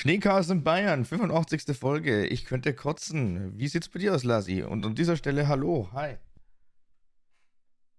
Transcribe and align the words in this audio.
Schneechaos 0.00 0.48
in 0.48 0.64
Bayern, 0.64 1.04
85. 1.04 1.76
Folge. 1.76 2.26
Ich 2.26 2.46
könnte 2.46 2.72
kotzen. 2.72 3.58
Wie 3.58 3.68
sieht's 3.68 3.90
bei 3.90 3.98
dir 3.98 4.14
aus, 4.14 4.24
Lasi? 4.24 4.62
Und 4.62 4.86
an 4.86 4.94
dieser 4.94 5.14
Stelle 5.14 5.46
hallo, 5.46 5.90
hi. 5.92 6.16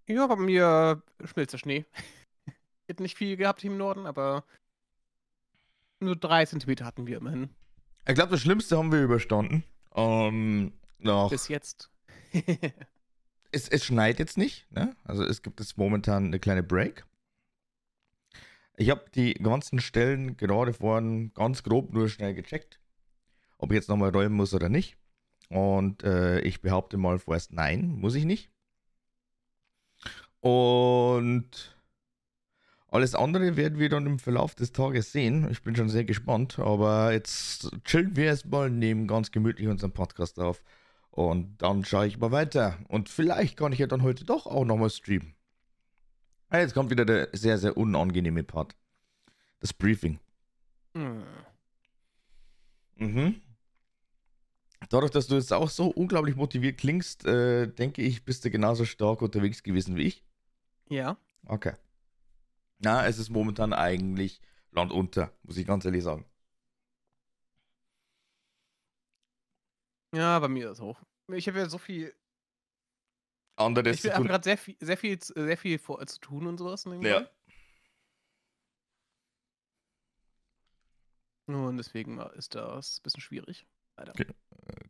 Ja, 0.07 0.25
bei 0.25 0.35
mir 0.35 1.03
schmilzt 1.23 1.53
der 1.53 1.59
Schnee. 1.59 1.85
Ich 2.47 2.53
hätte 2.89 3.03
nicht 3.03 3.15
viel 3.15 3.37
gehabt 3.37 3.61
hier 3.61 3.69
im 3.69 3.77
Norden, 3.77 4.07
aber 4.07 4.45
nur 5.99 6.15
drei 6.15 6.43
Zentimeter 6.43 6.85
hatten 6.85 7.05
wir 7.05 7.17
immerhin. 7.17 7.51
Ich 8.07 8.15
glaube, 8.15 8.31
das 8.31 8.41
Schlimmste 8.41 8.79
haben 8.79 8.91
wir 8.91 9.03
überstanden. 9.03 9.63
Ähm, 9.93 10.73
noch. 10.97 11.29
Bis 11.29 11.49
jetzt. 11.49 11.91
es, 13.51 13.69
es 13.69 13.85
schneit 13.85 14.17
jetzt 14.17 14.39
nicht, 14.39 14.65
ne? 14.71 14.95
Also 15.03 15.23
es 15.23 15.43
gibt 15.43 15.59
jetzt 15.59 15.77
momentan 15.77 16.25
eine 16.25 16.39
kleine 16.39 16.63
Break. 16.63 17.05
Ich 18.81 18.89
habe 18.89 19.05
die 19.13 19.35
ganzen 19.35 19.79
Stellen 19.79 20.37
gerade 20.37 20.73
vorhin 20.73 21.31
ganz 21.35 21.61
grob 21.61 21.93
nur 21.93 22.09
schnell 22.09 22.33
gecheckt, 22.33 22.79
ob 23.59 23.69
ich 23.69 23.75
jetzt 23.75 23.89
nochmal 23.89 24.09
räumen 24.09 24.35
muss 24.35 24.55
oder 24.55 24.69
nicht. 24.69 24.97
Und 25.49 26.03
äh, 26.03 26.39
ich 26.39 26.61
behaupte 26.61 26.97
mal 26.97 27.19
vorerst 27.19 27.53
nein, 27.53 27.89
muss 27.89 28.15
ich 28.15 28.25
nicht. 28.25 28.49
Und 30.39 31.77
alles 32.87 33.13
andere 33.13 33.55
werden 33.55 33.77
wir 33.77 33.89
dann 33.89 34.07
im 34.07 34.17
Verlauf 34.17 34.55
des 34.55 34.71
Tages 34.71 35.11
sehen. 35.11 35.47
Ich 35.51 35.61
bin 35.61 35.75
schon 35.75 35.89
sehr 35.89 36.03
gespannt. 36.03 36.57
Aber 36.57 37.11
jetzt 37.11 37.69
chillen 37.85 38.15
wir 38.15 38.25
erstmal, 38.25 38.71
nehmen 38.71 39.05
ganz 39.05 39.29
gemütlich 39.29 39.67
unseren 39.67 39.91
Podcast 39.91 40.39
auf. 40.39 40.63
Und 41.11 41.61
dann 41.61 41.85
schaue 41.85 42.07
ich 42.07 42.17
mal 42.17 42.31
weiter. 42.31 42.79
Und 42.87 43.09
vielleicht 43.09 43.57
kann 43.57 43.73
ich 43.73 43.79
ja 43.79 43.85
dann 43.85 44.01
heute 44.01 44.25
doch 44.25 44.47
auch 44.47 44.65
nochmal 44.65 44.89
streamen. 44.89 45.35
Ah, 46.49 46.57
jetzt 46.59 46.73
kommt 46.73 46.89
wieder 46.89 47.05
der 47.05 47.29
sehr, 47.31 47.59
sehr 47.59 47.77
unangenehme 47.77 48.43
Part. 48.43 48.75
Das 49.61 49.73
Briefing. 49.73 50.19
Hm. 50.95 51.23
Mhm. 52.95 53.41
Dadurch, 54.89 55.11
dass 55.11 55.27
du 55.27 55.35
jetzt 55.35 55.53
auch 55.53 55.69
so 55.69 55.87
unglaublich 55.87 56.35
motiviert 56.35 56.79
klingst, 56.79 57.25
äh, 57.25 57.67
denke 57.67 58.01
ich, 58.01 58.25
bist 58.25 58.43
du 58.43 58.49
genauso 58.49 58.85
stark 58.85 59.21
unterwegs 59.21 59.63
gewesen 59.63 59.95
wie 59.95 60.03
ich. 60.03 60.25
Ja. 60.89 61.17
Okay. 61.45 61.73
Na, 62.79 63.05
es 63.05 63.19
ist 63.19 63.29
momentan 63.29 63.71
eigentlich 63.71 64.41
Land 64.71 64.91
unter, 64.91 65.31
muss 65.43 65.57
ich 65.57 65.67
ganz 65.67 65.85
ehrlich 65.85 66.03
sagen. 66.03 66.25
Ja, 70.13 70.39
bei 70.39 70.47
mir 70.47 70.71
ist 70.71 70.79
es 70.79 70.81
auch. 70.81 70.99
Ich 71.27 71.47
habe 71.47 71.59
ja 71.59 71.69
so 71.69 71.77
viel. 71.77 72.13
Anderes 73.55 74.03
ich 74.03 74.11
habe 74.11 74.25
gerade 74.25 74.43
sehr 74.43 74.57
viel, 74.57 74.75
sehr 74.79 74.97
viel, 74.97 75.19
sehr 75.21 75.57
viel 75.57 75.77
vor, 75.77 76.05
zu 76.07 76.19
tun 76.19 76.47
und 76.47 76.57
sowas. 76.57 76.85
Ja. 77.01 77.29
Und 81.55 81.77
deswegen 81.77 82.19
ist 82.35 82.55
das 82.55 82.99
ein 82.99 83.03
bisschen 83.03 83.21
schwierig. 83.21 83.67
Leider. 83.97 84.13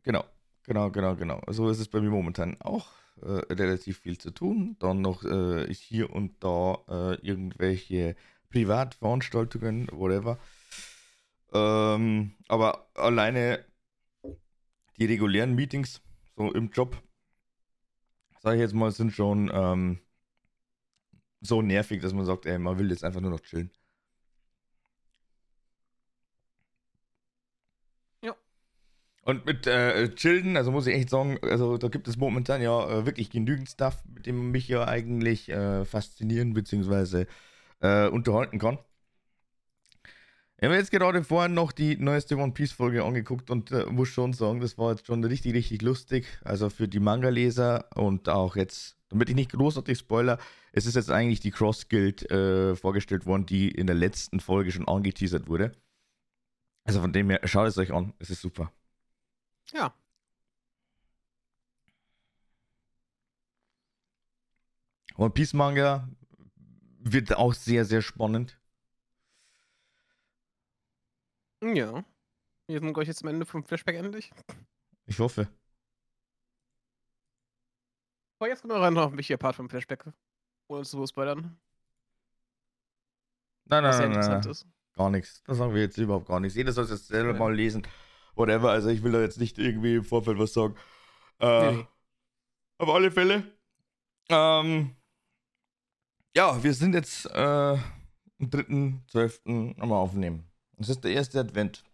Genau, 0.02 0.24
genau, 0.64 0.90
genau, 0.90 1.16
genau. 1.16 1.42
So 1.48 1.68
ist 1.68 1.78
es 1.78 1.88
bei 1.88 2.00
mir 2.00 2.10
momentan 2.10 2.60
auch 2.60 2.88
äh, 3.20 3.52
relativ 3.52 3.98
viel 3.98 4.18
zu 4.18 4.30
tun. 4.30 4.76
Dann 4.78 5.00
noch 5.00 5.24
äh, 5.24 5.72
hier 5.72 6.10
und 6.10 6.42
da 6.42 6.78
äh, 6.88 7.14
irgendwelche 7.26 8.16
Privatveranstaltungen, 8.50 9.88
whatever. 9.92 10.38
Ähm, 11.52 12.34
aber 12.48 12.90
alleine 12.94 13.64
die 14.98 15.06
regulären 15.06 15.54
Meetings, 15.54 16.00
so 16.36 16.52
im 16.52 16.70
Job, 16.70 17.02
sage 18.40 18.56
ich 18.56 18.60
jetzt 18.62 18.74
mal, 18.74 18.90
sind 18.90 19.12
schon 19.12 19.50
ähm, 19.52 20.00
so 21.40 21.60
nervig, 21.62 22.00
dass 22.02 22.12
man 22.12 22.24
sagt, 22.24 22.46
ey, 22.46 22.58
man 22.58 22.78
will 22.78 22.90
jetzt 22.90 23.04
einfach 23.04 23.20
nur 23.20 23.30
noch 23.30 23.40
chillen. 23.40 23.70
Und 29.24 29.46
mit 29.46 29.68
äh, 29.68 30.12
Childen, 30.16 30.56
also 30.56 30.72
muss 30.72 30.86
ich 30.88 30.94
echt 30.94 31.10
sagen, 31.10 31.38
also 31.42 31.78
da 31.78 31.88
gibt 31.88 32.08
es 32.08 32.16
momentan 32.16 32.60
ja 32.60 32.90
äh, 32.90 33.06
wirklich 33.06 33.30
genügend 33.30 33.68
Stuff, 33.68 34.02
mit 34.12 34.26
dem 34.26 34.36
man 34.36 34.50
mich 34.50 34.66
ja 34.66 34.86
eigentlich 34.86 35.48
äh, 35.48 35.84
faszinieren 35.84 36.54
bzw. 36.54 37.26
Äh, 37.80 38.08
unterhalten 38.08 38.58
kann. 38.58 38.78
Ich 40.58 40.66
habe 40.66 40.76
jetzt 40.76 40.90
gerade 40.90 41.22
vorhin 41.24 41.54
noch 41.54 41.72
die 41.72 41.96
neueste 41.96 42.36
One 42.36 42.52
Piece 42.52 42.72
Folge 42.72 43.04
angeguckt 43.04 43.50
und 43.50 43.70
äh, 43.72 43.86
muss 43.86 44.08
schon 44.08 44.32
sagen, 44.32 44.60
das 44.60 44.76
war 44.76 44.90
jetzt 44.90 45.06
schon 45.06 45.22
richtig, 45.24 45.54
richtig 45.54 45.82
lustig. 45.82 46.26
Also 46.44 46.68
für 46.70 46.88
die 46.88 47.00
Manga-Leser 47.00 47.86
und 47.96 48.28
auch 48.28 48.56
jetzt, 48.56 48.96
damit 49.08 49.28
ich 49.28 49.36
nicht 49.36 49.52
großartig 49.52 49.98
spoiler, 49.98 50.38
es 50.72 50.86
ist 50.86 50.96
jetzt 50.96 51.10
eigentlich 51.10 51.40
die 51.40 51.50
Cross 51.52 51.88
Guild 51.88 52.28
äh, 52.30 52.74
vorgestellt 52.76 53.26
worden, 53.26 53.46
die 53.46 53.70
in 53.70 53.86
der 53.86 53.96
letzten 53.96 54.40
Folge 54.40 54.72
schon 54.72 54.86
angeteasert 54.88 55.48
wurde. 55.48 55.72
Also 56.84 57.00
von 57.00 57.12
dem 57.12 57.30
her, 57.30 57.40
schaut 57.44 57.68
es 57.68 57.78
euch 57.78 57.92
an, 57.92 58.14
es 58.18 58.30
ist 58.30 58.40
super. 58.40 58.72
Ja. 59.70 59.94
One 65.16 65.30
Piece 65.30 65.52
Manga 65.52 66.08
wird 66.98 67.34
auch 67.36 67.54
sehr, 67.54 67.84
sehr 67.84 68.02
spannend. 68.02 68.58
Ja. 71.62 72.04
Wir 72.66 72.80
sind, 72.80 72.92
glaube 72.92 73.02
ich, 73.02 73.08
jetzt 73.08 73.22
am 73.22 73.28
Ende 73.28 73.46
vom 73.46 73.64
Flashback 73.64 73.96
endlich. 73.96 74.32
Ich 75.06 75.18
hoffe. 75.18 75.48
Aber 78.38 78.48
jetzt 78.48 78.62
kommt 78.62 78.74
noch 78.74 78.82
ein 78.82 79.16
wichtiger 79.16 79.36
Part 79.36 79.56
vom 79.56 79.68
Flashback. 79.68 80.04
Ohne 80.68 80.84
zu 80.84 81.06
spoilern. 81.06 81.56
Nein, 83.66 83.82
nein, 83.84 84.10
nein, 84.10 84.40
nein. 84.40 84.54
Gar 84.94 85.10
nichts. 85.10 85.42
Das 85.44 85.58
sagen 85.58 85.74
wir 85.74 85.82
jetzt 85.82 85.96
überhaupt 85.98 86.26
gar 86.26 86.40
nichts. 86.40 86.56
Jeder 86.56 86.72
soll 86.72 86.84
es 86.84 86.90
jetzt 86.90 87.08
selber 87.08 87.32
ja. 87.32 87.38
mal 87.38 87.54
lesen 87.54 87.86
whatever. 88.34 88.70
Also 88.70 88.88
ich 88.88 89.02
will 89.02 89.12
da 89.12 89.20
jetzt 89.20 89.38
nicht 89.38 89.58
irgendwie 89.58 89.96
im 89.96 90.04
Vorfeld 90.04 90.38
was 90.38 90.52
sagen. 90.52 90.76
Äh, 91.40 91.72
nee. 91.72 91.86
Auf 92.78 92.88
alle 92.88 93.10
Fälle. 93.10 93.44
Ähm, 94.28 94.96
ja, 96.36 96.62
wir 96.62 96.74
sind 96.74 96.94
jetzt 96.94 97.26
äh, 97.26 97.38
am 97.38 97.80
3.12. 98.40 99.78
nochmal 99.78 99.98
aufnehmen. 99.98 100.44
Das 100.78 100.88
ist 100.88 101.04
der 101.04 101.12
erste 101.12 101.40
Advent. 101.40 101.84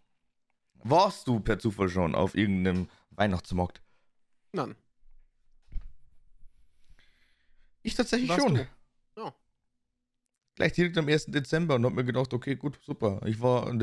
Warst 0.83 1.27
du 1.27 1.39
per 1.39 1.59
Zufall 1.59 1.89
schon 1.89 2.15
auf 2.15 2.35
irgendeinem 2.35 2.89
Weihnachtsmarkt? 3.11 3.81
Nein. 4.53 4.75
Ich 7.81 7.95
tatsächlich 7.95 8.29
Warst 8.29 8.41
schon. 8.41 8.55
Du? 8.55 8.67
Ja. 9.17 9.33
Gleich 10.55 10.73
direkt 10.73 10.97
am 10.97 11.07
1. 11.07 11.27
Dezember 11.27 11.75
und 11.75 11.85
hab 11.85 11.93
mir 11.93 12.05
gedacht, 12.05 12.33
okay, 12.33 12.55
gut, 12.55 12.79
super. 12.83 13.21
Ich 13.25 13.41
war 13.41 13.69
in 13.69 13.79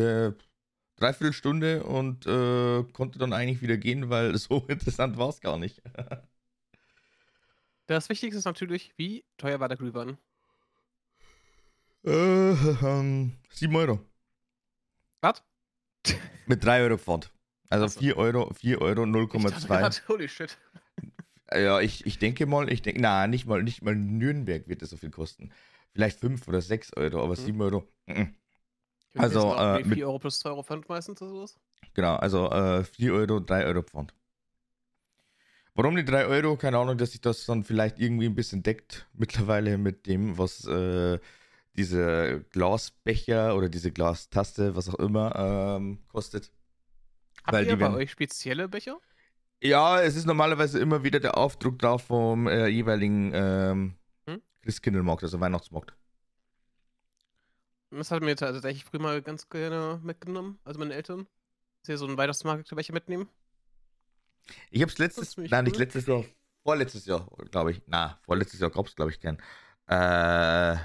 der 0.98 1.08
Dreiviertelstunde 1.08 1.82
und 1.84 2.26
äh, 2.26 2.82
konnte 2.92 3.18
dann 3.18 3.32
eigentlich 3.32 3.62
wieder 3.62 3.76
gehen, 3.76 4.10
weil 4.10 4.36
so 4.38 4.64
interessant 4.68 5.16
war 5.16 5.28
es 5.28 5.40
gar 5.40 5.58
nicht. 5.58 5.82
das 7.86 8.08
Wichtigste 8.08 8.38
ist 8.38 8.44
natürlich, 8.44 8.92
wie 8.96 9.24
teuer 9.36 9.60
war 9.60 9.68
der 9.68 9.76
Glühwein? 9.76 10.18
Äh, 12.04 12.52
ähm, 12.52 13.32
7 13.50 13.74
Euro. 13.74 14.00
Was? 15.20 15.42
Mit 16.46 16.64
3 16.64 16.82
Euro 16.82 16.98
Pfand. 16.98 17.32
Also 17.68 17.88
so. 17.88 17.98
4 17.98 18.16
Euro, 18.16 18.54
4 18.54 18.80
Euro 18.80 19.02
0,2. 19.02 20.02
Holy 20.08 20.28
shit. 20.28 20.56
Ja, 21.52 21.80
ich, 21.80 22.06
ich 22.06 22.18
denke 22.18 22.46
mal, 22.46 22.72
ich 22.72 22.82
denke, 22.82 23.00
na, 23.00 23.26
nicht 23.26 23.46
mal, 23.46 23.62
nicht 23.62 23.82
mal 23.82 23.94
Nürnberg 23.94 24.68
wird 24.68 24.82
das 24.82 24.90
so 24.90 24.96
viel 24.96 25.10
kosten. 25.10 25.50
Vielleicht 25.92 26.20
5 26.20 26.46
oder 26.48 26.60
6 26.60 26.96
Euro, 26.96 27.22
aber 27.22 27.36
hm. 27.36 27.44
7 27.44 27.62
Euro. 27.62 27.88
-mm. 28.08 28.32
Also, 29.19 29.54
äh, 29.54 29.84
4 29.84 30.06
Euro 30.06 30.19
plus 30.19 30.38
2 30.41 30.50
Euro 30.50 30.62
Pfand 30.62 30.88
meistens 30.88 31.21
oder 31.22 31.31
sowas? 31.31 31.59
Genau, 31.94 32.16
also 32.16 32.50
äh, 32.50 32.84
4 32.84 33.15
Euro, 33.15 33.41
3 33.41 33.65
Euro 33.66 33.82
Pfand. 33.82 34.15
Warum 35.75 35.94
die 35.97 36.04
3 36.04 36.27
Euro? 36.27 36.56
Keine 36.56 36.78
Ahnung, 36.78 36.97
dass 36.97 37.12
sich 37.12 37.21
das 37.21 37.44
dann 37.44 37.65
vielleicht 37.65 37.99
irgendwie 37.99 38.27
ein 38.27 38.34
bisschen 38.34 38.62
deckt 38.62 39.06
mittlerweile 39.15 39.78
mit 39.78 40.06
dem, 40.06 40.38
was 40.38 40.65
äh, 40.66 41.19
diese 41.77 42.44
Glasbecher 42.50 43.54
oder 43.54 43.69
diese 43.69 43.93
Glastaste, 43.93 44.75
was 44.75 44.88
auch 44.88 44.99
immer, 44.99 45.77
ähm, 45.77 45.98
kostet. 46.09 46.50
Habt 47.45 47.53
Weil 47.53 47.66
ihr 47.66 47.78
bei 47.78 47.92
euch 47.92 48.10
spezielle 48.10 48.69
Becher? 48.69 48.98
Ja, 49.62 50.01
es 50.01 50.16
ist 50.16 50.27
normalerweise 50.27 50.78
immer 50.78 51.03
wieder 51.03 51.21
der 51.21 51.39
Aufdruck 51.39 51.78
drauf 51.78 52.03
vom 52.03 52.47
äh, 52.47 52.66
jeweiligen 52.66 53.33
ähm, 53.34 53.95
hm? 54.27 54.42
Christkindlmarkt, 54.62 55.22
also 55.22 55.41
Weihnachtsmarkt. 55.41 55.96
Das 57.91 58.10
hat 58.10 58.22
mir 58.22 58.36
tatsächlich 58.36 58.84
früher 58.84 59.00
mal 59.00 59.22
ganz 59.22 59.48
gerne 59.48 60.00
mitgenommen, 60.03 60.59
also 60.65 60.78
meine 60.78 60.94
Eltern. 60.94 61.27
Dass 61.83 61.86
sie 61.86 61.97
so 61.97 62.06
einen 62.06 62.16
Weihnachtsmarkt 62.16 62.74
welche 62.74 62.92
mitnehmen. 62.92 63.28
Ich 64.71 64.83
hab's 64.83 64.98
letztes, 64.98 65.36
nein, 65.36 65.65
nicht 65.65 65.77
letztes 65.77 66.06
Jahr, 66.06 66.24
vorletztes 66.62 67.06
Jahr, 67.06 67.28
glaube 67.50 67.72
ich. 67.72 67.83
Na, 67.86 68.18
vorletztes 68.22 68.60
Jahr 68.60 68.71
gab's, 68.71 68.97
glaube 68.97 69.10
ich, 69.10 69.21
keinen. 69.21 69.38
Äh, 69.86 70.77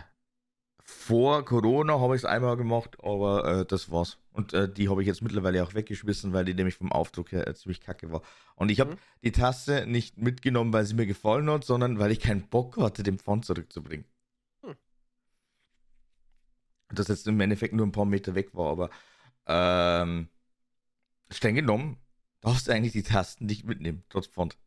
vor 0.83 1.45
Corona 1.45 1.99
habe 1.99 2.15
ich 2.15 2.21
es 2.21 2.25
einmal 2.25 2.57
gemacht, 2.57 2.97
aber 3.03 3.61
äh, 3.61 3.65
das 3.65 3.91
war's. 3.91 4.17
Und 4.31 4.53
äh, 4.53 4.71
die 4.71 4.89
habe 4.89 5.01
ich 5.01 5.07
jetzt 5.07 5.21
mittlerweile 5.21 5.63
auch 5.63 5.73
weggeschmissen, 5.73 6.33
weil 6.33 6.45
die 6.45 6.53
nämlich 6.53 6.75
vom 6.75 6.91
Aufdruck 6.91 7.31
her 7.31 7.47
äh, 7.47 7.53
ziemlich 7.55 7.81
kacke 7.81 8.11
war. 8.11 8.21
Und 8.55 8.69
ich 8.69 8.79
habe 8.79 8.91
mhm. 8.91 8.97
die 9.23 9.31
Tasse 9.31 9.85
nicht 9.87 10.17
mitgenommen, 10.17 10.73
weil 10.73 10.85
sie 10.85 10.93
mir 10.93 11.07
gefallen 11.07 11.49
hat, 11.49 11.63
sondern 11.63 11.99
weil 11.99 12.11
ich 12.11 12.19
keinen 12.19 12.47
Bock 12.47 12.77
hatte, 12.77 13.03
den 13.03 13.17
Pfand 13.17 13.45
zurückzubringen 13.45 14.05
das 16.95 17.07
jetzt 17.07 17.27
im 17.27 17.39
Endeffekt 17.39 17.73
nur 17.73 17.85
ein 17.85 17.91
paar 17.91 18.05
Meter 18.05 18.35
weg 18.35 18.53
war, 18.53 18.71
aber 18.71 18.89
ähm, 19.45 20.29
streng 21.29 21.55
genommen, 21.55 21.97
darfst 22.41 22.67
du 22.67 22.71
eigentlich 22.71 22.93
die 22.93 23.03
Tasten 23.03 23.45
nicht 23.45 23.65
mitnehmen, 23.65 24.03
trotz 24.09 24.27
Font. 24.27 24.57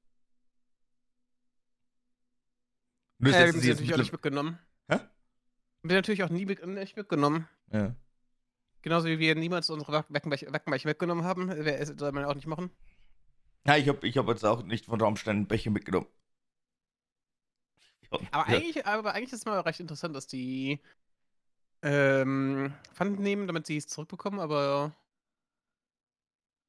Nur 3.18 3.32
äh, 3.32 3.52
wir 3.52 3.60
sie 3.60 3.70
natürlich 3.70 3.94
auch 3.94 3.98
nicht 3.98 4.12
mitgenommen. 4.12 4.58
Hä? 4.88 4.98
Wir 5.82 5.96
natürlich 5.96 6.24
auch 6.24 6.30
nie 6.30 6.46
mit, 6.46 6.66
nicht 6.66 6.96
mitgenommen. 6.96 7.48
Ja. 7.72 7.94
Genauso 8.82 9.06
wie 9.06 9.18
wir 9.18 9.34
niemals 9.34 9.70
unsere 9.70 10.04
Wackenbecher 10.08 10.88
mitgenommen 10.88 11.24
haben, 11.24 11.50
soll 11.98 12.12
man 12.12 12.24
auch 12.24 12.34
nicht 12.34 12.46
machen. 12.46 12.70
Ja, 13.66 13.76
ich 13.76 13.88
habe 13.88 14.06
ich 14.06 14.18
hab 14.18 14.28
jetzt 14.28 14.44
auch 14.44 14.62
nicht 14.62 14.84
von 14.84 15.00
Raumstein 15.00 15.46
Becher 15.46 15.70
mitgenommen. 15.70 16.06
Aber, 18.30 18.50
ja. 18.50 18.58
eigentlich, 18.58 18.86
aber 18.86 19.14
eigentlich 19.14 19.32
ist 19.32 19.40
es 19.40 19.46
mal 19.46 19.58
recht 19.60 19.80
interessant, 19.80 20.14
dass 20.14 20.26
die 20.26 20.80
ähm, 21.84 22.72
Pfand 22.94 23.20
nehmen, 23.20 23.46
damit 23.46 23.66
sie 23.66 23.76
es 23.76 23.86
zurückbekommen, 23.86 24.40
aber 24.40 24.92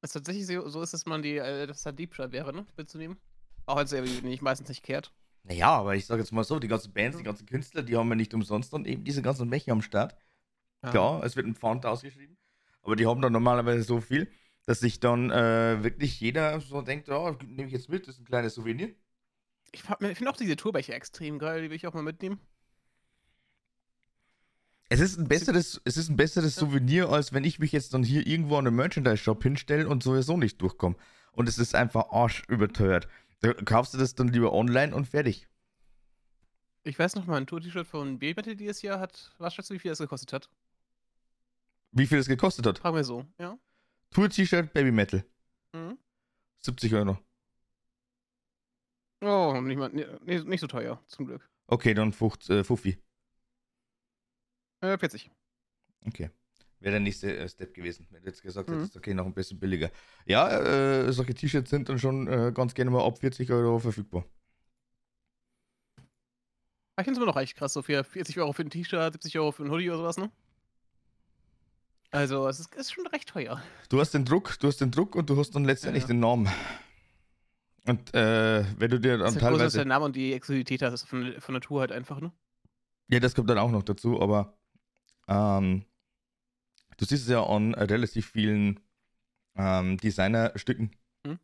es 0.02 0.12
tatsächlich 0.12 0.46
so, 0.46 0.82
ist, 0.82 0.92
dass 0.92 1.06
man 1.06 1.22
die, 1.22 1.38
äh, 1.38 1.66
dass 1.66 1.82
da 1.82 1.90
Diebstahl 1.90 2.32
wäre, 2.32 2.52
ne? 2.52 2.66
Mitzunehmen. 2.76 3.16
Auch 3.64 3.80
es 3.80 3.90
ja 3.90 4.02
nicht, 4.02 4.42
meistens 4.42 4.68
nicht 4.68 4.82
kehrt. 4.82 5.12
Naja, 5.42 5.70
aber 5.70 5.96
ich 5.96 6.06
sage 6.06 6.20
jetzt 6.20 6.32
mal 6.32 6.44
so, 6.44 6.58
die 6.58 6.68
ganzen 6.68 6.92
Bands, 6.92 7.16
die 7.16 7.24
ganzen 7.24 7.46
Künstler, 7.46 7.82
die 7.82 7.96
haben 7.96 8.08
ja 8.10 8.14
nicht 8.14 8.34
umsonst 8.34 8.72
dann 8.72 8.84
eben 8.84 9.04
diese 9.04 9.22
ganzen 9.22 9.48
Becher 9.48 9.72
am 9.72 9.82
Start. 9.82 10.16
Ja. 10.84 10.90
Klar, 10.90 11.24
es 11.24 11.34
wird 11.34 11.46
ein 11.46 11.54
Pfand 11.54 11.86
ausgeschrieben, 11.86 12.36
aber 12.82 12.94
die 12.94 13.06
haben 13.06 13.22
dann 13.22 13.32
normalerweise 13.32 13.82
so 13.82 14.00
viel, 14.00 14.30
dass 14.66 14.80
sich 14.80 15.00
dann 15.00 15.30
äh, 15.30 15.82
wirklich 15.82 16.20
jeder 16.20 16.60
so 16.60 16.82
denkt, 16.82 17.08
oh, 17.08 17.36
nehme 17.44 17.68
ich 17.68 17.72
jetzt 17.72 17.88
mit, 17.88 18.06
das 18.06 18.16
ist 18.16 18.20
ein 18.20 18.26
kleines 18.26 18.54
Souvenir. 18.54 18.94
Ich 19.72 19.82
finde 19.82 20.30
auch 20.30 20.36
diese 20.36 20.56
Tourbecher 20.56 20.94
extrem 20.94 21.38
geil, 21.38 21.62
die 21.62 21.70
will 21.70 21.76
ich 21.76 21.86
auch 21.86 21.94
mal 21.94 22.02
mitnehmen. 22.02 22.40
Es 24.88 25.00
ist 25.00 25.18
ein 25.18 25.26
besseres, 25.26 25.80
es 25.84 25.96
ist 25.96 26.08
ein 26.08 26.16
besseres. 26.16 26.54
Souvenir, 26.54 27.08
als 27.08 27.32
wenn 27.32 27.44
ich 27.44 27.58
mich 27.58 27.72
jetzt 27.72 27.92
dann 27.92 28.04
hier 28.04 28.26
irgendwo 28.26 28.56
an 28.56 28.66
einem 28.66 28.76
Merchandise-Shop 28.76 29.42
hinstelle 29.42 29.88
und 29.88 30.02
sowieso 30.02 30.36
nicht 30.36 30.60
durchkomme. 30.62 30.96
Und 31.32 31.48
es 31.48 31.58
ist 31.58 31.74
einfach 31.74 32.10
arsch 32.10 32.44
überteuert. 32.48 33.08
Da 33.40 33.52
kaufst 33.52 33.94
du 33.94 33.98
das 33.98 34.14
dann 34.14 34.28
lieber 34.28 34.52
online 34.52 34.94
und 34.94 35.06
fertig. 35.06 35.48
Ich 36.84 36.98
weiß 36.98 37.16
noch 37.16 37.26
mal, 37.26 37.36
ein 37.36 37.48
Tour-T-Shirt 37.48 37.86
von 37.86 38.20
Babymetal 38.20 38.54
dieses 38.54 38.80
Jahr 38.82 39.00
hat, 39.00 39.32
was 39.38 39.54
schätzt 39.54 39.70
du, 39.70 39.74
wie 39.74 39.80
viel 39.80 39.90
das 39.90 39.98
gekostet 39.98 40.32
hat? 40.32 40.48
Wie 41.90 42.06
viel 42.06 42.18
es 42.18 42.28
gekostet 42.28 42.64
hat? 42.64 42.78
Fragen 42.78 42.94
wir 42.94 43.04
so, 43.04 43.26
ja. 43.38 43.58
Tour-T-Shirt 44.10 44.72
Baby 44.72 44.92
Metal. 44.92 45.24
Mhm. 45.72 45.98
70 46.58 46.94
Euro. 46.94 47.18
Oh, 49.20 49.60
nicht, 49.60 49.78
mal, 49.78 49.90
nee, 49.90 50.38
nicht 50.40 50.60
so 50.60 50.68
teuer, 50.68 51.02
zum 51.06 51.26
Glück. 51.26 51.48
Okay, 51.66 51.92
dann 51.92 52.12
50, 52.12 52.50
äh, 52.50 52.64
Fuffi. 52.64 52.98
Äh, 54.80 54.98
40. 54.98 55.30
Okay. 56.06 56.30
Wäre 56.80 56.92
der 56.92 57.00
nächste 57.00 57.36
äh, 57.36 57.48
Step 57.48 57.74
gewesen, 57.74 58.06
wenn 58.10 58.22
du 58.22 58.28
jetzt 58.28 58.42
gesagt 58.42 58.68
mhm. 58.68 58.74
hättest, 58.74 58.96
okay, 58.96 59.14
noch 59.14 59.26
ein 59.26 59.34
bisschen 59.34 59.58
billiger. 59.58 59.90
Ja, 60.26 60.48
äh, 60.48 61.12
solche 61.12 61.34
T-Shirts 61.34 61.70
sind 61.70 61.88
dann 61.88 61.98
schon 61.98 62.28
äh, 62.28 62.52
ganz 62.54 62.74
gerne 62.74 62.90
mal 62.90 63.04
ab 63.04 63.18
40 63.18 63.50
Euro 63.50 63.78
verfügbar. 63.78 64.24
Ich 66.98 67.04
finde 67.04 67.12
es 67.12 67.16
immer 67.18 67.26
noch 67.26 67.36
echt 67.36 67.56
krass, 67.56 67.72
so 67.72 67.82
für 67.82 68.04
40 68.04 68.38
Euro 68.38 68.52
für 68.52 68.62
ein 68.62 68.70
T-Shirt, 68.70 69.12
70 69.12 69.38
Euro 69.38 69.52
für 69.52 69.64
ein 69.64 69.70
Hoodie 69.70 69.90
oder 69.90 69.98
sowas, 69.98 70.16
ne? 70.16 70.30
Also, 72.10 72.48
es 72.48 72.60
ist, 72.60 72.74
ist, 72.74 72.92
schon 72.92 73.06
recht 73.08 73.28
teuer. 73.28 73.62
Du 73.88 74.00
hast 74.00 74.12
den 74.12 74.24
Druck, 74.24 74.58
du 74.60 74.68
hast 74.68 74.80
den 74.80 74.90
Druck 74.90 75.14
und 75.16 75.28
du 75.28 75.36
hast 75.36 75.50
dann 75.54 75.64
letztendlich 75.64 76.04
ja. 76.04 76.08
den 76.08 76.20
Namen. 76.20 76.48
Und 77.86 78.14
äh, 78.14 78.64
wenn 78.78 78.90
du 78.90 78.98
dir 78.98 79.18
dann 79.18 79.34
das 79.34 79.34
teilweise. 79.34 79.64
Groß, 79.64 79.72
der 79.74 79.84
Name 79.84 80.04
und 80.06 80.16
die 80.16 80.32
Exklusivität 80.32 80.82
hast, 80.82 80.94
ist 80.94 81.06
von, 81.06 81.34
von 81.40 81.52
Natur 81.52 81.80
halt 81.80 81.92
einfach, 81.92 82.20
ne? 82.20 82.32
Ja, 83.08 83.20
das 83.20 83.34
kommt 83.34 83.50
dann 83.50 83.58
auch 83.58 83.70
noch 83.70 83.82
dazu, 83.82 84.20
aber 84.20 84.56
ähm, 85.28 85.84
du 86.96 87.04
siehst 87.04 87.24
es 87.24 87.28
ja 87.28 87.44
an 87.44 87.74
relativ 87.74 88.30
vielen 88.30 88.80
ähm, 89.56 89.96
Designerstücken. 89.98 90.94
Hm? 91.26 91.38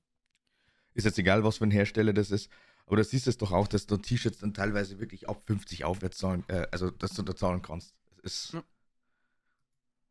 Ist 0.94 1.05
jetzt 1.05 1.19
egal, 1.19 1.44
was 1.44 1.58
für 1.58 1.64
ein 1.64 1.70
Hersteller 1.70 2.12
das 2.12 2.31
ist. 2.31 2.50
Aber 2.87 2.96
du 2.96 3.05
siehst 3.05 3.26
es 3.26 3.38
doch 3.38 3.52
auch, 3.52 3.69
dass 3.69 3.87
du 3.87 3.96
T-Shirts 3.96 4.38
dann 4.38 4.55
teilweise 4.55 4.99
wirklich 4.99 5.29
ab 5.29 5.43
50 5.46 5.84
aufwärts 5.84 6.19
zahlen, 6.19 6.44
äh, 6.49 6.67
also 6.70 6.90
dass 6.90 7.14
du 7.14 7.23
da 7.23 7.34
zahlen 7.34 7.62
kannst. 7.62 7.94
Das 8.11 8.52
ist. 8.52 8.56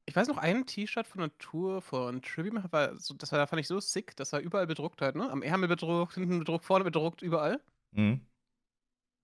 Ich 0.06 0.16
weiß 0.16 0.28
noch, 0.28 0.38
ein 0.38 0.66
T-Shirt 0.66 1.08
von 1.08 1.22
der 1.22 1.38
Tour 1.38 1.82
von 1.82 2.22
Trivium, 2.22 2.62
war 2.72 2.98
so, 2.98 3.14
das 3.14 3.32
war, 3.32 3.46
fand 3.48 3.60
ich 3.60 3.68
so 3.68 3.80
sick, 3.80 4.16
das 4.16 4.34
war 4.34 4.40
überall 4.40 4.68
bedruckt 4.68 5.02
halt, 5.02 5.16
ne? 5.16 5.30
Am 5.30 5.44
Ärmel 5.44 5.70
bedruckt, 5.70 6.16
hinten 6.16 6.40
bedruckt, 6.40 6.66
vorne 6.66 6.84
bedruckt, 6.84 7.22
überall. 7.22 7.62
Mhm. 7.92 8.26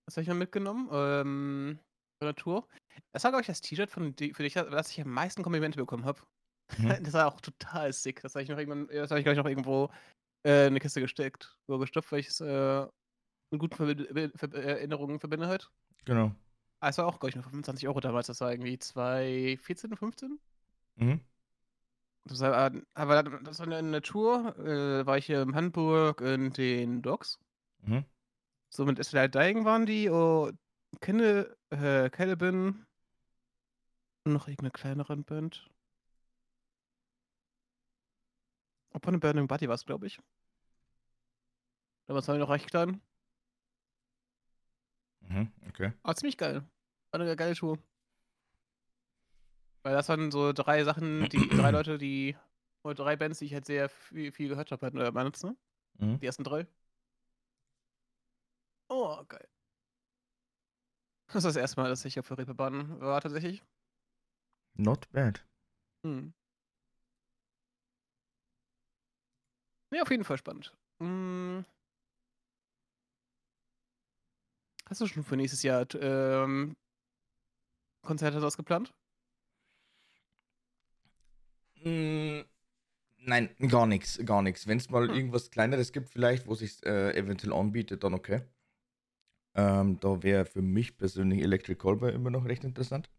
Das 0.06 0.16
habe 0.16 0.22
ich 0.22 0.28
mal 0.28 0.34
mitgenommen. 0.34 0.88
Ähm, 0.92 1.78
von 2.18 2.26
der 2.26 2.34
Tour. 2.34 2.66
Das 3.12 3.24
war, 3.24 3.30
glaube 3.30 3.42
ich, 3.42 3.46
das 3.46 3.60
T-Shirt, 3.60 3.90
für 3.90 4.10
dich, 4.10 4.54
das 4.54 4.90
ich 4.90 5.00
am 5.00 5.10
meisten 5.10 5.42
Komplimente 5.42 5.78
bekommen 5.78 6.04
habe. 6.04 6.20
Mhm. 6.76 6.88
Das 7.02 7.14
war 7.14 7.26
auch 7.26 7.40
total 7.40 7.92
sick. 7.92 8.20
Das 8.22 8.34
habe 8.34 8.42
ich 8.42 8.48
noch 8.48 8.58
irgendwann, 8.58 8.88
das 8.88 9.10
habe 9.10 9.20
ich, 9.20 9.24
glaube 9.24 9.38
ich, 9.38 9.42
noch 9.42 9.48
irgendwo 9.48 9.90
äh, 10.44 10.66
in 10.66 10.72
eine 10.72 10.80
Kiste 10.80 11.00
gesteckt, 11.00 11.56
so 11.66 11.78
gestopft, 11.78 12.12
weil 12.12 12.20
ich 12.20 12.28
es 12.28 12.40
äh, 12.40 12.86
mit 13.50 13.60
guten 13.60 13.76
Ver 13.76 14.30
Ver 14.34 14.54
Erinnerungen 14.54 15.18
verbinde 15.18 15.46
halt. 15.46 15.70
Genau. 16.04 16.32
Ah, 16.80 16.90
es 16.90 16.98
war 16.98 17.06
auch, 17.06 17.18
glaube 17.18 17.30
ich, 17.30 17.34
nur 17.34 17.44
25 17.44 17.88
Euro 17.88 18.00
damals. 18.00 18.28
Das 18.28 18.40
war 18.40 18.52
irgendwie 18.52 18.78
2014, 18.78 19.96
15? 19.96 20.38
Mhm. 20.96 21.20
Das 22.24 22.40
war, 22.40 22.72
aber 22.94 23.22
das 23.22 23.58
war 23.58 23.68
eine 23.68 24.02
Tour, 24.02 24.56
äh, 24.58 25.06
war 25.06 25.16
ich 25.16 25.26
hier 25.26 25.42
in 25.42 25.54
Hamburg 25.54 26.20
in 26.20 26.50
den 26.52 27.00
Docks. 27.02 27.38
Mhm. 27.82 28.04
So 28.68 28.84
mit 28.84 28.98
Estelle 28.98 29.30
Dying 29.30 29.64
waren 29.64 29.86
die, 29.86 30.10
oh, 30.10 30.50
Kenne, 31.00 31.56
äh, 31.70 32.10
Caliban 32.10 32.86
noch 34.32 34.48
irgendeine 34.48 34.70
kleinere 34.70 35.16
Band. 35.16 35.68
Upon 38.92 39.14
a 39.14 39.18
Burning 39.18 39.46
Body 39.46 39.68
war 39.68 39.74
es, 39.74 39.84
glaube 39.84 40.06
ich. 40.06 40.18
Damals 42.06 42.26
war 42.26 42.34
ich 42.34 42.40
noch 42.40 42.50
recht 42.50 42.70
klein. 42.70 43.00
Mhm, 45.20 45.52
okay. 45.68 45.92
Aber 46.02 46.14
ziemlich 46.16 46.38
geil. 46.38 46.64
War 47.10 47.20
eine 47.20 47.36
geile 47.36 47.54
Tour. 47.54 47.78
Weil 49.82 49.94
das 49.94 50.08
waren 50.08 50.30
so 50.30 50.52
drei 50.52 50.84
Sachen, 50.84 51.28
die 51.28 51.38
drei 51.48 51.70
Leute, 51.70 51.98
die, 51.98 52.36
oder 52.82 52.94
drei 52.94 53.16
Bands, 53.16 53.38
die 53.38 53.46
ich 53.46 53.54
halt 53.54 53.66
sehr 53.66 53.88
viel, 53.88 54.32
viel 54.32 54.48
gehört 54.48 54.72
habe, 54.72 54.86
halt, 54.86 54.94
oder 54.94 55.12
meinst 55.12 55.44
ne? 55.44 55.56
Mhm. 55.98 56.18
Die 56.20 56.26
ersten 56.26 56.44
drei. 56.44 56.66
Oh, 58.88 59.22
geil. 59.28 59.46
Das 61.26 61.36
ist 61.36 61.44
das 61.44 61.56
erste 61.56 61.80
Mal, 61.80 61.90
dass 61.90 62.04
ich 62.04 62.18
auf 62.18 62.26
der 62.28 62.38
Reeperbahn 62.38 63.00
war, 63.00 63.20
tatsächlich. 63.20 63.62
Not 64.78 65.10
bad. 65.10 65.44
Hm. 66.04 66.32
Ja, 69.90 70.02
auf 70.02 70.10
jeden 70.10 70.24
Fall 70.24 70.38
spannend. 70.38 70.72
Hm. 71.00 71.64
Hast 74.88 75.00
du 75.00 75.06
schon 75.06 75.24
für 75.24 75.36
nächstes 75.36 75.62
Jahr 75.62 75.86
ähm, 76.00 76.76
Konzerte 78.02 78.44
ausgeplant? 78.44 78.94
Mm, 81.84 82.40
nein, 83.18 83.50
gar 83.68 83.86
nichts, 83.86 84.18
gar 84.24 84.42
nichts. 84.42 84.66
Wenn 84.66 84.78
es 84.78 84.90
mal 84.90 85.08
hm. 85.08 85.14
irgendwas 85.14 85.50
Kleineres 85.50 85.92
gibt, 85.92 86.08
vielleicht, 86.08 86.46
wo 86.46 86.54
sich 86.54 86.84
äh, 86.86 87.16
eventuell 87.16 87.52
anbietet, 87.52 88.04
dann 88.04 88.14
okay. 88.14 88.42
Ähm, 89.54 89.98
da 90.00 90.22
wäre 90.22 90.44
für 90.46 90.62
mich 90.62 90.96
persönlich 90.96 91.42
Electric 91.42 91.78
Callboy 91.80 92.12
immer 92.12 92.30
noch 92.30 92.44
recht 92.44 92.64
interessant. 92.64 93.10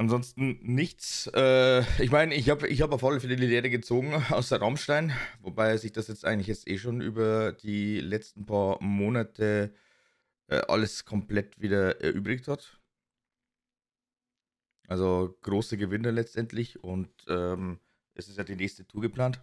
Ansonsten 0.00 0.58
nichts. 0.62 1.30
Äh, 1.34 1.80
ich 2.02 2.10
meine, 2.10 2.34
ich 2.34 2.48
habe 2.48 2.66
ich 2.68 2.80
hab 2.80 2.90
auf 2.90 3.04
alle 3.04 3.20
Fälle 3.20 3.36
die 3.36 3.44
Lehre 3.44 3.68
gezogen 3.68 4.14
aus 4.30 4.48
der 4.48 4.60
Raumstein, 4.60 5.12
wobei 5.42 5.76
sich 5.76 5.92
das 5.92 6.08
jetzt 6.08 6.24
eigentlich 6.24 6.46
jetzt 6.46 6.66
eh 6.70 6.78
schon 6.78 7.02
über 7.02 7.52
die 7.52 8.00
letzten 8.00 8.46
paar 8.46 8.82
Monate 8.82 9.74
äh, 10.48 10.62
alles 10.68 11.04
komplett 11.04 11.60
wieder 11.60 12.00
erübrigt 12.00 12.48
hat. 12.48 12.80
Also 14.88 15.36
große 15.42 15.76
Gewinne 15.76 16.12
letztendlich 16.12 16.82
und 16.82 17.10
ähm, 17.28 17.78
es 18.14 18.28
ist 18.30 18.38
ja 18.38 18.44
die 18.44 18.56
nächste 18.56 18.86
Tour 18.86 19.02
geplant. 19.02 19.42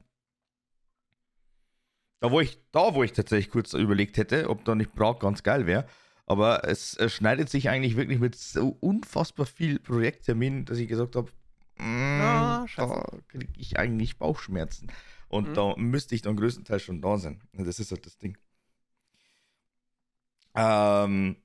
Da 2.20 2.32
wo 2.32 2.40
ich, 2.40 2.58
da 2.72 2.96
wo 2.96 3.04
ich 3.04 3.12
tatsächlich 3.14 3.52
kurz 3.52 3.74
überlegt 3.74 4.18
hätte, 4.18 4.50
ob 4.50 4.66
da 4.66 4.74
nicht 4.74 4.96
Prag 4.96 5.20
ganz 5.20 5.44
geil 5.44 5.68
wäre. 5.68 5.86
Aber 6.28 6.68
es, 6.68 6.94
es, 6.94 7.14
schneidet 7.14 7.50
sich 7.50 7.70
eigentlich 7.70 7.96
wirklich 7.96 8.20
mit 8.20 8.36
so 8.36 8.78
unfassbar 8.82 9.46
viel 9.46 9.80
Projektterminen, 9.80 10.66
dass 10.66 10.78
ich 10.78 10.90
gesagt 10.90 11.16
habe, 11.16 11.32
mm, 11.78 12.20
oh, 12.22 12.66
da 12.76 13.06
kriege 13.30 13.48
ich 13.58 13.80
eigentlich 13.80 14.18
Bauchschmerzen. 14.18 14.92
Und 15.30 15.50
mhm. 15.50 15.54
da 15.54 15.76
müsste 15.78 16.16
ich 16.16 16.22
dann 16.22 16.36
größtenteils 16.36 16.84
schon 16.84 17.02
da 17.02 17.18
sein. 17.18 17.42
Das 17.54 17.80
ist 17.80 17.92
halt 17.92 18.06
das 18.06 18.18
Ding. 18.18 18.38
Ähm, 20.54 21.38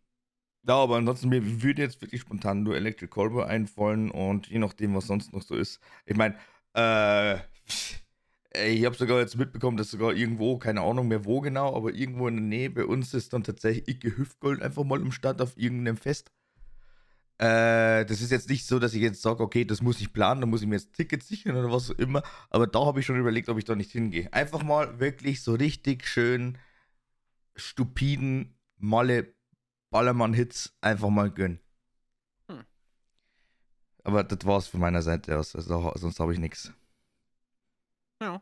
ja, 0.67 0.75
aber 0.75 0.97
ansonsten, 0.97 1.29
mir 1.29 1.63
würde 1.63 1.83
jetzt 1.83 2.01
wirklich 2.03 2.23
spontan 2.23 2.65
nur 2.65 2.77
Electric 2.77 3.13
Callboy 3.13 3.45
einfallen 3.45 4.11
und 4.11 4.49
je 4.49 4.59
nachdem, 4.59 4.95
was 4.97 5.07
sonst 5.07 5.33
noch 5.33 5.43
so 5.43 5.55
ist. 5.55 5.81
Ich 6.07 6.17
meine, 6.17 6.37
äh, 6.75 7.39
ich 8.55 8.85
habe 8.85 8.97
sogar 8.97 9.21
jetzt 9.21 9.37
mitbekommen, 9.37 9.77
dass 9.77 9.91
sogar 9.91 10.13
irgendwo, 10.13 10.59
keine 10.59 10.83
Ahnung 10.83 11.09
mehr 11.09 11.25
wo 11.25 11.41
genau, 11.41 11.75
aber 11.75 11.93
irgendwo 11.95 12.29
in 12.29 12.37
der 12.37 12.45
Nähe 12.45 12.71
bei 12.71 12.85
uns 12.85 13.15
ist 13.15 13.33
dann 13.33 13.45
tatsächlich 13.45 13.89
Icke 13.89 14.17
Hüftgold 14.17 14.63
einfach 14.63 14.85
mal 14.85 15.01
im 15.01 15.13
Start 15.13 15.41
auf 15.41 15.57
irgendeinem 15.57 15.97
Fest. 15.97 16.31
Äh, 17.39 18.05
das 18.05 18.21
ist 18.21 18.31
jetzt 18.31 18.49
nicht 18.49 18.67
so, 18.67 18.79
dass 18.79 18.95
ich 18.95 19.01
jetzt 19.01 19.23
sage, 19.23 19.43
okay, 19.43 19.65
das 19.65 19.81
muss 19.81 20.01
ich 20.01 20.13
planen, 20.13 20.41
da 20.43 20.47
muss 20.47 20.63
ich 20.63 20.69
mir 20.69 20.77
jetzt 20.77 20.93
Tickets 20.93 21.29
sichern 21.29 21.57
oder 21.57 21.73
was 21.73 21.91
auch 21.91 21.99
immer. 21.99 22.23
Aber 22.51 22.67
da 22.67 22.85
habe 22.85 23.01
ich 23.01 23.07
schon 23.07 23.19
überlegt, 23.19 23.49
ob 23.49 23.59
ich 23.59 23.65
da 23.65 23.75
nicht 23.75 23.91
hingehe. 23.91 24.33
Einfach 24.33 24.63
mal 24.63 25.01
wirklich 25.01 25.43
so 25.43 25.55
richtig 25.55 26.07
schön 26.07 26.59
stupiden 27.57 28.55
Malle 28.77 29.35
Ballermann-Hits 29.91 30.77
einfach 30.81 31.11
mal 31.11 31.31
gönnen. 31.31 31.61
Hm. 32.49 32.65
Aber 34.05 34.25
das 34.25 34.47
war's 34.47 34.67
von 34.67 34.81
meiner 34.81 35.03
Seite 35.03 35.39
aus. 35.39 35.55
Also, 35.55 35.93
sonst 35.97 36.21
habe 36.21 36.33
ich 36.33 36.39
nichts. 36.39 36.73
Ja. 38.23 38.41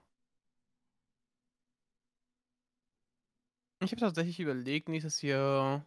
Ich 3.83 3.93
habe 3.93 4.01
tatsächlich 4.01 4.39
überlegt, 4.39 4.91
nächstes 4.91 5.23
Jahr 5.23 5.87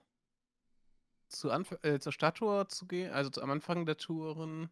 zu 1.28 1.52
Anf 1.52 1.78
äh, 1.84 2.00
zur 2.00 2.12
Stadttour 2.12 2.68
zu 2.68 2.88
gehen, 2.88 3.14
also 3.14 3.30
zu, 3.30 3.44
am 3.44 3.52
Anfang 3.52 3.86
der 3.86 3.98
Touren. 3.98 4.70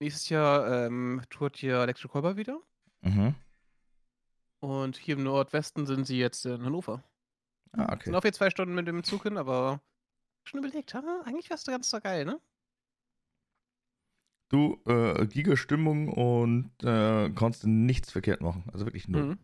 Nächstes 0.00 0.28
Jahr 0.28 0.86
ähm, 0.86 1.22
tourt 1.30 1.62
ja 1.62 1.82
Electric 1.82 2.12
Cobra 2.12 2.36
wieder. 2.36 2.60
Mhm. 3.00 3.34
Und 4.60 4.98
hier 4.98 5.16
im 5.16 5.22
Nordwesten 5.22 5.86
sind 5.86 6.06
sie 6.06 6.18
jetzt 6.18 6.44
in 6.44 6.62
Hannover. 6.62 7.02
Ah, 7.72 7.90
okay. 7.94 8.04
Sind 8.04 8.14
auf 8.14 8.24
jetzt 8.24 8.36
zwei 8.36 8.50
Stunden 8.50 8.74
mit 8.74 8.86
dem 8.86 9.02
Zug 9.02 9.22
hin, 9.22 9.38
aber 9.38 9.80
schon 10.44 10.60
überlegt, 10.60 10.92
ha? 10.92 11.22
eigentlich 11.24 11.48
wär's 11.48 11.64
ganz 11.64 11.88
so 11.88 12.00
geil, 12.00 12.26
ne? 12.26 12.38
Du, 14.50 14.82
äh, 14.84 15.26
Giga-Stimmung 15.26 16.08
und 16.08 16.72
äh, 16.82 17.30
kannst 17.30 17.64
nichts 17.64 18.10
verkehrt 18.10 18.40
machen. 18.40 18.64
Also 18.72 18.84
wirklich 18.84 19.06
null. 19.06 19.26
Mhm. 19.26 19.38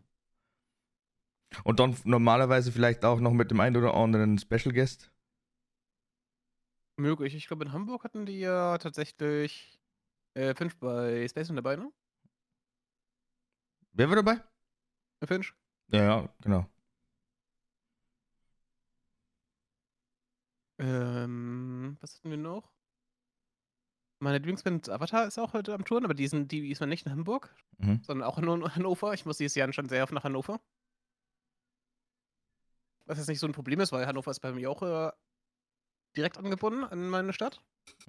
Und 1.63 1.79
dann 1.79 1.95
normalerweise 2.03 2.73
vielleicht 2.73 3.05
auch 3.05 3.21
noch 3.21 3.31
mit 3.31 3.49
dem 3.49 3.61
einen 3.61 3.77
oder 3.77 3.93
anderen 3.93 4.37
Special 4.37 4.73
Guest. 4.73 5.09
Möglich. 6.97 7.35
Ich 7.35 7.47
glaube, 7.47 7.63
in 7.63 7.71
Hamburg 7.71 8.03
hatten 8.03 8.25
die 8.25 8.39
ja 8.39 8.77
tatsächlich 8.79 9.79
äh, 10.33 10.53
Finch 10.53 10.77
bei 10.77 11.25
Space 11.29 11.47
dabei, 11.47 11.77
ne? 11.77 11.89
Wer 13.93 14.09
war 14.09 14.17
dabei? 14.17 14.43
Finch. 15.23 15.53
Ja, 15.87 16.03
ja, 16.03 16.29
genau. 16.41 16.69
Ähm, 20.79 21.97
was 22.01 22.17
hatten 22.17 22.29
wir 22.29 22.37
noch? 22.37 22.76
Meine 24.19 24.37
Lieblingsband 24.37 24.89
Avatar 24.89 25.27
ist 25.27 25.37
auch 25.37 25.53
heute 25.53 25.73
am 25.73 25.85
Touren, 25.85 26.03
aber 26.03 26.15
die, 26.15 26.27
sind, 26.27 26.51
die 26.51 26.71
ist 26.71 26.79
man 26.79 26.89
nicht 26.89 27.05
in 27.05 27.11
Hamburg, 27.11 27.53
mhm. 27.77 28.01
sondern 28.03 28.27
auch 28.27 28.39
in 28.39 28.75
Hannover. 28.75 29.13
Ich 29.13 29.25
muss 29.25 29.37
dieses 29.37 29.55
Jahr 29.55 29.71
schon 29.73 29.89
sehr 29.89 30.03
oft 30.03 30.13
nach 30.13 30.23
Hannover. 30.23 30.59
Was 33.05 33.19
jetzt 33.19 33.27
nicht 33.27 33.39
so 33.39 33.47
ein 33.47 33.53
Problem 33.53 33.79
ist, 33.79 33.91
weil 33.91 34.07
Hannover 34.07 34.31
ist 34.31 34.39
bei 34.39 34.51
mir 34.51 34.71
auch 34.71 34.81
äh, 34.81 35.11
direkt 36.15 36.37
angebunden 36.37 36.83
an 36.83 37.09
meine 37.09 37.31
Stadt. 37.31 37.61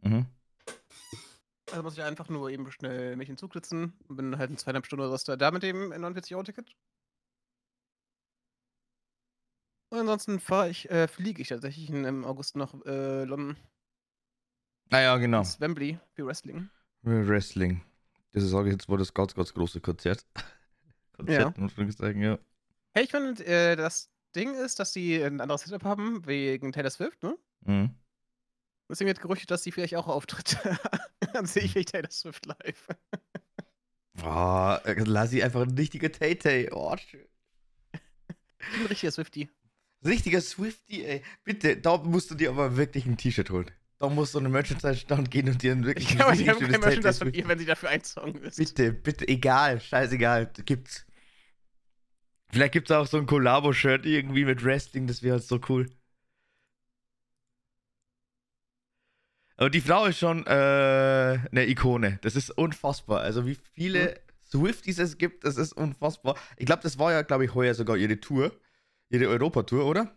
Mhm. 0.02 0.26
Also 1.70 1.82
muss 1.82 1.98
ich 1.98 2.02
einfach 2.02 2.30
nur 2.30 2.48
eben 2.48 2.70
schnell 2.72 3.14
mich 3.16 3.28
in 3.28 3.34
den 3.34 3.38
Zug 3.38 3.52
sitzen 3.52 3.92
und 4.08 4.16
bin 4.16 4.38
halt 4.38 4.50
in 4.50 4.56
zweieinhalb 4.56 4.86
Stunden 4.86 5.04
oder 5.04 5.12
was 5.12 5.24
da 5.24 5.50
mit 5.50 5.62
dem 5.62 5.92
49-Euro-Ticket. 5.92 6.74
Und 9.90 9.98
ansonsten 9.98 10.40
fahre 10.40 10.70
ich, 10.70 10.90
äh, 10.90 11.08
fliege 11.08 11.42
ich 11.42 11.48
tatsächlich 11.48 11.90
im 11.90 12.24
August 12.24 12.56
nach 12.56 12.74
äh, 12.84 13.24
London. 13.24 13.56
Naja, 14.90 15.14
ah 15.14 15.18
genau. 15.18 15.38
Das 15.38 15.60
Wembley 15.60 15.98
für 16.14 16.26
Wrestling. 16.26 16.70
Wrestling. 17.02 17.82
Das 18.32 18.42
ist, 18.42 18.50
sage 18.50 18.68
ich 18.68 18.72
jetzt, 18.72 18.88
war 18.88 18.98
das 18.98 19.12
ganz, 19.12 19.34
ganz 19.34 19.52
große 19.52 19.80
Konzert. 19.80 20.24
Konzert, 21.16 21.56
ja. 21.56 21.62
muss 21.62 21.96
sagen, 21.96 22.22
ja. 22.22 22.38
Hey, 22.94 23.04
ich 23.04 23.10
finde, 23.10 23.44
äh, 23.44 23.76
das 23.76 24.10
Ding 24.34 24.54
ist, 24.54 24.78
dass 24.78 24.92
die 24.92 25.20
ein 25.20 25.40
anderes 25.40 25.62
Setup 25.62 25.84
haben, 25.84 26.26
wegen 26.26 26.72
Taylor 26.72 26.90
Swift, 26.90 27.22
ne? 27.22 27.36
Mhm. 27.62 27.94
Deswegen 28.88 29.08
wird 29.08 29.20
gerüchtet, 29.20 29.50
dass 29.50 29.62
sie 29.62 29.72
vielleicht 29.72 29.96
auch 29.96 30.06
auftritt. 30.06 30.56
Dann 31.32 31.46
sehe 31.46 31.64
ich 31.64 31.84
Taylor 31.86 32.10
Swift 32.10 32.46
live. 32.46 32.88
Boah, 34.14 34.80
lass 34.86 35.30
sie 35.30 35.42
einfach 35.42 35.62
ein 35.62 35.76
richtiger 35.76 36.10
Tay-Tay. 36.10 36.70
Oh, 36.72 36.96
schön. 36.96 37.26
Ein 37.92 38.86
richtiger 38.86 39.12
Swifty. 39.12 39.48
Richtiger 40.04 40.40
Swifty, 40.40 41.04
ey. 41.04 41.22
Bitte, 41.44 41.76
da 41.76 41.98
musst 41.98 42.30
du 42.30 42.34
dir 42.34 42.50
aber 42.50 42.76
wirklich 42.76 43.06
ein 43.06 43.16
T-Shirt 43.16 43.50
holen. 43.50 43.70
Da 43.98 44.08
musst 44.08 44.34
du 44.34 44.38
eine 44.38 44.48
Merchandise-Stand 44.48 45.30
gehen 45.30 45.48
und 45.48 45.60
dir 45.60 45.72
ein 45.72 45.84
wirklich 45.84 46.10
ich 46.12 46.20
ein 46.20 46.30
richtig 46.30 46.56
schönes 46.58 46.78
Merchandise 46.78 47.18
von 47.18 47.34
ihr, 47.34 47.48
wenn 47.48 47.58
sie 47.58 47.66
dafür 47.66 47.88
ein 47.88 48.04
Song 48.04 48.34
ist. 48.36 48.56
Bitte, 48.56 48.92
bitte, 48.92 49.26
egal, 49.26 49.80
scheißegal, 49.80 50.52
gibt's. 50.64 51.04
Vielleicht 52.50 52.72
gibt's 52.72 52.90
auch 52.92 53.06
so 53.06 53.18
ein 53.18 53.26
Kollabo-Shirt 53.26 54.06
irgendwie 54.06 54.44
mit 54.44 54.64
Wrestling, 54.64 55.06
das 55.06 55.22
wäre 55.22 55.34
halt 55.34 55.44
so 55.44 55.60
cool. 55.68 55.90
Aber 59.56 59.70
die 59.70 59.80
Frau 59.80 60.06
ist 60.06 60.18
schon 60.18 60.46
äh, 60.46 60.50
eine 60.50 61.66
Ikone. 61.66 62.20
Das 62.22 62.36
ist 62.36 62.50
unfassbar. 62.50 63.22
Also 63.22 63.44
wie 63.44 63.58
viele 63.74 64.10
mhm. 64.10 64.14
Swifties 64.48 64.98
es 64.98 65.18
gibt, 65.18 65.44
das 65.44 65.56
ist 65.56 65.72
unfassbar. 65.72 66.36
Ich 66.56 66.66
glaube, 66.66 66.82
das 66.82 66.96
war 67.00 67.10
ja, 67.10 67.22
glaube 67.22 67.44
ich, 67.44 67.54
heuer 67.54 67.74
sogar 67.74 67.96
ihre 67.96 68.20
Tour. 68.20 68.52
Ihre 69.10 69.26
Europatour, 69.26 69.84
oder? 69.84 70.16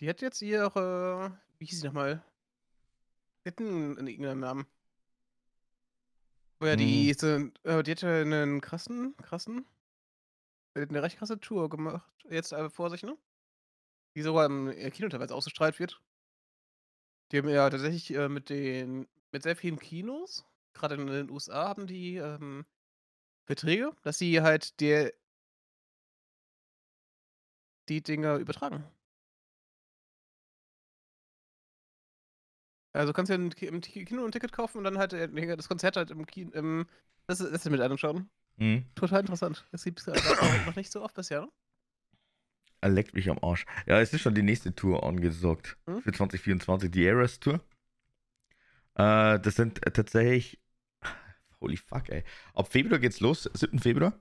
Die 0.00 0.08
hat 0.08 0.20
jetzt 0.20 0.42
ihre. 0.42 1.38
Wie 1.58 1.66
hieß 1.66 1.80
sie 1.80 1.86
nochmal? 1.86 2.24
Die 3.44 3.50
hat 3.50 3.60
einen, 3.60 3.96
irgendeinen 4.06 4.40
Namen. 4.40 4.66
Oh 6.60 6.66
ja, 6.66 6.76
die, 6.76 7.10
hm. 7.10 7.18
sind, 7.18 7.64
äh, 7.64 7.82
die 7.82 7.92
hatte 7.92 8.08
einen 8.08 8.60
krassen, 8.60 9.16
krassen. 9.18 9.66
Eine 10.74 11.02
recht 11.02 11.18
krasse 11.18 11.38
Tour 11.38 11.68
gemacht. 11.68 12.10
Jetzt 12.28 12.52
äh, 12.52 12.70
vor 12.70 12.90
sich, 12.90 13.02
ne? 13.02 13.16
Die 14.16 14.22
sogar 14.22 14.46
im 14.46 14.70
Kino 14.92 15.08
teilweise 15.08 15.34
ausgestrahlt 15.34 15.78
wird. 15.78 16.00
Die 17.30 17.38
haben 17.38 17.48
ja 17.48 17.68
tatsächlich 17.70 18.12
äh, 18.14 18.28
mit 18.28 18.48
den 18.48 19.08
mit 19.32 19.42
sehr 19.42 19.56
vielen 19.56 19.78
Kinos, 19.78 20.44
gerade 20.74 20.94
in 20.94 21.06
den 21.08 21.30
USA, 21.30 21.68
haben 21.68 21.86
die 21.86 22.16
ähm, 22.16 22.64
Verträge, 23.46 23.92
dass 24.02 24.18
sie 24.18 24.40
halt 24.40 24.80
der 24.80 25.12
die 27.88 28.02
Dinger 28.02 28.36
übertragen. 28.36 28.84
Also 32.94 33.12
kannst 33.12 33.30
du 33.30 33.34
ja 33.34 33.68
im 33.68 33.80
Kino 33.80 34.24
ein 34.24 34.32
Ticket 34.32 34.52
kaufen 34.52 34.78
und 34.78 34.84
dann 34.84 34.98
halt 34.98 35.12
äh, 35.12 35.56
das 35.56 35.68
Konzert 35.68 35.96
halt 35.96 36.10
im 36.10 36.26
Kino, 36.26 36.50
im, 36.52 36.86
das, 37.26 37.38
das 37.38 37.64
mit 37.66 37.80
anschauen. 37.80 38.30
Mhm. 38.56 38.86
Total 38.94 39.20
interessant. 39.20 39.66
Das 39.72 39.84
gibt 39.84 40.00
es 40.00 40.06
noch 40.66 40.76
nicht 40.76 40.92
so 40.92 41.02
oft 41.02 41.14
bisher, 41.14 41.42
ne? 41.42 41.48
Er 42.80 42.90
leckt 42.90 43.14
mich 43.14 43.30
am 43.30 43.38
Arsch. 43.42 43.64
Ja, 43.86 43.98
es 43.98 44.12
ist 44.12 44.20
schon 44.20 44.34
die 44.34 44.42
nächste 44.42 44.74
Tour 44.74 45.04
angesagt. 45.04 45.78
Hm? 45.86 46.02
Für 46.02 46.12
2024, 46.12 46.90
die 46.90 47.06
Eras 47.06 47.40
Tour. 47.40 47.54
Äh, 48.94 49.40
das 49.40 49.54
sind 49.54 49.80
tatsächlich. 49.80 50.60
Holy 51.62 51.78
fuck, 51.78 52.10
ey. 52.10 52.24
Ab 52.52 52.70
Februar 52.70 52.98
geht's 52.98 53.20
los, 53.20 53.48
7. 53.54 53.78
Februar. 53.78 54.12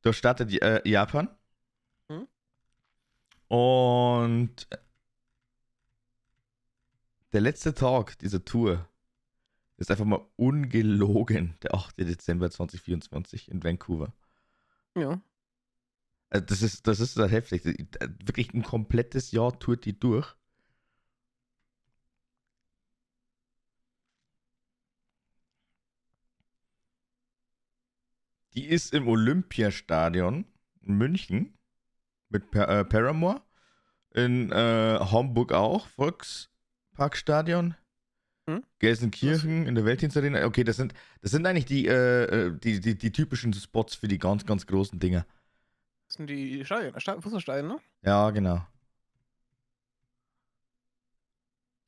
Da 0.00 0.14
startet 0.14 0.50
äh, 0.62 0.80
Japan. 0.88 1.28
Hm? 2.08 2.26
Und 3.48 4.66
der 7.36 7.42
letzte 7.42 7.74
Tag 7.74 8.18
dieser 8.20 8.46
Tour 8.46 8.88
ist 9.76 9.90
einfach 9.90 10.06
mal 10.06 10.26
ungelogen 10.36 11.54
der 11.62 11.74
8. 11.74 11.98
Dezember 11.98 12.50
2024 12.50 13.50
in 13.50 13.62
Vancouver. 13.62 14.14
Ja. 14.96 15.20
Äh, 16.30 16.40
das 16.40 16.62
ist, 16.62 16.86
das 16.86 16.98
ist 16.98 17.18
halt 17.18 17.32
heftig. 17.32 17.62
Wirklich 17.62 18.54
ein 18.54 18.62
komplettes 18.62 19.32
Jahr 19.32 19.58
tourt 19.58 19.84
die 19.84 20.00
durch. 20.00 20.34
Die 28.54 28.64
ist 28.64 28.94
im 28.94 29.08
Olympiastadion 29.08 30.46
in 30.80 30.94
München 30.94 31.58
mit 32.30 32.50
per 32.50 32.66
äh, 32.70 32.82
Paramore. 32.86 33.42
In 34.14 34.50
äh, 34.52 34.98
Hamburg 34.98 35.52
auch, 35.52 35.86
Volksparkstadion. 36.96 37.74
Hm? 38.48 38.62
Gelsenkirchen 38.78 39.66
in 39.66 39.74
der 39.74 39.84
Weltdienstarena. 39.84 40.44
Okay, 40.46 40.64
das 40.64 40.76
sind, 40.76 40.94
das 41.20 41.30
sind 41.30 41.46
eigentlich 41.46 41.66
die, 41.66 41.86
äh, 41.86 42.46
äh, 42.46 42.58
die, 42.58 42.80
die, 42.80 42.96
die 42.96 43.12
typischen 43.12 43.52
Spots 43.52 43.94
für 43.94 44.08
die 44.08 44.18
ganz, 44.18 44.46
ganz 44.46 44.66
großen 44.66 44.98
Dinger. 44.98 45.26
Das 46.08 46.16
sind 46.16 46.28
die 46.28 46.64
Stadien, 46.64 46.94
Fußballstadien, 46.94 47.66
ne? 47.66 47.78
Ja, 48.02 48.30
genau. 48.30 48.64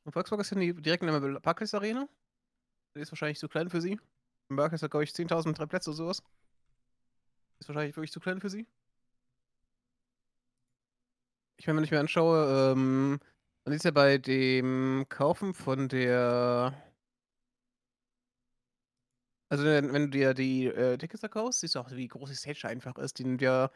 Und 0.05 0.13
Volkswagen 0.13 0.41
ist 0.41 0.51
ja 0.51 0.59
direkt 0.59 1.03
in 1.03 1.09
der 1.09 1.41
Arena. 1.75 2.09
Die 2.95 3.01
ist 3.01 3.13
wahrscheinlich 3.13 3.39
zu 3.39 3.49
klein 3.49 3.71
für 3.71 3.81
sie. 3.81 3.99
Im 4.49 4.57
Barclays 4.57 4.83
hat, 4.83 4.91
glaube 4.91 5.05
ich, 5.05 5.11
10.000 5.11 5.53
drei 5.53 5.67
Plätze 5.67 5.91
oder 5.91 5.97
sowas. 5.97 6.23
Ist 7.61 7.69
wahrscheinlich 7.69 7.97
wirklich 7.97 8.13
zu 8.13 8.21
klein 8.21 8.41
für 8.41 8.51
sie. 8.51 8.67
Ich 11.57 11.67
meine, 11.67 11.77
wenn 11.77 11.85
ich 11.85 11.91
mir 11.91 12.01
anschaue, 12.01 12.73
ähm, 12.73 13.21
man 13.69 13.75
sieht 13.75 13.85
ja 13.85 13.91
bei 13.91 14.17
dem 14.17 15.05
Kaufen 15.11 15.53
von 15.53 15.89
der. 15.89 16.73
Also, 19.51 19.65
wenn 19.65 19.93
du 19.93 20.09
dir 20.09 20.33
die 20.33 20.67
äh, 20.67 20.97
Tickets 20.97 21.21
da 21.21 21.29
kaufst, 21.29 21.61
siehst 21.61 21.75
du 21.75 21.81
auch, 21.81 21.91
wie 21.91 22.09
groß 22.09 22.31
die 22.31 22.37
Stage 22.37 22.67
einfach 22.67 22.97
ist. 22.97 23.19
Die 23.19 23.25
nimmt 23.25 23.43
ja 23.43 23.71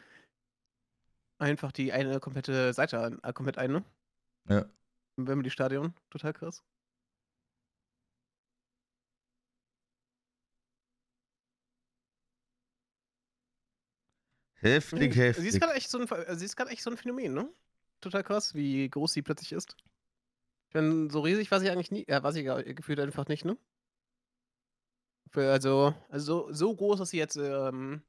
einfach 1.38 1.72
die 1.72 1.92
eine 1.92 2.20
komplette 2.20 2.72
Seite 2.72 3.00
an, 3.00 3.20
äh, 3.22 3.34
komplett 3.34 3.58
ein, 3.58 3.72
ne? 3.72 3.84
Ja. 4.48 4.64
Im 5.18 5.26
Wembley 5.26 5.50
Stadion. 5.50 5.92
Total 6.08 6.32
krass. 6.32 6.62
Heftig, 14.54 15.16
heftig. 15.16 15.42
Sie 15.42 15.48
ist 15.48 15.60
gerade 15.60 15.74
echt, 15.74 15.90
so 15.90 15.98
ein, 15.98 16.08
echt 16.68 16.82
so 16.82 16.90
ein 16.90 16.96
Phänomen, 16.96 17.34
ne? 17.34 17.52
Total 18.02 18.24
krass, 18.24 18.54
wie 18.54 18.88
groß 18.90 19.12
sie 19.12 19.22
plötzlich 19.22 19.52
ist. 19.52 19.76
Ich 20.68 20.74
meine, 20.74 21.10
so 21.10 21.20
riesig 21.20 21.50
war 21.50 21.60
sie 21.60 21.70
eigentlich 21.70 21.90
nie, 21.90 22.04
ja, 22.08 22.22
war 22.22 22.32
sie 22.32 22.42
gefühlt 22.44 23.00
einfach 23.00 23.28
nicht, 23.28 23.44
ne? 23.44 23.56
Also, 25.34 25.94
also 26.10 26.48
so, 26.48 26.52
so 26.52 26.74
groß, 26.76 26.98
dass 26.98 27.10
sie 27.10 27.18
jetzt 27.18 27.36
ähm, 27.36 28.02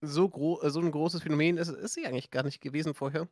so, 0.00 0.28
gro 0.28 0.60
so 0.68 0.80
ein 0.80 0.90
großes 0.90 1.22
Phänomen 1.22 1.58
ist, 1.58 1.68
ist 1.68 1.94
sie 1.94 2.06
eigentlich 2.06 2.30
gar 2.30 2.42
nicht 2.42 2.60
gewesen 2.60 2.94
vorher. 2.94 3.28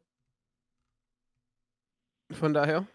Von 2.30 2.52
daher. 2.54 2.86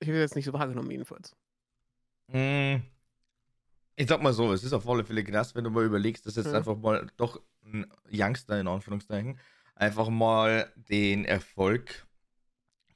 Ich 0.00 0.08
habe 0.08 0.18
jetzt 0.18 0.36
nicht 0.36 0.44
so 0.44 0.52
wahrgenommen, 0.52 0.90
jedenfalls. 0.90 1.34
Mm. 2.28 2.82
Ich 4.02 4.08
sag 4.08 4.20
mal 4.20 4.32
so, 4.32 4.52
es 4.52 4.64
ist 4.64 4.72
auf 4.72 4.88
alle 4.88 5.04
Fälle 5.04 5.22
krass, 5.22 5.54
wenn 5.54 5.62
du 5.62 5.70
mal 5.70 5.84
überlegst, 5.84 6.26
dass 6.26 6.34
jetzt 6.34 6.46
ja. 6.46 6.54
einfach 6.54 6.76
mal 6.76 7.06
doch 7.16 7.40
ein 7.64 7.86
Youngster 8.12 8.58
in 8.58 8.66
Anführungszeichen 8.66 9.38
einfach 9.76 10.08
mal 10.08 10.72
den 10.74 11.24
Erfolg 11.24 12.04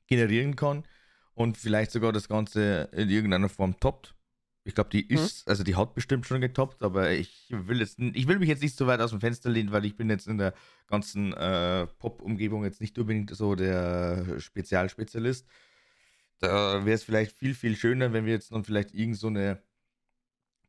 generieren 0.09 0.57
kann 0.57 0.83
und 1.35 1.59
vielleicht 1.59 1.93
sogar 1.93 2.11
das 2.11 2.29
Ganze 2.29 2.89
in 2.91 3.09
irgendeiner 3.09 3.49
Form 3.49 3.79
toppt. 3.79 4.17
Ich 4.65 4.75
glaube, 4.75 4.91
die 4.91 5.03
hm? 5.09 5.17
ist, 5.17 5.47
hm. 5.47 5.51
also 5.51 5.63
die 5.63 5.77
hat 5.77 5.95
bestimmt 5.95 6.27
schon 6.27 6.41
getoppt, 6.41 6.83
aber 6.83 7.13
ich 7.13 7.47
will 7.51 7.79
jetzt, 7.79 8.01
ich 8.01 8.27
will 8.27 8.41
mich 8.41 8.49
jetzt 8.49 8.63
nicht 8.63 8.77
so 8.77 8.89
weit 8.89 8.99
aus 8.99 9.11
dem 9.11 9.21
Fenster 9.21 9.49
lehnen, 9.49 9.71
weil 9.71 9.85
ich 9.85 9.97
bin 9.97 10.11
jetzt 10.11 10.27
in 10.27 10.39
der 10.39 10.55
ganzen 10.89 11.33
äh, 11.35 11.87
Pop-Umgebung 11.87 12.65
jetzt 12.65 12.81
nicht 12.81 12.99
unbedingt 12.99 13.31
so 13.31 13.55
der 13.55 14.41
Spezialspezialist. 14.41 15.47
Da 16.41 16.85
wäre 16.85 16.97
es 16.97 17.05
vielleicht 17.05 17.31
viel, 17.31 17.55
viel 17.55 17.77
schöner, 17.77 18.13
wenn 18.13 18.27
wir 18.27 18.33
jetzt 18.33 18.51
dann 18.51 18.65
vielleicht 18.65 18.93
irgend 18.93 19.19
so 19.19 19.29
eine 19.29 19.63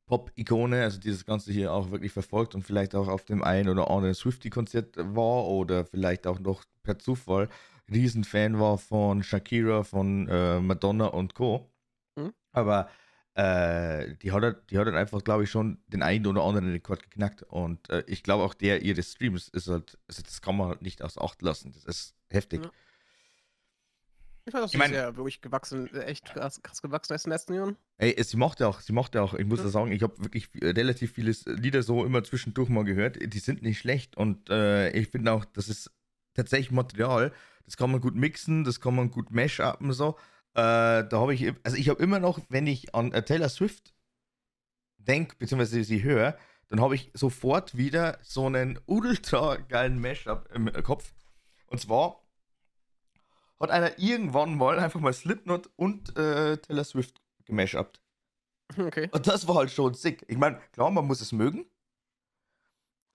Pop-Ikone, 0.08 0.82
also 0.82 1.00
dieses 1.00 1.26
Ganze 1.26 1.52
hier 1.52 1.72
auch 1.74 1.92
wirklich 1.92 2.12
verfolgt 2.12 2.56
und 2.56 2.64
vielleicht 2.64 2.96
auch 2.96 3.08
auf 3.08 3.26
dem 3.26 3.44
einen 3.44 3.70
oder 3.70 3.92
anderen 3.92 4.16
Swifty-Konzert 4.16 4.96
war 4.98 5.46
oder 5.46 5.86
vielleicht 5.86 6.26
auch 6.26 6.40
noch 6.40 6.64
per 6.84 6.98
Zufall 6.98 7.50
Riesenfan 7.92 8.60
war 8.60 8.78
von 8.78 9.24
Shakira, 9.24 9.84
von 9.84 10.28
äh, 10.28 10.60
Madonna 10.60 11.08
und 11.08 11.36
Co. 11.36 11.70
Mhm. 12.16 12.34
Aber 12.52 12.90
äh, 13.36 14.16
die, 14.16 14.32
hat 14.32 14.44
halt, 14.44 14.72
die 14.72 14.78
hat 14.78 14.86
halt 14.86 14.96
einfach, 14.96 15.24
glaube 15.24 15.44
ich, 15.44 15.50
schon 15.50 15.80
den 15.88 16.02
einen 16.02 16.26
oder 16.26 16.44
anderen 16.44 16.72
Rekord 16.72 17.04
geknackt. 17.04 17.44
Und 17.44 17.90
äh, 17.90 18.04
ich 18.08 18.24
glaube 18.24 18.44
auch 18.44 18.54
der 18.54 18.82
ihre 18.82 19.04
Streams 19.04 19.48
ist 19.50 19.68
halt, 19.68 19.98
also 20.08 20.22
das 20.24 20.42
kann 20.42 20.58
man 20.58 20.68
halt 20.68 20.82
nicht 20.82 21.02
aus 21.02 21.18
Acht 21.18 21.42
lassen. 21.42 21.72
Das 21.72 21.86
ist 21.86 22.16
heftig. 22.30 22.64
Ja. 22.64 22.72
Ich 24.48 24.54
fand, 24.54 24.63
dass 24.63 24.72
sie 24.72 24.77
mein, 24.77 24.92
sehr 24.92 25.18
wirklich 25.18 25.42
gewachsen, 25.42 25.94
echt 25.94 26.24
krass, 26.24 26.62
krass 26.63 26.82
gewachsen 26.82 27.13
ist 27.13 27.25
in 27.25 27.30
den 27.30 27.36
letzten 27.36 27.54
Jahren. 27.54 27.75
Ey, 27.98 28.16
sie 28.24 28.38
mochte 28.38 28.66
auch, 28.66 28.80
sie 28.80 28.94
mochte 28.94 29.22
auch, 29.22 29.34
ich 29.34 29.46
muss 29.46 29.60
ja 29.60 29.68
sagen, 29.68 29.92
ich 29.92 30.01
habe 30.01 30.18
wirklich 30.24 30.50
relativ 30.62 31.12
viele 31.12 31.36
Lieder 31.48 31.84
so 31.84 32.06
immer 32.06 32.24
zwischendurch 32.24 32.70
mal 32.70 32.86
gehört. 32.86 33.18
Die 33.22 33.39
sind 33.39 33.62
nicht 33.62 33.77
schlecht 33.77 34.16
und 34.16 34.50
äh, 34.50 34.92
ich 34.92 35.10
finde 35.10 35.34
auch, 35.34 35.44
das 35.44 35.68
ist 35.68 35.92
tatsächlich 36.34 36.72
Material, 36.72 37.34
das 37.66 37.75
kann 37.75 37.92
man 37.92 38.00
gut 38.00 38.16
mixen, 38.16 38.63
das 38.63 38.80
kann 38.80 38.96
man 38.96 39.12
gut 39.12 39.32
mash-upen 39.32 39.92
so. 39.92 40.16
Äh, 40.54 41.04
da 41.04 41.12
habe 41.12 41.34
ich, 41.34 41.54
also 41.63 41.75
ich 41.75 41.89
habe 41.89 42.01
immer 42.01 42.20
noch, 42.20 42.39
wenn 42.48 42.68
ich 42.68 42.96
an 42.96 43.12
äh, 43.12 43.24
Taylor 43.24 43.50
Swift 43.50 43.94
denke, 44.98 45.36
beziehungsweise 45.38 45.84
sie 45.84 46.04
höre, 46.04 46.38
dann 46.70 46.80
habe 46.80 46.96
ich 46.96 47.12
sofort 47.13 47.75
wieder 47.75 48.18
so 48.22 48.46
einen 48.46 48.80
ultra 48.86 49.58
geilen 49.58 50.00
Mashup 50.00 50.48
im 50.54 50.72
Kopf. 50.84 51.13
Und 51.66 51.82
zwar 51.82 52.27
hat 53.60 53.72
einer 53.72 53.98
irgendwann 54.00 54.56
mal 54.56 54.80
einfach 54.80 55.00
mal 55.00 55.14
Slipknot 55.14 55.70
und 55.76 56.16
äh, 56.18 56.58
Taylor 56.58 56.84
Swift 56.84 57.22
gemashupt. 57.46 58.02
Okay. 58.78 59.10
Und 59.12 59.28
das 59.28 59.48
war 59.48 59.56
halt 59.56 59.72
schon 59.72 59.93
sick. 59.93 60.26
Ich 60.28 60.38
meine, 60.38 60.60
klar, 60.74 60.91
man 60.91 61.06
muss 61.06 61.22
es 61.22 61.32
mögen. 61.32 61.65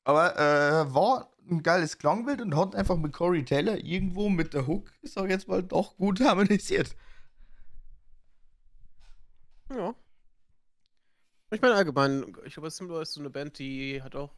Aber 0.05 0.37
äh, 0.37 0.95
war 0.95 1.33
ein 1.49 1.63
geiles 1.63 1.99
Klangbild 1.99 2.41
und 2.41 2.57
hat 2.57 2.75
einfach 2.75 2.97
mit 2.97 3.13
Corey 3.13 3.45
Taylor 3.45 3.77
irgendwo 3.77 4.29
mit 4.29 4.55
der 4.55 4.67
Hook, 4.67 4.93
ich 5.03 5.13
sag 5.13 5.29
jetzt 5.31 5.49
mal, 5.49 5.63
doch 5.63 5.97
gut 5.97 6.21
harmonisiert. 6.21 6.97
Ja. 9.71 9.95
Ich 11.51 11.61
meine 11.61 11.75
allgemein, 11.75 12.35
ich 12.45 12.55
glaube, 12.55 12.71
Simba 12.71 13.03
ist 13.03 13.13
so 13.13 13.21
eine 13.21 13.31
Band, 13.31 13.59
die 13.59 14.03
hat 14.03 14.17
auch 14.17 14.33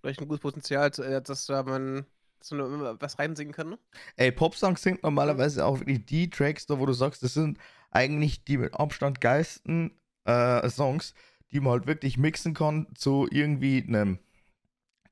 vielleicht 0.00 0.20
ein 0.20 0.28
gutes 0.28 0.42
Potenzial, 0.42 0.90
äh, 1.00 1.20
dass 1.20 1.46
da 1.46 1.62
man 1.62 2.06
so 2.44 2.54
eine, 2.54 3.00
was 3.00 3.18
reinsingen 3.18 3.54
kann. 3.54 3.70
Ne? 3.70 3.78
Ey, 4.16 4.30
Popsongs 4.32 4.82
sind 4.82 5.02
normalerweise 5.02 5.64
auch 5.64 5.80
wirklich 5.80 6.04
die 6.06 6.30
Tracks, 6.30 6.66
da 6.66 6.78
wo 6.78 6.86
du 6.86 6.92
sagst, 6.92 7.22
das 7.22 7.34
sind 7.34 7.58
eigentlich 7.90 8.44
die 8.44 8.58
mit 8.58 8.74
Abstand 8.74 9.20
geilsten 9.20 9.98
äh, 10.24 10.68
Songs, 10.68 11.14
die 11.52 11.60
man 11.60 11.72
halt 11.72 11.86
wirklich 11.86 12.18
mixen 12.18 12.54
kann 12.54 12.86
zu 12.94 13.26
irgendwie 13.30 13.82
einem 13.86 14.18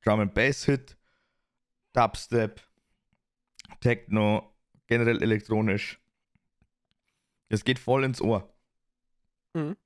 Drum 0.05 0.21
and 0.21 0.35
Bass 0.35 0.65
Hit, 0.65 0.97
Dubstep, 1.93 2.61
Techno, 3.81 4.53
generell 4.87 5.23
elektronisch. 5.23 6.01
Es 7.49 7.65
geht 7.65 7.79
voll 7.79 8.05
ins 8.05 8.21
Ohr. 8.21 8.53
Mhm. 9.55 9.77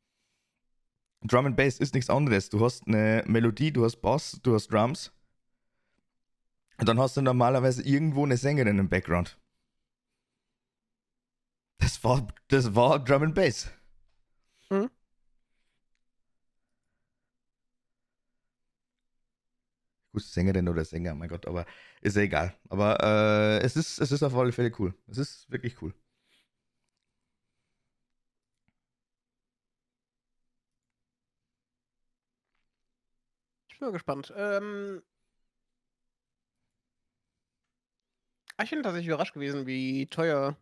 Drum 1.23 1.47
and 1.47 1.57
Bass 1.57 1.79
ist 1.79 1.95
nichts 1.95 2.11
anderes. 2.11 2.49
Du 2.49 2.65
hast 2.65 2.87
eine 2.87 3.25
Melodie, 3.27 3.73
du 3.73 3.85
hast 3.85 3.97
Bass, 3.97 4.39
du 4.43 4.55
hast 4.55 4.69
Drums. 4.69 5.13
Und 6.79 6.89
dann 6.89 6.99
hast 6.99 7.17
du 7.19 7.23
normalerweise 7.23 7.83
irgendwo 7.83 8.25
eine 8.25 8.37
Sängerin 8.39 8.79
im 8.79 8.89
Background. 8.89 9.37
Das 11.79 12.05
war, 12.05 12.27
das 12.49 12.75
war 12.75 13.03
Drum 13.03 13.23
and 13.23 13.35
Bass. 13.35 13.71
Mhm. 14.71 14.87
Gut, 20.13 20.23
Sängerin 20.23 20.69
oder 20.69 20.85
Sänger, 20.85 21.15
mein 21.15 21.29
Gott, 21.29 21.47
aber 21.47 21.67
ist 22.01 22.17
ja 22.17 22.23
egal. 22.23 22.55
Aber 22.71 22.99
äh, 23.03 23.65
es, 23.65 23.77
ist, 23.77 23.99
es 24.01 24.13
ist 24.13 24.23
auf 24.23 24.35
alle 24.35 24.53
Fälle 24.53 24.73
cool. 24.79 24.95
Es 25.09 25.19
ist 25.19 25.51
wirklich 25.51 25.81
cool. 25.83 25.95
Ich 33.69 33.79
bin 33.79 33.87
mal 33.89 33.93
gespannt. 33.93 34.33
Ähm, 34.37 35.03
ah, 38.46 38.46
ich 38.65 38.71
bin 38.71 38.83
tatsächlich 38.83 39.09
überrascht 39.09 39.35
gewesen, 39.35 39.67
wie 39.67 40.07
teuer 40.07 40.57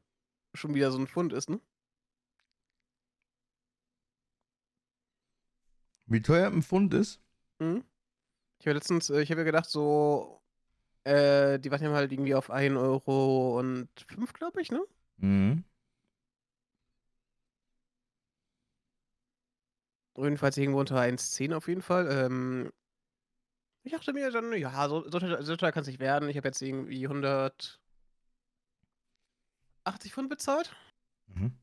schon 0.55 0.75
wieder 0.75 0.91
so 0.93 0.99
ein 0.99 1.07
Pfund 1.09 1.33
ist, 1.33 1.51
ne? 1.51 1.61
Wie 6.07 6.21
teuer 6.23 6.49
ein 6.51 6.63
Pfund 6.63 6.93
ist? 6.95 7.21
Mhm. 7.59 7.85
Ich 8.61 8.67
habe 8.67 8.75
letztens, 8.75 9.11
äh, 9.11 9.23
ich 9.23 9.31
habe 9.31 9.43
ja 9.43 9.45
gedacht, 9.45 9.69
so, 9.69 10.43
äh, 11.05 11.59
die 11.59 11.71
waren 11.71 11.83
ja 11.83 11.93
halt 11.93 12.13
irgendwie 12.13 12.35
auf 12.35 12.51
1 12.51 12.77
Euro 12.77 13.59
und 13.59 13.89
5, 14.09 14.33
glaube 14.35 14.63
ich, 14.63 14.73
ne? 14.73 14.83
Mhm. 15.19 15.65
Jedenfalls 20.17 20.57
irgendwo 20.57 20.81
unter 20.81 21.01
1,10 21.01 21.53
auf 21.53 21.69
jeden 21.69 21.83
Fall. 21.83 22.09
Ähm, 22.11 22.71
ich 23.83 23.93
dachte 23.93 24.13
mir 24.13 24.31
dann, 24.31 24.53
ja, 24.55 24.89
so, 24.89 25.09
so, 25.11 25.43
so 25.43 25.57
teuer 25.57 25.73
kann 25.73 25.83
es 25.83 25.89
nicht 25.89 26.01
werden. 26.01 26.29
Ich 26.29 26.37
habe 26.37 26.49
jetzt 26.49 26.63
irgendwie 26.63 27.07
180 29.85 30.13
Pfund 30.13 30.29
bezahlt. 30.29 30.75
Mhm. 31.27 31.57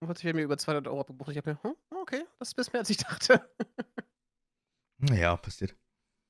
Und 0.00 0.06
plötzlich 0.06 0.32
mir 0.34 0.42
über 0.42 0.58
200 0.58 0.86
Euro 0.86 1.00
abgebucht. 1.00 1.30
Ich 1.30 1.36
habe 1.36 1.52
mir, 1.52 1.62
hm, 1.62 1.74
okay, 1.96 2.24
das 2.38 2.48
ist 2.48 2.54
ein 2.54 2.56
bisschen 2.56 2.72
mehr 2.72 2.80
als 2.80 2.90
ich 2.90 2.98
dachte. 2.98 3.50
ja, 5.12 5.36
passiert. 5.36 5.74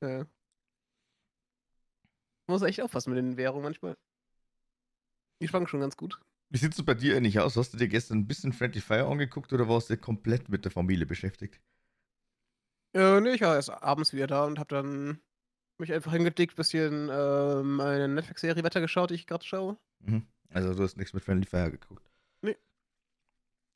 Ja. 0.00 0.26
Man 2.46 2.54
muss 2.54 2.62
echt 2.62 2.80
aufpassen 2.80 3.12
mit 3.12 3.18
den 3.18 3.36
Währungen 3.36 3.62
manchmal. 3.62 3.96
Die 5.42 5.48
schwanken 5.48 5.68
schon 5.68 5.80
ganz 5.80 5.96
gut. 5.96 6.18
Wie 6.50 6.56
sieht 6.56 6.72
es 6.72 6.84
bei 6.84 6.94
dir 6.94 7.16
eigentlich 7.16 7.38
aus? 7.38 7.56
Hast 7.56 7.74
du 7.74 7.76
dir 7.76 7.88
gestern 7.88 8.20
ein 8.20 8.26
bisschen 8.26 8.54
Friendly 8.54 8.80
Fire 8.80 9.06
angeguckt 9.06 9.52
oder 9.52 9.68
warst 9.68 9.90
du 9.90 9.98
komplett 9.98 10.48
mit 10.48 10.64
der 10.64 10.72
Familie 10.72 11.04
beschäftigt? 11.04 11.60
Äh, 12.94 13.20
ne, 13.20 13.34
ich 13.34 13.42
war 13.42 13.54
erst 13.54 13.70
abends 13.70 14.14
wieder 14.14 14.26
da 14.26 14.46
und 14.46 14.58
hab 14.58 14.68
dann 14.68 15.20
mich 15.78 15.92
einfach 15.92 16.12
hingedickt, 16.12 16.56
bisschen 16.56 17.10
äh, 17.10 17.62
meine 17.62 18.08
Netflix-Serie 18.08 18.64
weitergeschaut, 18.64 19.10
die 19.10 19.14
ich 19.14 19.26
gerade 19.26 19.44
schaue. 19.44 19.78
Mhm. 20.00 20.26
Also 20.50 20.74
du 20.74 20.82
hast 20.82 20.96
nichts 20.96 21.12
mit 21.12 21.24
Friendly 21.24 21.46
Fire 21.46 21.70
geguckt. 21.70 22.10
Nee. 22.42 22.56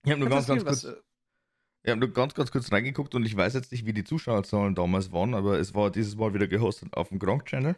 Ich 0.04 0.10
habe 0.10 0.20
nur 0.20 0.28
ganz, 0.28 0.46
ganz 0.46 0.64
kurz. 0.64 0.84
Was, 0.84 0.96
ich 1.84 1.90
habe 1.90 2.00
nur 2.00 2.12
ganz, 2.12 2.34
ganz 2.34 2.52
kurz 2.52 2.70
reingeguckt 2.70 3.14
und 3.14 3.24
ich 3.24 3.36
weiß 3.36 3.54
jetzt 3.54 3.72
nicht, 3.72 3.86
wie 3.86 3.92
die 3.92 4.04
Zuschauerzahlen 4.04 4.74
damals 4.74 5.10
waren, 5.10 5.34
aber 5.34 5.58
es 5.58 5.74
war 5.74 5.90
dieses 5.90 6.16
Mal 6.16 6.32
wieder 6.32 6.46
gehostet 6.46 6.94
auf 6.94 7.08
dem 7.08 7.18
Gronk 7.18 7.46
Channel. 7.46 7.76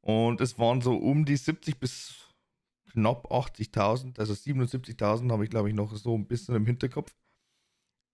Und 0.00 0.40
es 0.40 0.58
waren 0.58 0.80
so 0.80 0.96
um 0.96 1.24
die 1.24 1.36
70 1.36 1.78
bis 1.78 2.26
knapp 2.92 3.30
80.000, 3.30 4.18
also 4.18 4.32
77.000 4.32 5.30
habe 5.30 5.44
ich 5.44 5.50
glaube 5.50 5.68
ich 5.68 5.74
noch 5.74 5.94
so 5.94 6.16
ein 6.16 6.26
bisschen 6.26 6.56
im 6.56 6.66
Hinterkopf. 6.66 7.14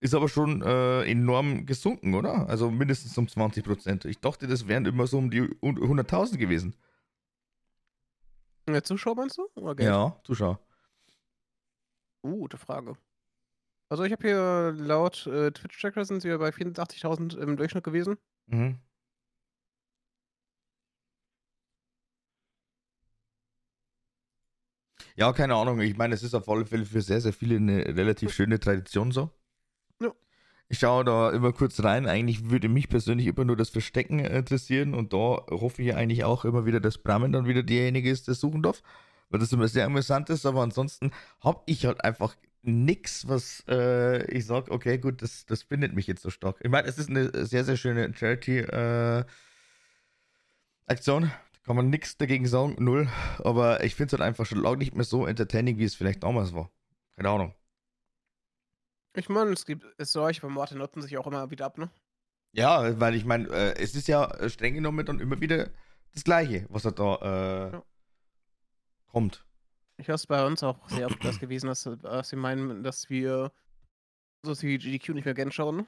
ist 0.01 0.15
aber 0.15 0.29
schon 0.29 0.61
äh, 0.63 1.05
enorm 1.05 1.65
gesunken, 1.65 2.15
oder? 2.15 2.49
Also 2.49 2.71
mindestens 2.71 3.17
um 3.17 3.29
20 3.29 3.65
Prozent. 3.65 4.05
Ich 4.05 4.19
dachte, 4.19 4.47
das 4.47 4.69
wären 4.69 4.85
immer 4.85 5.07
so 5.07 5.17
um 5.17 5.31
die 5.31 5.43
100.000 5.43 6.37
gewesen. 6.37 6.75
Ja, 8.69 8.83
Zuschauer 8.83 9.15
meinst 9.15 9.39
du? 9.39 9.49
Ja, 9.79 10.21
Zuschauer. 10.25 10.59
Uh, 12.23 12.37
gute 12.41 12.59
Frage. 12.59 12.97
Also 13.89 14.03
ich 14.03 14.13
habe 14.13 14.27
hier 14.27 14.75
laut 14.77 15.27
äh, 15.27 15.53
Twitch-Tracker 15.53 16.05
sind 16.05 16.25
wir 16.25 16.39
bei 16.39 16.51
84.000 16.51 17.39
im 17.39 17.57
Durchschnitt 17.57 17.85
gewesen. 17.85 18.17
Mhm. 18.47 18.81
Ja, 25.15 25.33
keine 25.33 25.55
Ahnung. 25.55 25.81
Ich 25.81 25.97
meine, 25.97 26.15
es 26.15 26.23
ist 26.23 26.35
auf 26.35 26.49
alle 26.49 26.67
Fälle 26.67 26.85
für 26.85 27.01
sehr, 27.01 27.21
sehr 27.21 27.33
viele 27.33 27.57
eine 27.57 27.87
relativ 27.97 28.33
schöne 28.35 28.59
Tradition 28.59 29.13
so. 29.13 29.31
Ich 30.69 30.81
schaue 30.81 31.05
da 31.05 31.31
immer 31.31 31.53
kurz 31.53 31.83
rein. 31.85 32.07
Eigentlich 32.07 32.51
würde 32.51 32.69
mich 32.69 32.89
persönlich 32.89 33.27
immer 33.29 33.45
nur 33.45 33.57
das 33.57 33.71
Verstecken 33.71 34.19
interessieren 34.19 34.95
und 34.95 35.13
da 35.13 35.45
hoffe 35.51 35.83
ich 35.83 35.95
eigentlich 35.95 36.25
auch 36.25 36.45
immer 36.45 36.67
wieder, 36.67 36.81
dass 36.81 36.99
Bramen 36.99 37.31
dann 37.33 37.47
wieder 37.47 37.63
derjenige 37.63 38.11
ist, 38.11 38.27
der 38.27 38.35
suchen 38.35 38.63
darf, 38.63 38.83
weil 39.31 39.39
das 39.39 39.53
immer 39.53 39.69
sehr 39.69 39.87
amüsant 39.87 40.29
ist. 40.29 40.45
Aber 40.45 40.63
ansonsten 40.63 41.13
habe 41.41 41.63
ich 41.67 41.87
halt 41.87 42.03
einfach 42.05 42.35
nichts, 42.63 43.29
was 43.29 43.63
äh, 43.69 44.29
ich 44.31 44.45
sage, 44.47 44.73
okay, 44.73 44.99
gut, 44.99 45.23
das, 45.23 45.47
das 45.47 45.65
bindet 45.65 45.95
mich 45.95 46.09
jetzt 46.09 46.23
so 46.23 46.31
stark. 46.31 46.57
Ich 46.63 46.71
meine, 46.71 46.89
es 46.89 46.99
ist 46.99 47.11
eine 47.11 47.47
sehr, 47.47 47.65
sehr 47.65 47.77
schöne 47.77 48.13
Charity-Aktion. 48.13 49.25
Äh, 51.25 51.31
kann 51.65 51.77
man 51.77 51.91
nichts 51.91 52.17
dagegen 52.17 52.47
sagen, 52.47 52.77
null. 52.79 53.09
Aber 53.39 53.83
ich 53.85 53.95
finde 53.95 54.07
es 54.07 54.13
halt 54.19 54.29
einfach 54.29 54.47
schon 54.47 54.63
lange 54.63 54.79
nicht 54.79 54.95
mehr 54.95 55.05
so 55.05 55.27
entertaining, 55.27 55.79
wie 55.79 55.85
es 55.85 55.95
vielleicht 55.95 56.23
damals 56.23 56.55
war. 56.55 56.71
Keine 57.17 57.29
Ahnung. 57.31 57.55
Ich 59.17 59.29
meine, 59.31 59.53
es 59.53 59.65
gibt 59.65 59.85
es 59.97 60.13
solche 60.13 60.47
Martin 60.47 60.79
nutzen 60.79 61.01
sich 61.01 61.17
auch 61.17 61.27
immer 61.27 61.51
wieder 61.51 61.67
ab, 61.67 61.79
ne? 61.79 61.91
Ja, 62.53 62.99
weil 63.01 63.15
ich 63.15 63.25
meine, 63.25 63.49
äh, 63.49 63.75
es 63.83 63.95
ist 63.95 64.09
ja 64.09 64.27
äh, 64.27 64.51
streng 64.51 64.75
genommen 64.75 65.05
dann 65.05 65.21
immer 65.21 65.41
wieder 65.41 65.71
das 66.13 66.25
Gleiche, 66.25 66.67
was 66.69 66.85
er 66.85 66.93
da 66.93 67.17
äh, 67.17 67.73
ja. 67.73 67.83
kommt. 69.09 69.45
Ich 69.97 70.09
höre 70.09 70.17
es 70.17 70.27
bei 70.27 70.45
uns 70.45 70.63
auch 70.63 70.89
sehr 70.91 71.07
oft 71.07 71.25
das 71.25 71.41
gewesen, 71.41 71.67
dass, 71.67 71.89
dass 72.03 72.29
sie 72.29 72.37
meinen, 72.37 72.83
dass 72.83 73.09
wir 73.09 73.53
so 74.43 74.61
wie 74.63 74.79
GDQ 74.79 75.15
nicht 75.15 75.25
mehr 75.25 75.35
gern 75.35 75.51
schauen. 75.51 75.79
Ne? 75.79 75.87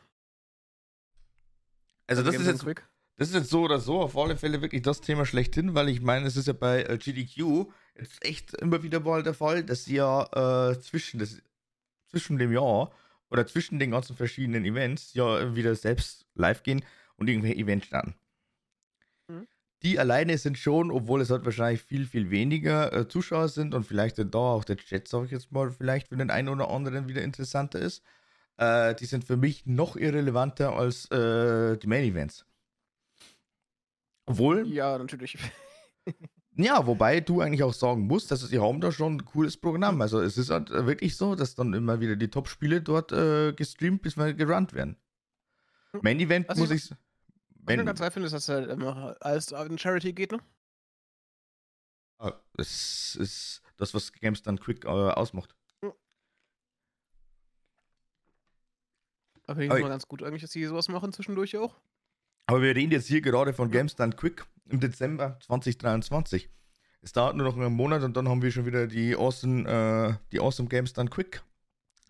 Also, 2.07 2.23
also 2.23 2.33
das 2.33 2.41
ist 2.41 2.47
jetzt. 2.47 2.65
Quick. 2.65 2.89
Das 3.17 3.29
ist 3.29 3.35
jetzt 3.35 3.51
so 3.51 3.63
oder 3.63 3.81
so 3.81 4.01
auf 4.01 4.17
alle 4.17 4.37
Fälle 4.37 4.63
wirklich 4.63 4.83
das 4.83 5.01
Thema 5.01 5.27
schlechthin, 5.27 5.75
weil 5.75 5.89
ich 5.89 6.01
meine, 6.01 6.27
es 6.27 6.37
ist 6.37 6.47
ja 6.47 6.53
bei 6.53 6.85
äh, 6.85 6.97
GDQ 6.99 7.67
jetzt 7.97 8.25
echt 8.25 8.55
immer 8.55 8.83
wieder 8.83 9.01
mal 9.01 9.23
der 9.23 9.35
Fall, 9.35 9.65
dass 9.65 9.85
sie 9.85 9.97
ja 9.97 10.71
äh, 10.71 10.81
zwischen, 10.81 11.19
das, 11.19 11.43
zwischen 12.11 12.39
dem 12.39 12.53
Jahr 12.53 12.93
oder 13.31 13.47
zwischen 13.47 13.79
den 13.79 13.91
ganzen 13.91 14.17
verschiedenen 14.17 14.65
Events 14.65 15.15
ja 15.15 15.55
wieder 15.55 15.75
selbst 15.75 16.27
live 16.35 16.63
gehen 16.63 16.85
und 17.17 17.29
irgendwelche 17.29 17.57
Events 17.57 17.87
starten. 17.87 18.15
Mhm. 19.29 19.47
Die 19.83 19.99
alleine 19.99 20.37
sind 20.39 20.59
schon, 20.59 20.91
obwohl 20.91 21.21
es 21.21 21.31
halt 21.31 21.45
wahrscheinlich 21.45 21.83
viel, 21.83 22.07
viel 22.07 22.31
weniger 22.31 22.93
äh, 22.93 23.09
Zuschauer 23.09 23.49
sind 23.49 23.75
und 23.75 23.85
vielleicht 23.85 24.19
da 24.19 24.39
auch 24.39 24.65
der 24.65 24.77
Chat, 24.77 25.07
sag 25.07 25.27
ich 25.27 25.31
jetzt 25.31 25.53
mal, 25.53 25.71
vielleicht 25.71 26.09
für 26.09 26.17
den 26.17 26.31
einen 26.31 26.49
oder 26.49 26.69
anderen 26.69 27.09
wieder 27.09 27.23
interessanter 27.23 27.79
ist, 27.79 28.03
äh, 28.57 28.95
die 28.97 29.07
sind 29.07 29.25
für 29.25 29.37
mich 29.37 29.67
noch 29.67 29.97
irrelevanter 29.97 30.73
als 30.75 31.11
äh, 31.11 31.77
die 31.77 31.87
Main 31.87 32.05
Events. 32.05 32.45
Obwohl. 34.27 34.67
Ja, 34.69 34.99
natürlich. 34.99 35.39
ja, 36.59 36.87
wobei 36.87 37.21
du 37.21 37.41
eigentlich 37.41 37.63
auch 37.63 37.73
sagen 37.73 38.09
musst, 38.09 38.33
dass 38.33 38.41
sie 38.41 38.59
haben 38.59 38.81
da 38.81 38.91
schon 38.91 39.17
ein 39.17 39.25
cooles 39.25 39.57
Programm. 39.57 40.01
Also 40.01 40.21
es 40.21 40.37
ist 40.37 40.51
halt 40.51 40.71
wirklich 40.71 41.17
so, 41.17 41.37
dass 41.37 41.55
dann 41.55 41.73
immer 41.73 42.01
wieder 42.01 42.17
die 42.17 42.29
Top-Spiele 42.29 42.83
dort 42.83 43.13
äh, 43.13 43.53
gestreamt 43.53 44.03
bzw. 44.03 44.35
gerannt 44.35 44.75
werden. 44.75 44.97
Hm. 45.93 46.01
Main 46.03 46.21
Event 46.21 46.51
also 46.51 46.63
muss 46.63 46.71
ich. 46.73 46.91
Was 47.61 47.77
ich 47.77 47.85
ganz 47.85 48.01
geil 48.01 48.11
finde, 48.11 48.27
ist, 48.27 48.33
dass 48.33 48.49
er 48.49 48.69
immer 48.71 49.17
alles 49.21 49.53
in 49.53 49.79
Charity 49.79 50.13
geht, 50.13 50.33
ne? 50.33 50.41
Ah, 52.19 52.33
es 52.57 53.15
ist 53.15 53.63
das, 53.77 53.95
was 53.95 54.13
Games 54.13 54.43
dann 54.43 54.59
Quick 54.59 54.85
äh, 54.85 54.89
ausmacht. 54.89 55.55
Hm. 55.81 55.93
Aber 59.47 59.61
finde 59.61 59.75
ich 59.77 59.81
immer 59.81 59.91
ganz 59.91 60.09
gut 60.09 60.25
eigentlich, 60.25 60.43
dass 60.43 60.51
sie 60.51 60.65
sowas 60.65 60.89
machen 60.89 61.13
zwischendurch 61.13 61.57
auch. 61.57 61.77
Aber 62.47 62.63
wir 62.63 62.75
reden 62.75 62.91
jetzt 62.91 63.07
hier 63.07 63.21
gerade 63.21 63.53
von 63.53 63.71
Games 63.71 63.95
Done 63.95 64.17
Quick 64.17 64.45
im 64.69 64.81
Dezember 64.81 65.39
2023. 65.41 66.49
Es 67.01 67.13
dauert 67.13 67.37
nur 67.37 67.47
noch 67.47 67.57
einen 67.57 67.75
Monat 67.75 68.03
und 68.03 68.17
dann 68.17 68.29
haben 68.29 68.43
wir 68.43 68.51
schon 68.51 68.67
wieder 68.67 68.87
die 68.87 69.15
Awesome, 69.15 69.69
äh, 69.69 70.15
die 70.33 70.41
awesome 70.41 70.69
Games 70.69 70.93
Done 70.93 71.11
Quick 71.11 71.43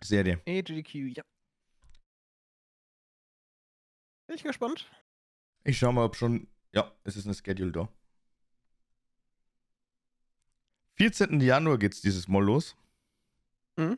Serie. 0.01 0.41
AGQ, 0.47 0.95
ja. 1.15 1.23
Bin 4.27 4.35
ich 4.35 4.43
gespannt. 4.43 4.89
Ich 5.63 5.77
schau 5.77 5.91
mal, 5.91 6.05
ob 6.05 6.15
schon. 6.15 6.47
Ja, 6.73 6.91
es 7.03 7.15
ist 7.15 7.25
eine 7.25 7.33
Schedule 7.33 7.71
da. 7.71 7.89
14. 10.95 11.39
Januar 11.39 11.77
geht's 11.77 12.01
dieses 12.01 12.27
Mal 12.27 12.43
los. 12.43 12.75
Mhm. 13.77 13.97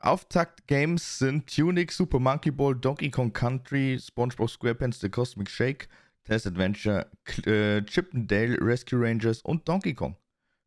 Auftakt-Games 0.00 1.18
sind 1.18 1.52
Tunic, 1.52 1.90
Super 1.92 2.20
Monkey 2.20 2.50
Ball, 2.50 2.74
Donkey 2.74 3.10
Kong 3.10 3.32
Country, 3.32 3.98
SpongeBob 4.00 4.48
SquarePants, 4.48 5.00
The 5.00 5.08
Cosmic 5.08 5.50
Shake, 5.50 5.88
Test 6.24 6.46
Adventure, 6.46 7.10
äh, 7.46 7.82
Chip 7.82 8.12
Rescue 8.12 9.00
Rangers 9.00 9.42
und 9.42 9.68
Donkey 9.68 9.94
Kong 9.94 10.16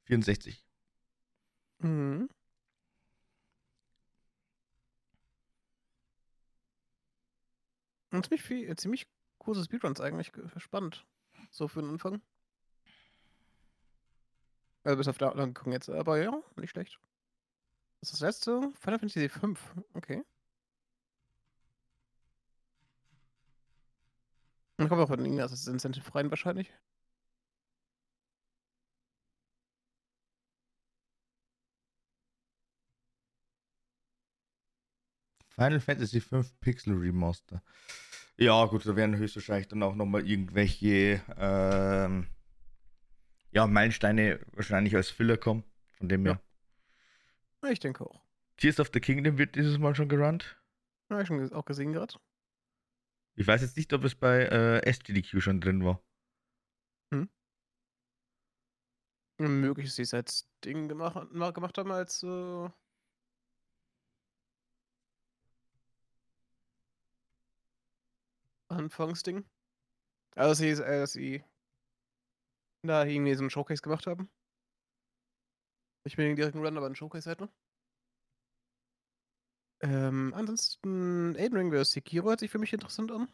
64. 0.06 0.66
Mhm. 1.80 2.30
Und 8.12 8.26
ziemlich 8.26 8.42
viel, 8.42 8.76
ziemlich 8.76 9.08
coole 9.38 9.64
Speedruns 9.64 10.02
eigentlich, 10.02 10.32
spannend. 10.58 11.06
So 11.50 11.70
für 11.70 11.82
den 11.82 11.92
Anfang. 11.92 12.22
Also 14.84 14.98
bis 14.98 15.08
auf 15.08 15.18
Donkey 15.18 15.54
Kong 15.54 15.72
jetzt, 15.72 15.90
aber 15.90 16.22
ja, 16.22 16.34
nicht 16.58 16.72
schlecht. 16.72 17.00
Das 18.02 18.14
ist 18.14 18.22
das 18.22 18.28
letzte? 18.28 18.72
Final 18.80 19.00
Fantasy 19.00 19.30
V. 19.30 19.54
Okay. 19.94 20.24
Dann 24.78 24.90
kommt 24.90 25.02
auch 25.02 25.08
von 25.08 25.24
irgendwas 25.24 25.52
das 25.52 25.68
Incentive 25.68 26.16
rein 26.16 26.32
wahrscheinlich. 26.32 26.74
Final 35.50 35.80
Fantasy 35.80 36.22
V 36.22 36.44
Pixel 36.60 36.96
Remaster. 36.96 37.62
Ja, 38.38 38.66
gut, 38.66 38.84
da 38.88 38.96
werden 38.96 39.16
höchstwahrscheinlich 39.16 39.68
dann 39.68 39.84
auch 39.84 39.94
nochmal 39.94 40.28
irgendwelche 40.28 41.22
ähm, 41.38 42.26
ja, 43.52 43.68
Meilensteine 43.68 44.40
wahrscheinlich 44.54 44.96
als 44.96 45.12
Filler 45.12 45.38
kommen. 45.38 45.64
Von 46.00 46.10
dem 46.10 46.26
her. 46.26 46.42
Ich 47.70 47.80
denke 47.80 48.06
auch. 48.06 48.22
Tears 48.58 48.80
of 48.80 48.90
the 48.94 49.00
Kingdom 49.00 49.38
wird 49.38 49.56
dieses 49.56 49.78
Mal 49.78 49.96
schon 49.96 50.10
gerannt. 50.10 50.62
Ja, 51.10 51.22
ich 51.22 51.28
schon 51.28 51.52
auch 51.54 51.66
gesehen 51.66 51.94
gerade. 51.94 52.16
Ich 53.36 53.48
weiß 53.48 53.62
jetzt 53.62 53.78
nicht, 53.78 53.92
ob 53.94 54.04
es 54.04 54.16
bei 54.16 54.44
äh, 54.46 54.80
SGDQ 54.86 55.42
schon 55.42 55.62
drin 55.62 55.84
war. 55.84 56.02
Hm. 57.12 57.30
Möglich, 59.38 59.88
dass 59.88 59.96
sie 59.96 60.04
es 60.04 60.14
als 60.14 60.50
Ding 60.64 60.88
gemacht, 60.88 61.32
gemacht 61.32 61.78
haben, 61.78 61.92
als 61.92 62.24
äh... 62.24 62.70
Anfangsding. 68.70 69.46
Also, 70.36 70.50
dass 70.50 70.58
sie, 70.60 70.84
äh, 70.84 71.00
dass 71.00 71.14
sie 71.14 71.44
da 72.84 73.04
irgendwie 73.06 73.34
so 73.36 73.42
einen 73.42 73.50
Showcase 73.50 73.82
gemacht 73.82 74.08
haben. 74.08 74.30
Ich 76.04 76.16
bin 76.16 76.26
den 76.26 76.36
direkten 76.36 76.64
Run, 76.64 76.78
aber 76.78 76.88
ein 76.88 76.96
Showcase 76.96 77.30
halt 77.30 77.42
noch. 77.42 77.52
Ähm, 79.82 80.34
ansonsten 80.36 81.36
Elden 81.36 81.58
Ring 81.58 81.72
vs. 81.72 81.92
Sekiro 81.92 82.30
hört 82.30 82.40
sich 82.40 82.52
für 82.52 82.60
mich 82.60 82.74
interessant 82.74 83.12
an. 83.12 83.28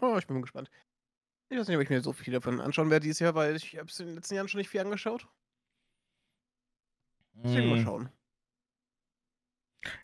Oh, 0.00 0.16
ich 0.18 0.26
bin 0.26 0.40
gespannt. 0.42 0.70
Ich 1.50 1.58
weiß 1.58 1.68
nicht, 1.68 1.76
ob 1.76 1.82
ich 1.82 1.90
mir 1.90 2.00
so 2.02 2.12
viel 2.12 2.32
davon 2.32 2.60
anschauen 2.60 2.90
werde 2.90 3.04
dieses 3.04 3.20
Jahr, 3.20 3.34
weil 3.34 3.56
ich 3.56 3.76
habe 3.78 3.88
es 3.88 4.00
in 4.00 4.06
den 4.06 4.16
letzten 4.16 4.34
Jahren 4.34 4.48
schon 4.48 4.58
nicht 4.58 4.70
viel 4.70 4.80
angeschaut. 4.80 5.28
Deswegen 7.34 7.68
mal 7.68 7.78
hm. 7.78 7.84
schauen. 7.84 8.08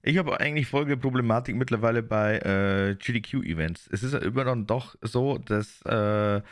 Ich 0.03 0.19
habe 0.19 0.41
eigentlich 0.41 0.67
folgende 0.67 0.97
Problematik 0.97 1.57
mittlerweile 1.57 2.03
bei 2.03 2.39
äh, 2.39 2.95
GDQ-Events. 2.97 3.89
Es 3.93 4.03
ist 4.03 4.13
ja 4.13 4.21
immer 4.21 4.45
dann 4.45 4.67
doch 4.67 4.97
so, 5.03 5.39
dass 5.39 5.83
äh, 5.83 6.43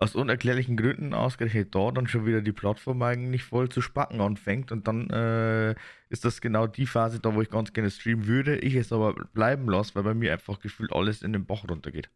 aus 0.00 0.14
unerklärlichen 0.14 0.78
Gründen 0.78 1.12
ausgerechnet 1.12 1.74
dort 1.74 1.98
dann 1.98 2.06
schon 2.06 2.24
wieder 2.24 2.40
die 2.40 2.52
Plattform 2.52 3.02
eigentlich 3.02 3.44
voll 3.44 3.68
zu 3.68 3.82
spacken 3.82 4.20
anfängt 4.22 4.72
und 4.72 4.88
dann 4.88 5.10
äh, 5.10 5.74
ist 6.08 6.24
das 6.24 6.40
genau 6.40 6.66
die 6.66 6.86
Phase 6.86 7.20
da, 7.20 7.34
wo 7.34 7.42
ich 7.42 7.50
ganz 7.50 7.74
gerne 7.74 7.90
streamen 7.90 8.26
würde, 8.26 8.58
ich 8.58 8.74
es 8.74 8.92
aber 8.92 9.12
bleiben 9.12 9.68
lasse, 9.68 9.94
weil 9.94 10.02
bei 10.04 10.14
mir 10.14 10.32
einfach 10.32 10.58
gefühlt 10.58 10.92
alles 10.92 11.20
in 11.20 11.34
den 11.34 11.44
Bach 11.44 11.64
runtergeht. 11.68 12.08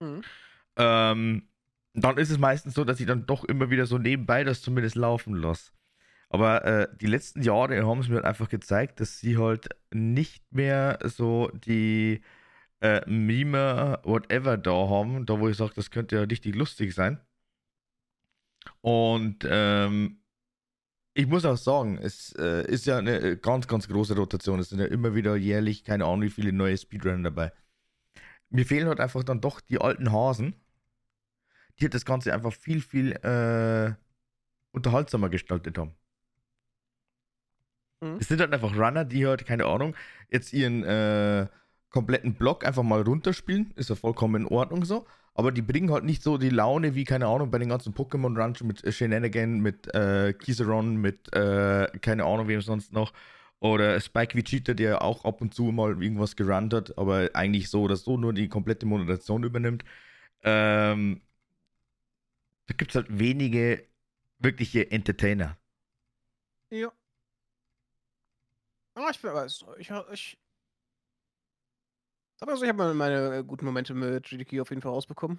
Mhm. 0.00 0.22
Ähm, 0.76 1.42
dann 1.92 2.16
ist 2.16 2.30
es 2.30 2.38
meistens 2.38 2.72
so, 2.72 2.84
dass 2.84 2.98
ich 2.98 3.06
dann 3.06 3.26
doch 3.26 3.44
immer 3.44 3.68
wieder 3.68 3.84
so 3.84 3.98
nebenbei 3.98 4.42
das 4.42 4.62
zumindest 4.62 4.96
laufen 4.96 5.34
lasse. 5.34 5.72
Aber 6.32 6.64
äh, 6.64 6.88
die 6.98 7.06
letzten 7.08 7.42
Jahre 7.42 7.86
haben 7.86 8.00
es 8.00 8.08
mir 8.08 8.14
halt 8.14 8.24
einfach 8.24 8.48
gezeigt, 8.48 9.00
dass 9.00 9.18
sie 9.18 9.36
halt 9.36 9.68
nicht 9.92 10.50
mehr 10.50 10.98
so 11.04 11.50
die 11.52 12.22
äh, 12.80 13.02
Meme, 13.06 14.00
whatever 14.04 14.56
da 14.56 14.88
haben, 14.88 15.26
da 15.26 15.38
wo 15.38 15.48
ich 15.50 15.58
sage, 15.58 15.74
das 15.76 15.90
könnte 15.90 16.16
ja 16.16 16.22
richtig 16.22 16.54
lustig 16.54 16.94
sein. 16.94 17.20
Und 18.80 19.46
ähm, 19.46 20.22
ich 21.12 21.26
muss 21.26 21.44
auch 21.44 21.58
sagen, 21.58 21.98
es 21.98 22.32
äh, 22.38 22.66
ist 22.66 22.86
ja 22.86 22.96
eine 22.96 23.36
ganz, 23.36 23.68
ganz 23.68 23.86
große 23.86 24.16
Rotation. 24.16 24.58
Es 24.58 24.70
sind 24.70 24.80
ja 24.80 24.86
immer 24.86 25.14
wieder 25.14 25.36
jährlich, 25.36 25.84
keine 25.84 26.06
Ahnung, 26.06 26.22
wie 26.22 26.30
viele 26.30 26.54
neue 26.54 26.78
Speedrunner 26.78 27.24
dabei. 27.24 27.52
Mir 28.48 28.64
fehlen 28.64 28.88
halt 28.88 29.00
einfach 29.00 29.22
dann 29.22 29.42
doch 29.42 29.60
die 29.60 29.80
alten 29.82 30.12
Hasen, 30.12 30.54
die 31.78 31.84
halt 31.84 31.94
das 31.94 32.06
Ganze 32.06 32.32
einfach 32.32 32.54
viel, 32.54 32.80
viel 32.80 33.12
äh, 33.12 33.94
unterhaltsamer 34.72 35.28
gestaltet 35.28 35.76
haben. 35.76 35.94
Mhm. 38.02 38.16
Es 38.20 38.28
sind 38.28 38.40
halt 38.40 38.52
einfach 38.52 38.76
Runner, 38.76 39.04
die 39.04 39.26
halt, 39.26 39.46
keine 39.46 39.64
Ahnung, 39.64 39.94
jetzt 40.30 40.52
ihren 40.52 40.82
äh, 40.84 41.46
kompletten 41.88 42.34
Block 42.34 42.66
einfach 42.66 42.82
mal 42.82 43.02
runterspielen. 43.02 43.72
Ist 43.76 43.90
ja 43.90 43.94
vollkommen 43.94 44.42
in 44.42 44.48
Ordnung 44.48 44.84
so. 44.84 45.06
Aber 45.34 45.50
die 45.52 45.62
bringen 45.62 45.90
halt 45.90 46.04
nicht 46.04 46.22
so 46.22 46.36
die 46.36 46.50
Laune 46.50 46.94
wie, 46.94 47.04
keine 47.04 47.26
Ahnung, 47.26 47.50
bei 47.50 47.58
den 47.58 47.70
ganzen 47.70 47.94
Pokémon 47.94 48.38
Runs 48.38 48.62
mit 48.62 48.84
äh, 48.84 48.92
Shenanigan, 48.92 49.60
mit 49.60 49.94
äh, 49.94 50.34
Kiseron, 50.34 50.96
mit, 50.96 51.32
äh, 51.32 51.86
keine 52.00 52.24
Ahnung, 52.24 52.48
wem 52.48 52.60
sonst 52.60 52.92
noch. 52.92 53.12
Oder 53.60 54.00
Spike 54.00 54.36
Vegeta, 54.36 54.74
der 54.74 55.02
auch 55.02 55.24
ab 55.24 55.40
und 55.40 55.54
zu 55.54 55.64
mal 55.70 56.02
irgendwas 56.02 56.34
gerannt 56.36 56.74
hat, 56.74 56.98
aber 56.98 57.30
eigentlich 57.34 57.70
so 57.70 57.82
oder 57.82 57.96
so 57.96 58.16
nur 58.18 58.32
die 58.34 58.48
komplette 58.48 58.86
Moderation 58.86 59.44
übernimmt. 59.44 59.84
Ähm, 60.42 61.20
da 62.66 62.74
gibt 62.74 62.90
es 62.90 62.96
halt 62.96 63.18
wenige 63.18 63.86
wirkliche 64.40 64.90
Entertainer. 64.90 65.56
Ja. 66.70 66.92
Ah, 68.94 69.08
ich 69.10 69.20
bin 69.20 69.30
aber, 69.30 69.46
ich, 69.46 69.64
ich, 69.78 69.90
also, 72.46 72.64
ich 72.64 72.68
habe 72.68 72.94
meine 72.94 73.36
äh, 73.36 73.44
guten 73.44 73.64
Momente 73.64 73.94
mit 73.94 74.24
GDK 74.24 74.60
auf 74.60 74.70
jeden 74.70 74.82
Fall 74.82 74.92
rausbekommen. 74.92 75.38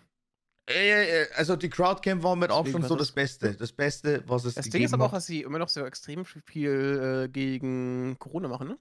Äh, 0.66 1.28
also 1.36 1.58
die 1.58 1.70
Crowdcamp 1.70 2.24
war 2.24 2.36
mit 2.38 2.50
Abstand 2.50 2.86
so 2.86 2.96
das 2.96 3.12
Beste. 3.12 3.54
Das 3.56 3.74
Beste, 3.74 4.24
was 4.28 4.46
es 4.46 4.56
Das 4.56 4.70
Ding 4.70 4.84
ist 4.84 4.94
aber 4.94 5.06
auch, 5.06 5.12
dass 5.12 5.26
sie 5.26 5.42
immer 5.42 5.60
noch 5.60 5.68
so 5.68 5.86
extrem 5.86 6.24
viel 6.24 7.26
äh, 7.26 7.30
gegen 7.30 8.18
Corona 8.20 8.48
machen, 8.48 8.70
ne? 8.70 8.80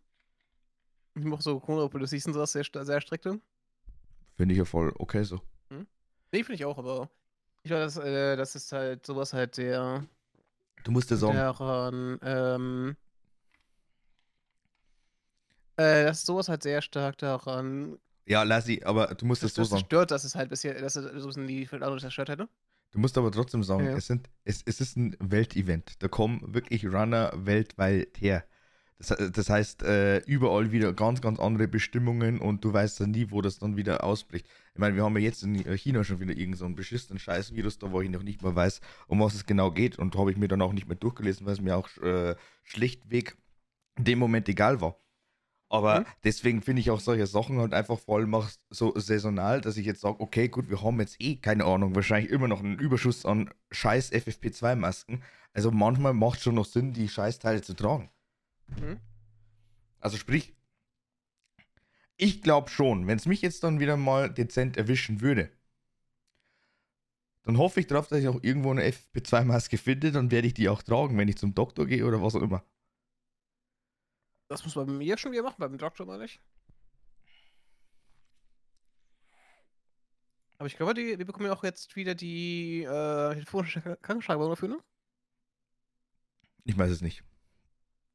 Ich 1.14 1.24
mache 1.24 1.42
so 1.42 1.58
Corona-Policies 1.58 2.26
und 2.26 2.35
sowas 2.35 2.52
sehr, 2.52 2.64
sehr 2.64 3.00
strikte. 3.00 3.40
Finde 4.37 4.52
ich 4.52 4.58
ja 4.58 4.64
voll 4.64 4.94
okay 4.98 5.24
so. 5.24 5.40
Hm? 5.68 5.87
Nee, 6.30 6.44
finde 6.44 6.54
ich 6.54 6.64
auch, 6.64 6.78
aber 6.78 7.11
ich 7.64 7.68
glaube, 7.68 7.82
das, 7.85 7.96
äh, 7.96 8.37
das 8.37 8.54
ist 8.54 8.72
halt 8.72 9.04
sowas 9.04 9.32
halt 9.32 9.56
der. 9.56 10.06
Du 10.85 10.92
musst 10.92 11.11
dir 11.11 11.16
sagen. 11.16 11.35
Daran, 11.35 12.18
ähm, 12.22 12.96
äh, 15.83 16.05
das 16.05 16.18
ist 16.18 16.27
sowas 16.27 16.49
halt 16.49 16.62
sehr 16.62 16.83
stark 16.83 17.18
daran 17.18 17.99
ja, 18.27 18.42
Lassi, 18.45 18.83
aber 18.85 19.09
du 19.14 19.27
musst 19.27 19.42
es 19.42 19.55
so 19.55 19.64
sagen. 19.64 19.81
Das 19.81 19.87
stört, 19.87 20.11
dass 20.11 20.25
es 20.25 20.35
halt 20.35 20.49
bisher, 20.51 20.81
dass 20.81 20.97
es 20.97 21.23
so 21.23 21.31
sind 21.31 21.47
die 21.49 21.68
andere 21.71 21.99
zerstört 21.99 22.29
hätte. 22.29 22.49
Du 22.92 22.99
musst 22.99 23.16
aber 23.16 23.33
trotzdem 23.33 23.62
sagen, 23.62 23.87
ja. 23.87 23.97
es, 23.97 24.07
sind, 24.07 24.29
es, 24.45 24.62
es 24.64 24.81
ist 24.81 24.97
ein 24.97 25.16
Weltevent. 25.18 26.03
Da 26.03 26.09
kommen 26.09 26.55
wirklich 26.55 26.85
Runner 26.87 27.33
weltweit 27.35 28.21
her. 28.21 28.45
Das, 28.99 29.16
das 29.33 29.51
heißt, 29.51 29.83
äh, 29.83 30.18
überall 30.18 30.71
wieder 30.71 30.92
ganz, 30.92 31.21
ganz 31.21 31.40
andere 31.40 31.66
Bestimmungen 31.66 32.38
und 32.38 32.64
du 32.64 32.73
weißt 32.73 33.01
dann 33.01 33.11
nie, 33.11 33.31
wo 33.31 33.40
das 33.40 33.59
dann 33.59 33.77
wieder 33.77 34.05
ausbricht. 34.05 34.47
Ich 34.75 34.79
meine, 34.79 34.95
wir 34.95 35.03
haben 35.03 35.16
ja 35.16 35.23
jetzt 35.23 35.42
in 35.42 35.57
China 35.77 36.05
schon 36.05 36.21
wieder 36.21 36.33
irgendeinen 36.33 36.71
so 36.71 36.77
beschissenen 36.77 37.18
Scheiß-Virus 37.18 37.79
da, 37.79 37.90
wo 37.90 38.01
ich 38.03 38.11
noch 38.11 38.23
nicht 38.23 38.42
mal 38.42 38.55
weiß, 38.55 38.81
um 39.09 39.21
was 39.21 39.35
es 39.35 39.47
genau 39.47 39.73
geht 39.73 39.99
und 39.99 40.14
habe 40.16 40.31
ich 40.31 40.37
mir 40.37 40.47
dann 40.47 40.62
auch 40.62 40.73
nicht 40.73 40.87
mehr 40.87 40.97
durchgelesen, 40.97 41.47
weil 41.47 41.55
es 41.55 41.61
mir 41.61 41.77
auch 41.77 41.88
äh, 42.03 42.37
schlichtweg 42.62 43.37
in 43.97 44.05
dem 44.05 44.18
Moment 44.21 44.49
egal 44.49 44.81
war. 44.81 44.97
Aber 45.72 46.00
mhm. 46.00 46.06
deswegen 46.22 46.61
finde 46.61 46.80
ich 46.80 46.90
auch 46.90 47.00
solche 47.00 47.26
Sachen 47.26 47.58
halt 47.58 47.72
einfach 47.72 47.98
voll 47.98 48.30
so 48.68 48.92
saisonal, 48.94 49.62
dass 49.62 49.78
ich 49.78 49.87
jetzt 49.87 50.02
sage, 50.02 50.20
okay, 50.20 50.48
gut, 50.48 50.68
wir 50.68 50.82
haben 50.82 51.00
jetzt 51.00 51.16
eh, 51.18 51.37
keine 51.37 51.64
Ahnung, 51.64 51.94
wahrscheinlich 51.94 52.30
immer 52.30 52.46
noch 52.46 52.61
einen 52.61 52.78
Überschuss 52.78 53.24
an 53.24 53.48
scheiß 53.70 54.12
FFP2-Masken. 54.12 55.22
Also 55.54 55.70
manchmal 55.70 56.12
macht 56.12 56.37
es 56.37 56.44
schon 56.44 56.56
noch 56.56 56.66
Sinn, 56.66 56.92
die 56.92 57.08
Scheißteile 57.08 57.62
zu 57.62 57.72
tragen. 57.72 58.11
Mhm. 58.68 59.00
Also 59.98 60.18
sprich, 60.18 60.54
ich 62.18 62.42
glaube 62.42 62.68
schon, 62.68 63.06
wenn 63.06 63.16
es 63.16 63.24
mich 63.24 63.40
jetzt 63.40 63.64
dann 63.64 63.80
wieder 63.80 63.96
mal 63.96 64.28
dezent 64.28 64.76
erwischen 64.76 65.22
würde, 65.22 65.48
dann 67.44 67.56
hoffe 67.56 67.80
ich 67.80 67.87
darauf, 67.87 68.08
dass 68.08 68.18
ich 68.18 68.28
auch 68.28 68.42
irgendwo 68.42 68.72
eine 68.72 68.85
FFP2-Maske 68.85 69.78
finde, 69.78 70.12
dann 70.12 70.30
werde 70.30 70.48
ich 70.48 70.54
die 70.54 70.68
auch 70.68 70.82
tragen, 70.82 71.16
wenn 71.16 71.28
ich 71.28 71.38
zum 71.38 71.54
Doktor 71.54 71.87
gehe 71.87 72.04
oder 72.04 72.22
was 72.22 72.35
auch 72.35 72.42
immer. 72.42 72.62
Das 74.53 74.65
muss 74.65 74.77
man 74.77 74.85
bei 74.85 74.93
mir 74.93 75.17
schon 75.17 75.33
wieder 75.33 75.43
machen, 75.43 75.57
beim 75.59 75.79
Doktor 75.79 76.05
mal 76.05 76.19
nicht. 76.19 76.38
Aber 80.59 80.67
ich 80.67 80.77
glaube, 80.77 80.93
die, 80.93 81.19
wir 81.19 81.25
bekommen 81.25 81.47
ja 81.47 81.55
auch 81.55 81.65
jetzt 81.65 81.97
wieder 81.97 82.15
die 82.15 82.83
äh, 82.83 83.33
telefonische 83.33 83.81
Krankenschreibung 84.03 84.51
dafür, 84.51 84.69
ne? 84.69 84.79
Ich 86.65 86.77
weiß 86.77 86.91
es 86.91 87.01
nicht. 87.01 87.25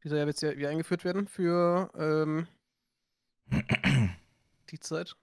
Die 0.04 0.10
soll 0.10 0.19
ja 0.19 0.28
jetzt 0.28 0.43
wieder 0.43 0.69
eingeführt 0.69 1.04
werden 1.06 1.28
für 1.28 1.89
ähm, 1.95 2.47
die 4.69 4.80
Zeit. 4.80 5.15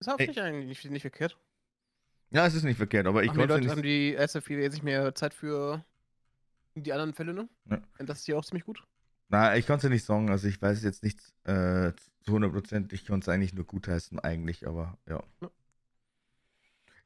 Ist 0.00 0.08
auch 0.08 0.18
nicht 0.18 0.38
eigentlich 0.38 0.84
nicht, 0.84 0.90
nicht 0.90 1.02
verkehrt. 1.02 1.38
Ja, 2.28 2.46
es 2.46 2.54
ist 2.54 2.64
nicht 2.64 2.76
verkehrt, 2.76 3.06
aber 3.06 3.24
ich 3.24 3.32
glaube. 3.32 3.54
Leute 3.54 3.70
haben 3.70 3.82
die 3.82 4.14
SFP 4.14 4.60
jetzt 4.60 4.74
nicht 4.74 4.82
mehr 4.82 5.14
Zeit 5.14 5.32
für 5.32 5.82
die 6.82 6.92
anderen 6.92 7.14
Fälle, 7.14 7.34
ne? 7.34 7.48
Ja. 7.70 7.80
Das 7.98 8.20
ist 8.20 8.26
ja 8.26 8.36
auch 8.36 8.44
ziemlich 8.44 8.64
gut. 8.64 8.82
Na, 9.28 9.56
ich 9.56 9.66
kann 9.66 9.78
es 9.78 9.82
ja 9.82 9.88
nicht 9.88 10.04
sagen. 10.04 10.30
Also 10.30 10.48
ich 10.48 10.60
weiß 10.60 10.82
jetzt 10.82 11.02
nicht 11.02 11.20
äh, 11.44 11.92
zu 12.22 12.32
100% 12.36 12.92
Ich 12.92 13.04
kann 13.04 13.20
es 13.20 13.28
eigentlich 13.28 13.54
nur 13.54 13.64
gut 13.64 13.88
heißen, 13.88 14.18
eigentlich, 14.18 14.66
aber 14.66 14.98
ja. 15.08 15.22
ja. 15.40 15.50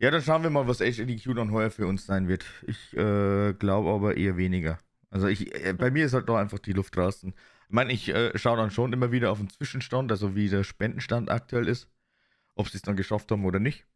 Ja, 0.01 0.13
dann 0.13 0.23
schauen 0.23 0.45
wir 0.45 0.51
mal, 0.51 0.69
was 0.69 0.81
HADQ 0.81 1.35
dann 1.35 1.51
heuer 1.51 1.71
für 1.71 1.87
uns 1.87 2.07
sein 2.07 2.29
wird. 2.29 2.45
Ich 2.67 2.97
äh, 2.97 3.53
glaube 3.55 3.91
aber 3.91 4.17
eher 4.17 4.37
weniger. 4.37 4.79
Also 5.11 5.27
ich, 5.27 5.53
äh, 5.55 5.73
bei 5.73 5.91
mir 5.91 6.07
ist 6.07 6.13
halt 6.13 6.29
doch 6.29 6.37
einfach 6.37 6.61
die 6.61 6.73
Luft 6.73 6.95
draußen. 6.97 7.31
Ich 7.31 7.75
meine, 7.75 7.93
ich 7.93 8.09
äh, 8.09 8.37
schaue 8.39 8.57
dann 8.57 8.71
schon 8.71 8.93
immer 8.93 9.11
wieder 9.11 9.33
auf 9.33 9.39
den 9.39 9.51
Zwischenstand, 9.51 10.13
also 10.13 10.37
wie 10.37 10.49
der 10.49 10.63
Spendenstand 10.63 11.31
aktuell 11.31 11.67
ist. 11.67 11.89
Ob 12.55 12.69
sie 12.69 12.77
es 12.77 12.83
dann 12.83 12.97
geschafft 12.97 13.31
haben 13.33 13.45
oder 13.45 13.59
nicht. 13.59 13.87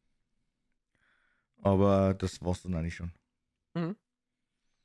Aber 1.63 2.15
das 2.15 2.43
war's 2.43 2.63
dann 2.63 2.75
eigentlich 2.75 2.97
schon. 2.97 3.13
Mhm. 3.75 3.97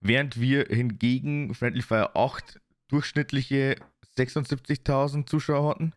Während 0.00 0.40
wir 0.40 0.64
hingegen 0.66 1.54
Friendly 1.54 1.82
Fire 1.82 2.16
8 2.16 2.61
durchschnittliche 2.92 3.76
76.000 4.16 5.26
Zuschauer 5.26 5.70
hatten. 5.70 5.94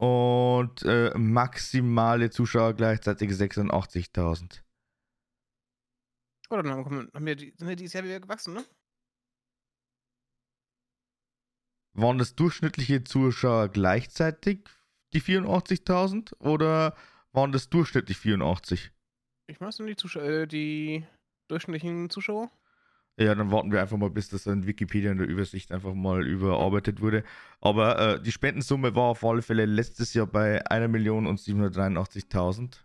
Und 0.00 0.82
äh, 0.82 1.16
maximale 1.16 2.30
Zuschauer 2.30 2.74
gleichzeitig 2.74 3.30
86.000. 3.30 4.62
Oder 6.50 6.62
dann 6.62 6.84
haben 6.84 7.26
wir 7.26 7.36
die, 7.36 7.52
sind 7.56 7.68
ja 7.68 7.74
dieses 7.74 7.92
Jahr 7.92 8.04
wieder 8.04 8.20
gewachsen, 8.20 8.54
ne? 8.54 8.64
Waren 11.94 12.18
das 12.18 12.36
durchschnittliche 12.36 13.02
Zuschauer 13.02 13.68
gleichzeitig 13.68 14.68
die 15.12 15.20
84.000 15.20 16.34
oder 16.38 16.96
waren 17.32 17.50
das 17.52 17.70
durchschnittlich 17.70 18.18
84? 18.18 18.92
Ich 19.48 19.60
weiß 19.60 19.80
nicht, 19.80 19.90
die, 19.90 19.96
Zuschauer, 19.96 20.22
äh, 20.22 20.46
die 20.46 21.06
durchschnittlichen 21.48 22.08
Zuschauer. 22.08 22.50
Ja, 23.18 23.34
dann 23.34 23.50
warten 23.50 23.72
wir 23.72 23.80
einfach 23.80 23.96
mal, 23.96 24.10
bis 24.10 24.28
das 24.28 24.46
in 24.46 24.64
Wikipedia 24.64 25.10
in 25.10 25.18
der 25.18 25.26
Übersicht 25.26 25.72
einfach 25.72 25.92
mal 25.92 26.24
überarbeitet 26.24 27.00
wurde. 27.00 27.24
Aber 27.60 27.98
äh, 27.98 28.22
die 28.22 28.30
Spendensumme 28.30 28.94
war 28.94 29.06
auf 29.06 29.24
alle 29.24 29.42
Fälle 29.42 29.66
letztes 29.66 30.14
Jahr 30.14 30.28
bei 30.28 30.64
1.783.000. 30.64 32.76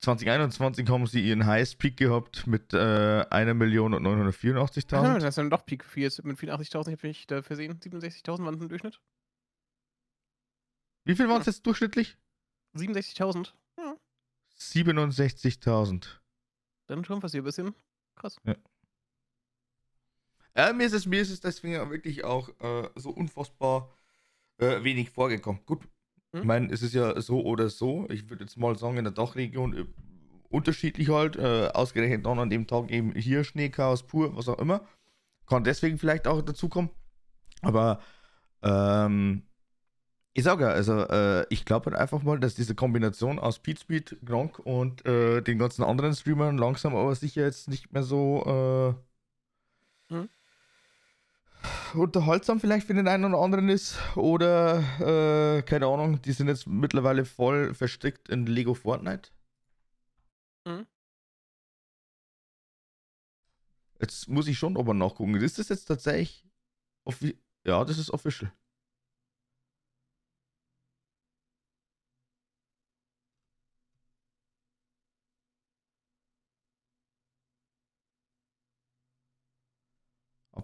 2021 0.00 0.90
haben 0.90 1.06
sie 1.06 1.26
ihren 1.26 1.46
Highest 1.46 1.78
Peak 1.78 1.96
gehabt 1.96 2.46
mit 2.46 2.74
äh, 2.74 2.76
1.984.000. 2.76 5.02
Ja, 5.02 5.14
das 5.14 5.30
ist 5.30 5.38
dann 5.38 5.48
doch 5.48 5.64
Peak 5.64 5.84
4 5.84 6.12
mit 6.24 6.38
84.000, 6.38 6.92
habe 6.92 7.08
ich 7.08 7.26
da 7.26 7.40
versehen. 7.40 7.80
67.000 7.80 8.44
waren 8.44 8.60
im 8.60 8.68
Durchschnitt. 8.68 9.00
Wie 11.06 11.16
viel 11.16 11.28
waren 11.28 11.40
es 11.40 11.46
ja. 11.46 11.52
jetzt 11.52 11.64
durchschnittlich? 11.64 12.18
67.000. 12.76 13.54
Ja. 13.78 13.96
67.000. 14.58 16.18
Dann 16.86 17.04
schon 17.04 17.20
passiert 17.20 17.42
ein 17.42 17.46
bisschen 17.46 17.74
krass. 18.14 18.36
Ja. 18.44 18.54
Ja, 20.56 20.72
mir 20.72 20.86
ist 20.86 20.94
es, 20.94 21.06
mir 21.06 21.20
ist 21.20 21.30
es 21.30 21.40
deswegen 21.40 21.90
wirklich 21.90 22.24
auch 22.24 22.48
äh, 22.60 22.88
so 22.94 23.10
unfassbar 23.10 23.90
äh, 24.58 24.82
wenig 24.82 25.10
vorgekommen. 25.10 25.60
Gut, 25.66 25.82
hm? 26.32 26.40
ich 26.40 26.44
meine, 26.44 26.72
es 26.72 26.82
ist 26.82 26.94
ja 26.94 27.20
so 27.20 27.44
oder 27.44 27.68
so. 27.68 28.08
Ich 28.08 28.30
würde 28.30 28.44
jetzt 28.44 28.56
mal 28.56 28.76
sagen, 28.78 28.96
in 28.96 29.04
der 29.04 29.12
Dachregion 29.12 29.76
äh, 29.76 29.84
unterschiedlich 30.48 31.10
halt. 31.10 31.36
Äh, 31.36 31.68
ausgerechnet 31.74 32.24
dann 32.24 32.38
an 32.38 32.48
dem 32.48 32.66
Tag 32.66 32.90
eben 32.90 33.14
hier 33.14 33.44
Schneechaos 33.44 34.06
pur, 34.06 34.34
was 34.34 34.48
auch 34.48 34.58
immer. 34.58 34.86
Kann 35.46 35.62
deswegen 35.62 35.98
vielleicht 35.98 36.26
auch 36.26 36.40
dazukommen. 36.40 36.90
Aber 37.60 38.00
ähm, 38.62 39.42
ich 40.36 40.44
sage 40.44 40.64
ja, 40.64 40.70
also 40.70 41.00
äh, 41.08 41.46
ich 41.48 41.64
glaube 41.64 41.86
halt 41.86 41.96
einfach 41.96 42.22
mal, 42.22 42.38
dass 42.38 42.54
diese 42.54 42.74
Kombination 42.74 43.38
aus 43.38 43.58
Pete 43.58 43.80
Speed, 43.80 44.18
Gronk 44.22 44.58
und 44.58 45.06
äh, 45.06 45.40
den 45.40 45.58
ganzen 45.58 45.82
anderen 45.82 46.14
Streamern 46.14 46.58
langsam 46.58 46.94
aber 46.94 47.14
sicher 47.14 47.42
jetzt 47.42 47.68
nicht 47.68 47.90
mehr 47.94 48.02
so 48.02 48.98
äh, 50.10 50.14
hm? 50.14 50.28
unterhaltsam 51.94 52.60
vielleicht 52.60 52.86
für 52.86 52.92
den 52.92 53.08
einen 53.08 53.24
oder 53.24 53.42
anderen 53.42 53.70
ist. 53.70 53.96
Oder, 54.14 54.80
äh, 55.00 55.62
keine 55.62 55.86
Ahnung, 55.86 56.20
die 56.20 56.32
sind 56.32 56.48
jetzt 56.48 56.66
mittlerweile 56.66 57.24
voll 57.24 57.72
verstrickt 57.72 58.28
in 58.28 58.44
Lego 58.44 58.74
Fortnite. 58.74 59.30
Hm? 60.68 60.86
Jetzt 64.02 64.28
muss 64.28 64.48
ich 64.48 64.58
schon 64.58 64.76
aber 64.76 64.92
nachgucken. 64.92 65.34
Ist 65.36 65.58
das 65.58 65.70
jetzt 65.70 65.86
tatsächlich. 65.86 66.44
Ja, 67.64 67.82
das 67.86 67.96
ist 67.96 68.10
official. 68.10 68.52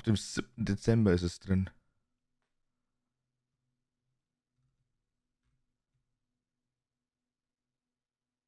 Ab 0.03 0.07
dem 0.07 0.17
7. 0.17 0.65
Dezember 0.65 1.13
ist 1.13 1.23
es 1.23 1.39
drin. 1.39 1.71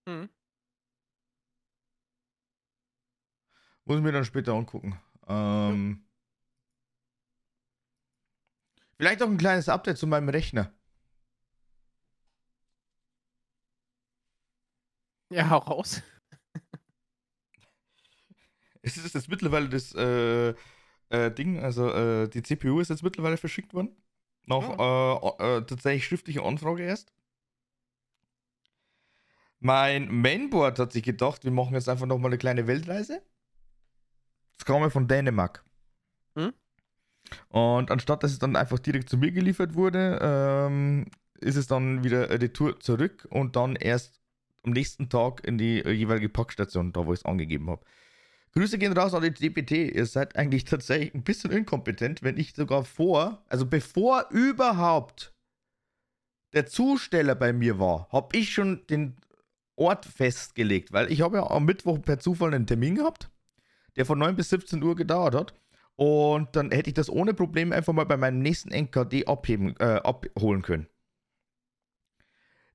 Hm. 0.08 0.28
Muss 3.84 3.98
ich 3.98 4.02
mir 4.02 4.10
dann 4.10 4.24
später 4.24 4.54
angucken. 4.54 5.00
Ähm, 5.28 6.04
ja. 8.76 8.84
Vielleicht 8.96 9.22
auch 9.22 9.28
ein 9.28 9.38
kleines 9.38 9.68
Update 9.68 9.98
zu 9.98 10.08
meinem 10.08 10.28
Rechner. 10.30 10.72
Ja, 15.30 15.50
hau 15.50 15.58
raus. 15.58 16.02
es 18.82 18.96
ist 18.96 19.14
jetzt 19.14 19.28
mittlerweile 19.28 19.68
das 19.68 19.94
äh, 19.94 20.54
äh, 21.10 21.30
Ding, 21.30 21.60
also 21.60 21.90
äh, 21.90 22.28
die 22.28 22.42
CPU 22.42 22.80
ist 22.80 22.90
jetzt 22.90 23.02
mittlerweile 23.02 23.36
verschickt 23.36 23.74
worden. 23.74 23.94
Nach 24.46 24.78
oh. 24.78 25.36
äh, 25.38 25.62
tatsächlich 25.64 26.04
schriftliche 26.04 26.42
Anfrage 26.42 26.82
erst. 26.82 27.12
Mein 29.60 30.12
Mainboard 30.14 30.78
hat 30.78 30.92
sich 30.92 31.02
gedacht, 31.02 31.44
wir 31.44 31.50
machen 31.50 31.74
jetzt 31.74 31.88
einfach 31.88 32.04
nochmal 32.04 32.30
eine 32.30 32.38
kleine 32.38 32.66
Weltreise. 32.66 33.22
Das 34.58 34.66
kam 34.66 34.82
ja 34.82 34.90
von 34.90 35.08
Dänemark. 35.08 35.64
Hm? 36.36 36.52
Und 37.48 37.90
anstatt 37.90 38.22
dass 38.22 38.32
es 38.32 38.38
dann 38.38 38.56
einfach 38.56 38.78
direkt 38.78 39.08
zu 39.08 39.16
mir 39.16 39.32
geliefert 39.32 39.74
wurde, 39.74 40.18
ähm, 40.20 41.06
ist 41.40 41.56
es 41.56 41.66
dann 41.66 42.04
wieder 42.04 42.38
die 42.38 42.50
Tour 42.50 42.78
zurück 42.80 43.26
und 43.30 43.56
dann 43.56 43.76
erst 43.76 44.20
am 44.64 44.72
nächsten 44.72 45.08
Tag 45.08 45.44
in 45.46 45.58
die 45.58 45.82
jeweilige 45.86 46.28
Packstation, 46.28 46.92
da 46.92 47.06
wo 47.06 47.12
ich 47.12 47.20
es 47.20 47.24
angegeben 47.24 47.70
habe. 47.70 47.84
Grüße 48.56 48.78
gehen 48.78 48.92
raus 48.92 49.14
an 49.14 49.22
die 49.22 49.32
DPT. 49.32 49.94
Ihr 49.94 50.06
seid 50.06 50.36
eigentlich 50.36 50.64
tatsächlich 50.64 51.12
ein 51.12 51.24
bisschen 51.24 51.50
inkompetent, 51.50 52.22
wenn 52.22 52.36
ich 52.36 52.54
sogar 52.54 52.84
vor, 52.84 53.42
also 53.48 53.66
bevor 53.66 54.28
überhaupt 54.30 55.34
der 56.52 56.66
Zusteller 56.66 57.34
bei 57.34 57.52
mir 57.52 57.80
war, 57.80 58.08
habe 58.10 58.36
ich 58.36 58.54
schon 58.54 58.86
den 58.86 59.16
Ort 59.76 60.04
festgelegt, 60.06 60.92
weil 60.92 61.10
ich 61.10 61.20
habe 61.20 61.38
ja 61.38 61.50
am 61.50 61.64
Mittwoch 61.64 62.00
per 62.00 62.20
Zufall 62.20 62.54
einen 62.54 62.68
Termin 62.68 62.94
gehabt, 62.94 63.28
der 63.96 64.06
von 64.06 64.20
9 64.20 64.36
bis 64.36 64.50
17 64.50 64.80
Uhr 64.82 64.94
gedauert 64.94 65.34
hat. 65.34 65.54
Und 65.96 66.54
dann 66.54 66.70
hätte 66.70 66.90
ich 66.90 66.94
das 66.94 67.10
ohne 67.10 67.34
Probleme 67.34 67.74
einfach 67.74 67.92
mal 67.92 68.06
bei 68.06 68.16
meinem 68.16 68.40
nächsten 68.40 68.70
NKD 68.70 69.26
abheben, 69.26 69.76
äh, 69.78 70.00
abholen 70.02 70.62
können. 70.62 70.86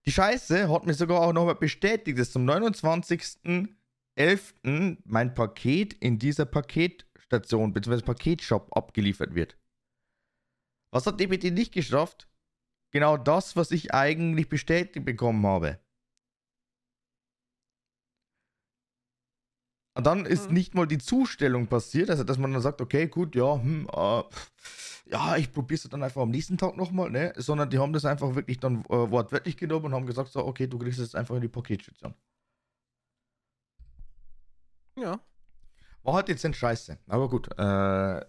Die 0.05 0.11
Scheiße 0.11 0.69
hat 0.69 0.85
mir 0.85 0.93
sogar 0.93 1.21
auch 1.21 1.33
nochmal 1.33 1.55
bestätigt, 1.55 2.17
dass 2.17 2.31
zum 2.31 2.45
29. 2.45 3.77
11. 4.19 4.53
mein 5.05 5.33
Paket 5.33 5.93
in 5.93 6.19
dieser 6.19 6.45
Paketstation 6.45 7.71
bzw. 7.71 8.01
Paketshop 8.01 8.75
abgeliefert 8.75 9.33
wird. 9.33 9.57
Was 10.91 11.05
hat 11.05 11.19
DPT 11.19 11.53
nicht 11.53 11.73
geschafft? 11.73 12.27
Genau 12.91 13.15
das, 13.15 13.55
was 13.55 13.71
ich 13.71 13.93
eigentlich 13.93 14.49
bestätigt 14.49 15.05
bekommen 15.05 15.45
habe. 15.45 15.79
Und 19.95 20.05
dann 20.05 20.25
ist 20.25 20.47
hm. 20.47 20.53
nicht 20.53 20.75
mal 20.75 20.87
die 20.87 20.97
Zustellung 20.97 21.67
passiert, 21.67 22.09
also 22.09 22.23
dass 22.23 22.37
man 22.37 22.51
dann 22.51 22.61
sagt, 22.61 22.81
okay, 22.81 23.07
gut, 23.07 23.35
ja, 23.35 23.55
hm, 23.61 23.87
äh, 23.91 24.23
ja, 25.11 25.37
ich 25.37 25.51
probiere 25.51 25.75
es 25.77 25.89
dann 25.89 26.03
einfach 26.03 26.21
am 26.21 26.29
nächsten 26.29 26.57
Tag 26.57 26.77
nochmal, 26.77 27.09
ne? 27.09 27.33
Sondern 27.37 27.69
die 27.69 27.79
haben 27.79 27.93
das 27.93 28.05
einfach 28.05 28.35
wirklich 28.35 28.59
dann 28.59 28.85
äh, 28.85 29.11
wortwörtlich 29.11 29.57
genommen 29.57 29.87
und 29.87 29.93
haben 29.93 30.05
gesagt, 30.05 30.31
so, 30.31 30.45
okay, 30.45 30.67
du 30.67 30.77
kriegst 30.77 30.99
es 30.99 31.07
jetzt 31.07 31.15
einfach 31.15 31.35
in 31.35 31.41
die 31.41 31.47
Paketstation. 31.47 32.13
Ja. 35.01 35.19
War 36.03 36.13
halt 36.13 36.29
jetzt 36.29 36.55
scheiße. 36.55 36.97
Aber 37.07 37.29
gut. 37.29 37.49
Äh, 37.57 38.19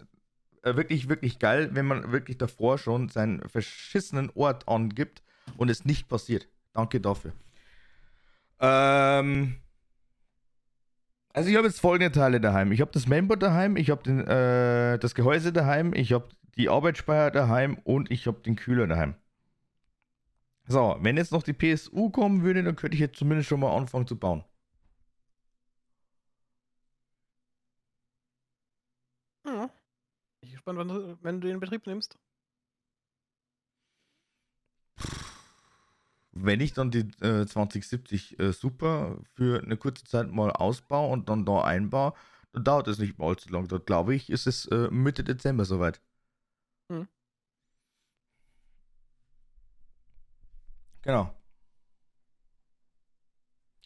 äh, 0.62 0.76
wirklich, 0.76 1.08
wirklich 1.08 1.38
geil, 1.38 1.70
wenn 1.72 1.86
man 1.86 2.12
wirklich 2.12 2.38
davor 2.38 2.78
schon 2.78 3.08
seinen 3.08 3.48
verschissenen 3.48 4.30
Ort 4.34 4.68
angibt 4.68 5.22
und 5.56 5.70
es 5.70 5.84
nicht 5.84 6.08
passiert. 6.08 6.48
Danke 6.72 7.00
dafür. 7.00 7.32
Ähm. 8.60 9.56
Also 11.32 11.48
ich 11.48 11.56
habe 11.56 11.68
jetzt 11.68 11.80
folgende 11.80 12.12
Teile 12.12 12.40
daheim. 12.40 12.72
Ich 12.72 12.80
habe 12.80 12.90
das 12.90 13.06
Mainboard 13.06 13.42
daheim, 13.42 13.76
ich 13.76 13.88
habe 13.88 14.10
äh, 14.10 14.98
das 14.98 15.14
Gehäuse 15.14 15.52
daheim, 15.52 15.94
ich 15.94 16.12
habe 16.12 16.28
die 16.56 16.68
Arbeitsspeicher 16.68 17.30
daheim 17.30 17.78
und 17.84 18.10
ich 18.10 18.26
habe 18.26 18.40
den 18.40 18.56
Kühler 18.56 18.88
daheim. 18.88 19.14
So, 20.66 20.96
wenn 21.00 21.16
jetzt 21.16 21.30
noch 21.30 21.44
die 21.44 21.52
PSU 21.52 22.10
kommen 22.10 22.42
würde, 22.42 22.64
dann 22.64 22.74
könnte 22.74 22.96
ich 22.96 23.00
jetzt 23.00 23.16
zumindest 23.16 23.48
schon 23.48 23.60
mal 23.60 23.76
anfangen 23.76 24.08
zu 24.08 24.18
bauen. 24.18 24.44
Gespannt, 30.70 30.90
wann, 30.90 31.18
wenn 31.22 31.40
du 31.40 31.48
den 31.48 31.60
Betrieb 31.60 31.86
nimmst. 31.86 32.18
Wenn 36.32 36.60
ich 36.60 36.72
dann 36.72 36.90
die 36.90 37.00
äh, 37.22 37.46
2070 37.46 38.38
äh, 38.38 38.52
Super 38.52 39.18
für 39.34 39.62
eine 39.62 39.76
kurze 39.76 40.04
Zeit 40.04 40.30
mal 40.30 40.50
ausbaue 40.52 41.10
und 41.12 41.28
dann 41.28 41.44
da 41.44 41.62
einbaue, 41.62 42.14
dann 42.52 42.64
dauert 42.64 42.88
es 42.88 42.98
nicht 42.98 43.18
mal 43.18 43.28
allzu 43.28 43.50
lang. 43.50 43.68
Dort 43.68 43.86
glaube 43.86 44.14
ich, 44.14 44.30
ist 44.30 44.46
es 44.46 44.66
äh, 44.66 44.88
Mitte 44.90 45.24
Dezember 45.24 45.64
soweit. 45.64 46.00
Hm. 46.90 47.08
Genau. 51.02 51.34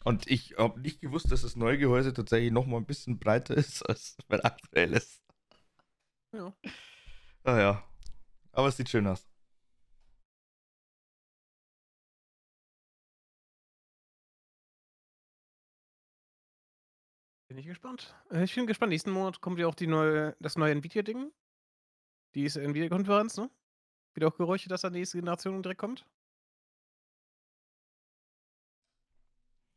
Und 0.03 0.27
ich 0.27 0.55
habe 0.57 0.79
nicht 0.79 1.01
gewusst, 1.01 1.31
dass 1.31 1.41
das 1.41 1.55
neue 1.55 1.77
Gehäuse 1.79 2.13
tatsächlich 2.13 2.51
noch 2.51 2.67
mal 2.67 2.77
ein 2.77 2.85
bisschen 2.85 3.17
breiter 3.19 3.55
ist 3.55 3.81
als 3.89 4.17
mein 4.29 4.41
aktuelles. 4.41 5.24
Ja. 6.35 6.53
Ah 7.45 7.59
ja. 7.59 7.83
Aber 8.51 8.67
es 8.67 8.75
sieht 8.77 8.89
schön 8.89 9.07
aus. 9.07 9.25
Bin 17.47 17.57
ich 17.57 17.67
gespannt. 17.67 18.13
Äh, 18.31 18.43
ich 18.43 18.53
bin 18.53 18.67
gespannt. 18.67 18.89
Nächsten 18.89 19.11
Monat 19.11 19.39
kommt 19.39 19.59
ja 19.59 19.67
auch 19.67 19.75
die 19.75 19.87
neue, 19.87 20.35
das 20.41 20.57
neue 20.57 20.73
Nvidia-Ding. 20.73 21.31
Die 22.33 22.43
ist 22.43 22.57
Nvidia-Konferenz, 22.57 23.37
ne? 23.37 23.49
Wieder 24.13 24.27
auch 24.27 24.35
Gerüchte, 24.35 24.67
dass 24.67 24.81
da 24.81 24.89
die 24.89 24.99
nächste 24.99 25.17
Generation 25.19 25.63
direkt 25.63 25.79
kommt. 25.79 26.05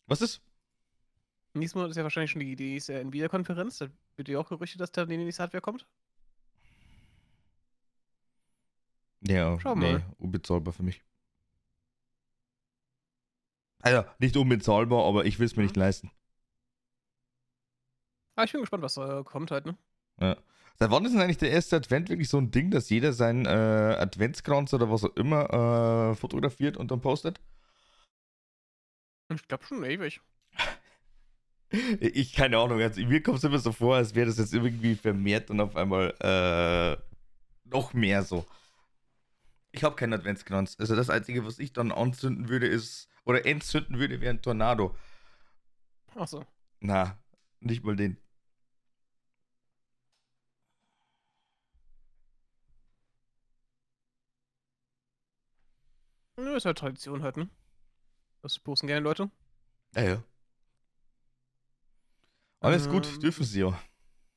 Was 0.07 0.23
ist? 0.23 0.41
Nächsten 1.55 1.79
Monat 1.79 1.91
ist 1.91 1.99
ja 1.99 2.03
wahrscheinlich 2.03 2.33
schon 2.33 2.41
die, 2.41 2.57
die 2.57 2.79
Nvidia-Konferenz. 2.79 3.79
Da 3.79 3.89
wird 4.17 4.29
ja 4.29 4.41
auch 4.41 4.49
Gerüchte, 4.49 4.79
dass 4.79 4.91
da 4.91 5.05
die 5.07 5.17
nächste 5.17 5.45
Hardware 5.45 5.63
kommt. 5.63 5.87
Ja, 9.21 9.59
Schau 9.61 9.75
nee, 9.75 9.95
mal. 9.95 10.03
unbezahlbar 10.19 10.73
für 10.73 10.83
mich. 10.83 11.03
Also, 13.81 14.05
nicht 14.19 14.37
unbezahlbar, 14.37 15.05
aber 15.05 15.25
ich 15.25 15.39
will 15.39 15.47
es 15.47 15.57
mir 15.57 15.63
mhm. 15.63 15.67
nicht 15.67 15.77
leisten. 15.77 16.11
Ah, 18.37 18.45
ich 18.45 18.53
bin 18.53 18.61
gespannt, 18.61 18.83
was 18.83 18.95
da 18.95 19.23
kommt 19.25 19.51
halt, 19.51 19.67
ne? 19.67 19.77
Ja. 20.21 20.37
Seit 20.79 20.93
wann 20.93 21.05
ist 21.05 21.13
denn 21.13 21.21
eigentlich 21.21 21.39
der 21.39 21.51
erste 21.51 21.75
Advent 21.75 22.09
wirklich 22.09 22.29
so 22.29 22.39
ein 22.39 22.53
Ding, 22.53 22.71
dass 22.71 22.89
jeder 22.89 23.13
seinen 23.13 23.47
äh, 23.47 23.49
Adventskranz 23.49 24.73
oder 24.73 24.89
was 24.89 25.05
auch 25.05 25.17
immer 25.17 26.13
äh, 26.13 26.15
fotografiert 26.15 26.77
und 26.77 26.93
dann 26.93 27.01
postet? 27.01 27.41
Ich 29.35 29.49
glaube 29.49 29.65
schon 29.65 29.85
ewig. 29.85 30.21
Ich, 32.01 32.33
keine 32.33 32.57
Ahnung, 32.57 32.81
also 32.81 33.05
mir 33.05 33.23
kommt 33.23 33.37
es 33.37 33.45
immer 33.45 33.59
so 33.59 33.73
vor, 33.73 33.97
als 33.97 34.15
wäre 34.15 34.29
das 34.29 34.39
jetzt 34.39 34.55
irgendwie 34.55 34.95
vermehrt 34.95 35.51
und 35.51 35.61
auf 35.61 35.77
einmal 35.77 36.15
äh, 36.19 36.97
noch 37.69 37.93
mehr 37.93 38.23
so. 38.23 38.47
Ich 39.79 39.85
habe 39.85 39.95
keinen 39.95 40.13
Adventskranz. 40.13 40.75
Also 40.81 40.97
das 40.97 41.09
Einzige, 41.09 41.47
was 41.47 41.61
ich 41.61 41.73
dann 41.73 41.93
anzünden 41.93 42.49
würde, 42.49 42.67
ist, 42.67 43.09
oder 43.25 43.47
entzünden 43.47 44.01
würde, 44.01 44.21
wäre 44.21 44.35
ein 44.35 44.43
Tornado. 44.43 44.97
Ach 46.17 46.27
so. 46.27 46.45
Na, 46.81 47.17
nicht 47.61 47.85
mal 47.85 47.95
den. 47.95 48.17
Ja, 56.37 56.57
ist 56.57 56.65
halt 56.65 56.79
Tradition 56.79 57.23
halt, 57.23 57.37
ne? 57.37 57.49
Das 58.43 58.59
posten 58.59 58.89
gerne 58.89 59.05
Leute. 59.05 59.31
Ja, 59.95 60.03
ja. 60.03 60.25
Alles 62.59 62.87
ähm, 62.87 62.91
gut, 62.91 63.23
dürfen 63.23 63.45
sie 63.45 63.61
ja. 63.61 63.81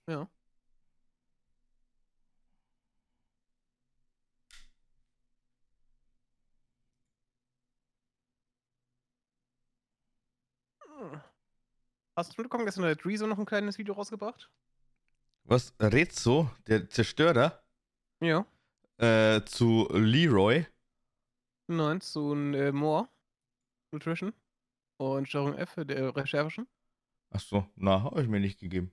Ja. 0.07 0.29
Hast 12.21 12.37
du 12.37 12.41
mitbekommen, 12.43 12.65
gestern 12.65 12.85
hat 12.85 13.03
Rezo 13.03 13.25
noch 13.25 13.39
ein 13.39 13.47
kleines 13.47 13.79
Video 13.79 13.95
rausgebracht? 13.95 14.47
Was? 15.45 15.73
Rezo, 15.79 16.51
der 16.67 16.87
Zerstörer? 16.87 17.63
Ja. 18.19 18.45
Äh, 18.97 19.43
zu 19.45 19.87
Leroy? 19.91 20.67
Nein, 21.65 21.99
zu 21.99 22.35
äh, 22.35 22.71
Moore 22.71 23.09
Nutrition 23.89 24.33
und 24.97 25.29
Steuerung 25.29 25.55
F, 25.55 25.73
der 25.77 26.15
Recherchen. 26.15 26.67
Ach 27.31 27.39
so, 27.39 27.65
na, 27.75 28.03
habe 28.03 28.21
ich 28.21 28.27
mir 28.27 28.39
nicht 28.39 28.59
gegeben. 28.59 28.91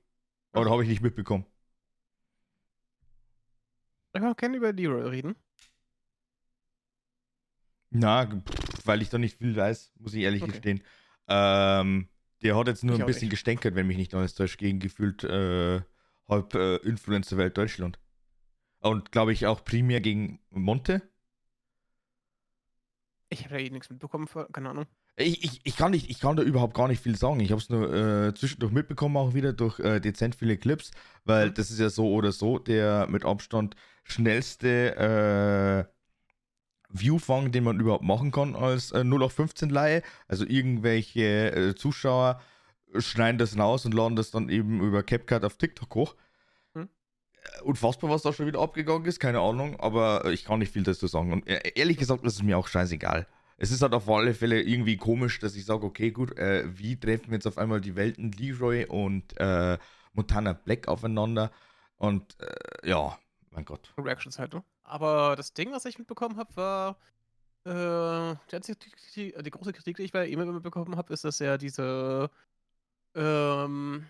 Oder 0.55 0.71
habe 0.71 0.83
ich 0.85 0.89
nicht 0.89 1.03
mitbekommen. 1.03 1.45
Ich 4.15 4.23
kann 4.23 4.35
gerne 4.37 4.57
über 4.57 4.73
Leroy 4.73 5.07
reden. 5.07 5.37
Na, 7.91 8.25
pff, 8.25 8.87
weil 8.87 9.03
ich 9.03 9.11
da 9.11 9.19
nicht 9.19 9.37
viel 9.37 9.55
weiß, 9.55 9.93
muss 9.97 10.15
ich 10.15 10.23
ehrlich 10.23 10.43
okay. 10.43 10.53
gestehen. 10.53 10.83
Ähm, 11.27 12.09
der 12.43 12.57
hat 12.57 12.69
jetzt 12.69 12.85
nur 12.85 12.97
ich 12.97 13.01
ein 13.03 13.07
bisschen 13.07 13.31
gestänkert, 13.31 13.75
wenn 13.75 13.87
mich 13.87 13.97
nicht 13.97 14.15
alles 14.15 14.35
täuscht, 14.35 14.59
gegen 14.59 14.79
gefühlt 14.79 15.25
äh, 15.25 15.81
halb 16.29 16.55
äh, 16.55 16.77
Influencer-Welt 16.77 17.57
Deutschland. 17.57 17.99
Und 18.81 19.11
glaube 19.11 19.33
ich 19.33 19.47
auch 19.47 19.65
primär 19.65 20.01
gegen 20.01 20.41
Monte. 20.51 21.03
Ich 23.31 23.45
habe 23.45 23.55
da 23.55 23.61
eh 23.61 23.71
nichts 23.71 23.91
mitbekommen, 23.91 24.29
keine 24.53 24.71
Ahnung. 24.71 24.87
Ich, 25.17 25.43
ich, 25.43 25.61
ich, 25.65 25.77
kann 25.77 25.91
nicht, 25.91 26.09
ich 26.11 26.21
kann 26.21 26.37
da 26.37 26.45
überhaupt 26.45 26.75
gar 26.75 26.87
nicht 26.87 27.03
viel 27.03 27.17
sagen. 27.17 27.41
Ich 27.41 27.51
habe 27.51 27.61
es 27.61 27.69
nur 27.69 27.93
äh, 27.93 28.35
zwischendurch 28.35 28.73
mitbekommen, 28.73 29.17
auch 29.17 29.35
wieder 29.35 29.53
durch 29.53 29.81
äh, 29.81 29.99
dezent 30.01 30.37
viele 30.37 30.57
Clips, 30.57 30.93
weil 31.25 31.49
mhm. 31.49 31.55
das 31.55 31.71
ist 31.71 31.81
ja 31.81 31.91
so 31.91 32.13
oder 32.13 32.31
so 32.31 32.59
der 32.59 33.09
mit 33.09 33.25
Abstand 33.25 33.75
schnellste 34.05 35.89
äh, 35.89 35.98
Viewfang, 36.91 37.53
den 37.53 37.65
man 37.65 37.81
überhaupt 37.81 38.05
machen 38.05 38.31
kann 38.31 38.57
als 38.57 38.93
äh, 38.93 39.05
0 39.05 39.23
auf 39.23 39.33
15 39.33 39.69
Laie. 39.71 40.03
Also 40.27 40.47
irgendwelche 40.47 41.53
äh, 41.53 41.75
Zuschauer 41.75 42.41
schneiden 42.97 43.39
das 43.39 43.59
raus 43.59 43.85
und 43.85 43.95
laden 43.95 44.17
das 44.17 44.31
dann 44.31 44.49
eben 44.49 44.81
über 44.81 45.03
CapCut 45.03 45.45
auf 45.45 45.57
TikTok 45.57 45.95
hoch. 45.95 46.17
Hm. 46.75 46.89
Unfassbar, 47.63 48.11
was 48.11 48.23
da 48.23 48.33
schon 48.33 48.47
wieder 48.47 48.61
abgegangen 48.61 49.07
ist, 49.07 49.21
keine 49.21 49.41
Ahnung, 49.41 49.79
aber 49.81 50.25
ich 50.33 50.45
kann 50.45 50.61
nicht 50.61 50.73
viel 50.73 50.83
dazu 50.83 51.07
sagen. 51.07 51.33
Und 51.33 51.47
äh, 51.47 51.73
ehrlich 51.75 51.99
gesagt, 51.99 52.25
das 52.25 52.35
ist 52.35 52.43
mir 52.43 52.57
auch 52.57 52.69
scheißegal. 52.69 53.27
Es 53.59 53.71
ist 53.71 53.83
halt 53.83 53.93
auf 53.93 54.09
alle 54.09 54.35
Fälle 54.35 54.63
irgendwie 54.63 54.97
komisch, 54.97 55.41
dass 55.41 55.57
ich 55.57 55.65
sage, 55.65 55.85
okay, 55.85 56.13
gut, 56.13 56.39
äh, 56.39 56.65
wie 56.79 56.99
treffen 56.99 57.33
jetzt 57.33 57.47
auf 57.47 57.59
einmal 57.59 57.81
die 57.81 57.97
Welten 57.97 58.31
Leroy 58.33 58.87
und 58.87 59.39
äh, 59.39 59.79
Montana 60.13 60.53
Black 60.53 60.89
aufeinander? 60.89 61.51
Und 61.97 62.37
äh, 62.41 62.89
ja, 62.89 63.19
mein 63.51 63.65
Gott. 63.65 63.93
Reactions 63.99 64.39
halt? 64.39 64.55
Aber 64.89 65.37
das 65.37 65.53
Ding, 65.53 65.73
was 65.73 65.85
ich 65.85 65.99
mitbekommen 65.99 66.37
habe, 66.39 66.57
war. 66.57 66.97
Äh, 67.65 68.37
die, 68.53 68.75
die, 69.15 69.35
die, 69.43 69.51
große 69.51 69.73
Kritik, 69.73 69.97
die 69.97 70.05
ich 70.05 70.13
bei 70.13 70.27
ihm 70.27 70.39
mitbekommen 70.55 70.97
habe, 70.97 71.13
ist, 71.13 71.25
dass 71.25 71.41
er 71.41 71.59
diese. 71.59 72.31
Ähm, 73.15 74.07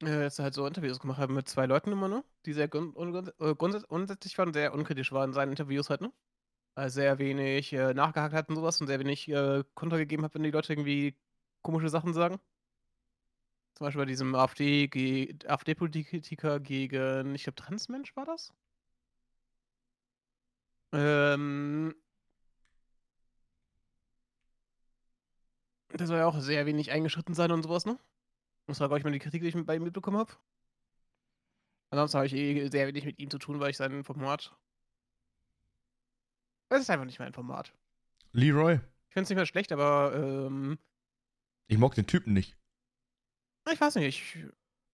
äh, 0.00 0.06
dass 0.06 0.38
er 0.38 0.44
halt 0.44 0.54
so 0.54 0.66
Interviews 0.66 1.00
gemacht 1.00 1.18
hat 1.18 1.30
mit 1.30 1.48
zwei 1.48 1.66
Leuten 1.66 1.92
immer, 1.92 2.08
ne? 2.08 2.24
Die 2.46 2.52
sehr 2.52 2.72
äh, 2.74 3.54
grundsätzlich 3.54 4.38
waren, 4.38 4.52
sehr 4.52 4.74
unkritisch 4.74 5.12
waren 5.12 5.30
in 5.30 5.34
seinen 5.34 5.50
Interviews 5.50 5.90
halt, 5.90 6.00
ne? 6.00 6.12
Also 6.74 6.96
sehr 6.96 7.18
wenig 7.18 7.72
äh, 7.72 7.94
nachgehakt 7.94 8.34
hat 8.34 8.48
und 8.50 8.56
sowas 8.56 8.80
und 8.80 8.86
sehr 8.88 9.00
wenig 9.00 9.28
äh, 9.28 9.64
Konter 9.74 9.98
gegeben 9.98 10.24
hat, 10.24 10.34
wenn 10.34 10.44
die 10.44 10.50
Leute 10.52 10.72
irgendwie 10.72 11.16
komische 11.62 11.88
Sachen 11.90 12.14
sagen. 12.14 12.40
Zum 13.78 13.84
Beispiel 13.84 14.02
bei 14.02 14.06
diesem 14.06 14.34
AfD-Politiker 14.34 16.54
AfD 16.54 16.64
gegen, 16.64 17.34
ich 17.36 17.44
glaube, 17.44 17.54
Transmensch 17.54 18.16
war 18.16 18.24
das? 18.24 18.52
Ähm. 20.92 21.94
Der 25.96 26.08
soll 26.08 26.18
ja 26.18 26.26
auch 26.26 26.40
sehr 26.40 26.66
wenig 26.66 26.90
eingeschritten 26.90 27.34
sein 27.34 27.52
und 27.52 27.62
sowas, 27.62 27.86
ne? 27.86 27.96
Das 28.66 28.80
war, 28.80 28.88
glaube 28.88 28.98
ich, 28.98 29.04
mal 29.04 29.12
die 29.12 29.20
Kritik, 29.20 29.42
die 29.42 29.48
ich 29.48 29.64
bei 29.64 29.76
ihm 29.76 29.84
mitbekommen 29.84 30.18
habe. 30.18 30.32
Ansonsten 31.90 32.16
habe 32.16 32.26
ich 32.26 32.34
eh 32.34 32.68
sehr 32.70 32.88
wenig 32.88 33.04
mit 33.04 33.20
ihm 33.20 33.30
zu 33.30 33.38
tun, 33.38 33.60
weil 33.60 33.70
ich 33.70 33.76
sein 33.76 34.02
Format. 34.02 34.56
Das 36.68 36.80
ist 36.80 36.90
einfach 36.90 37.06
nicht 37.06 37.20
mein 37.20 37.32
Format. 37.32 37.72
Leroy. 38.32 38.74
Ich 38.74 39.12
finde 39.12 39.22
es 39.22 39.30
nicht 39.30 39.36
mehr 39.36 39.46
schlecht, 39.46 39.70
aber. 39.70 40.14
Ähm, 40.16 40.80
ich 41.68 41.78
mag 41.78 41.94
den 41.94 42.08
Typen 42.08 42.32
nicht. 42.32 42.57
Ich 43.72 43.80
weiß 43.80 43.96
nicht, 43.96 44.06
ich, 44.06 44.36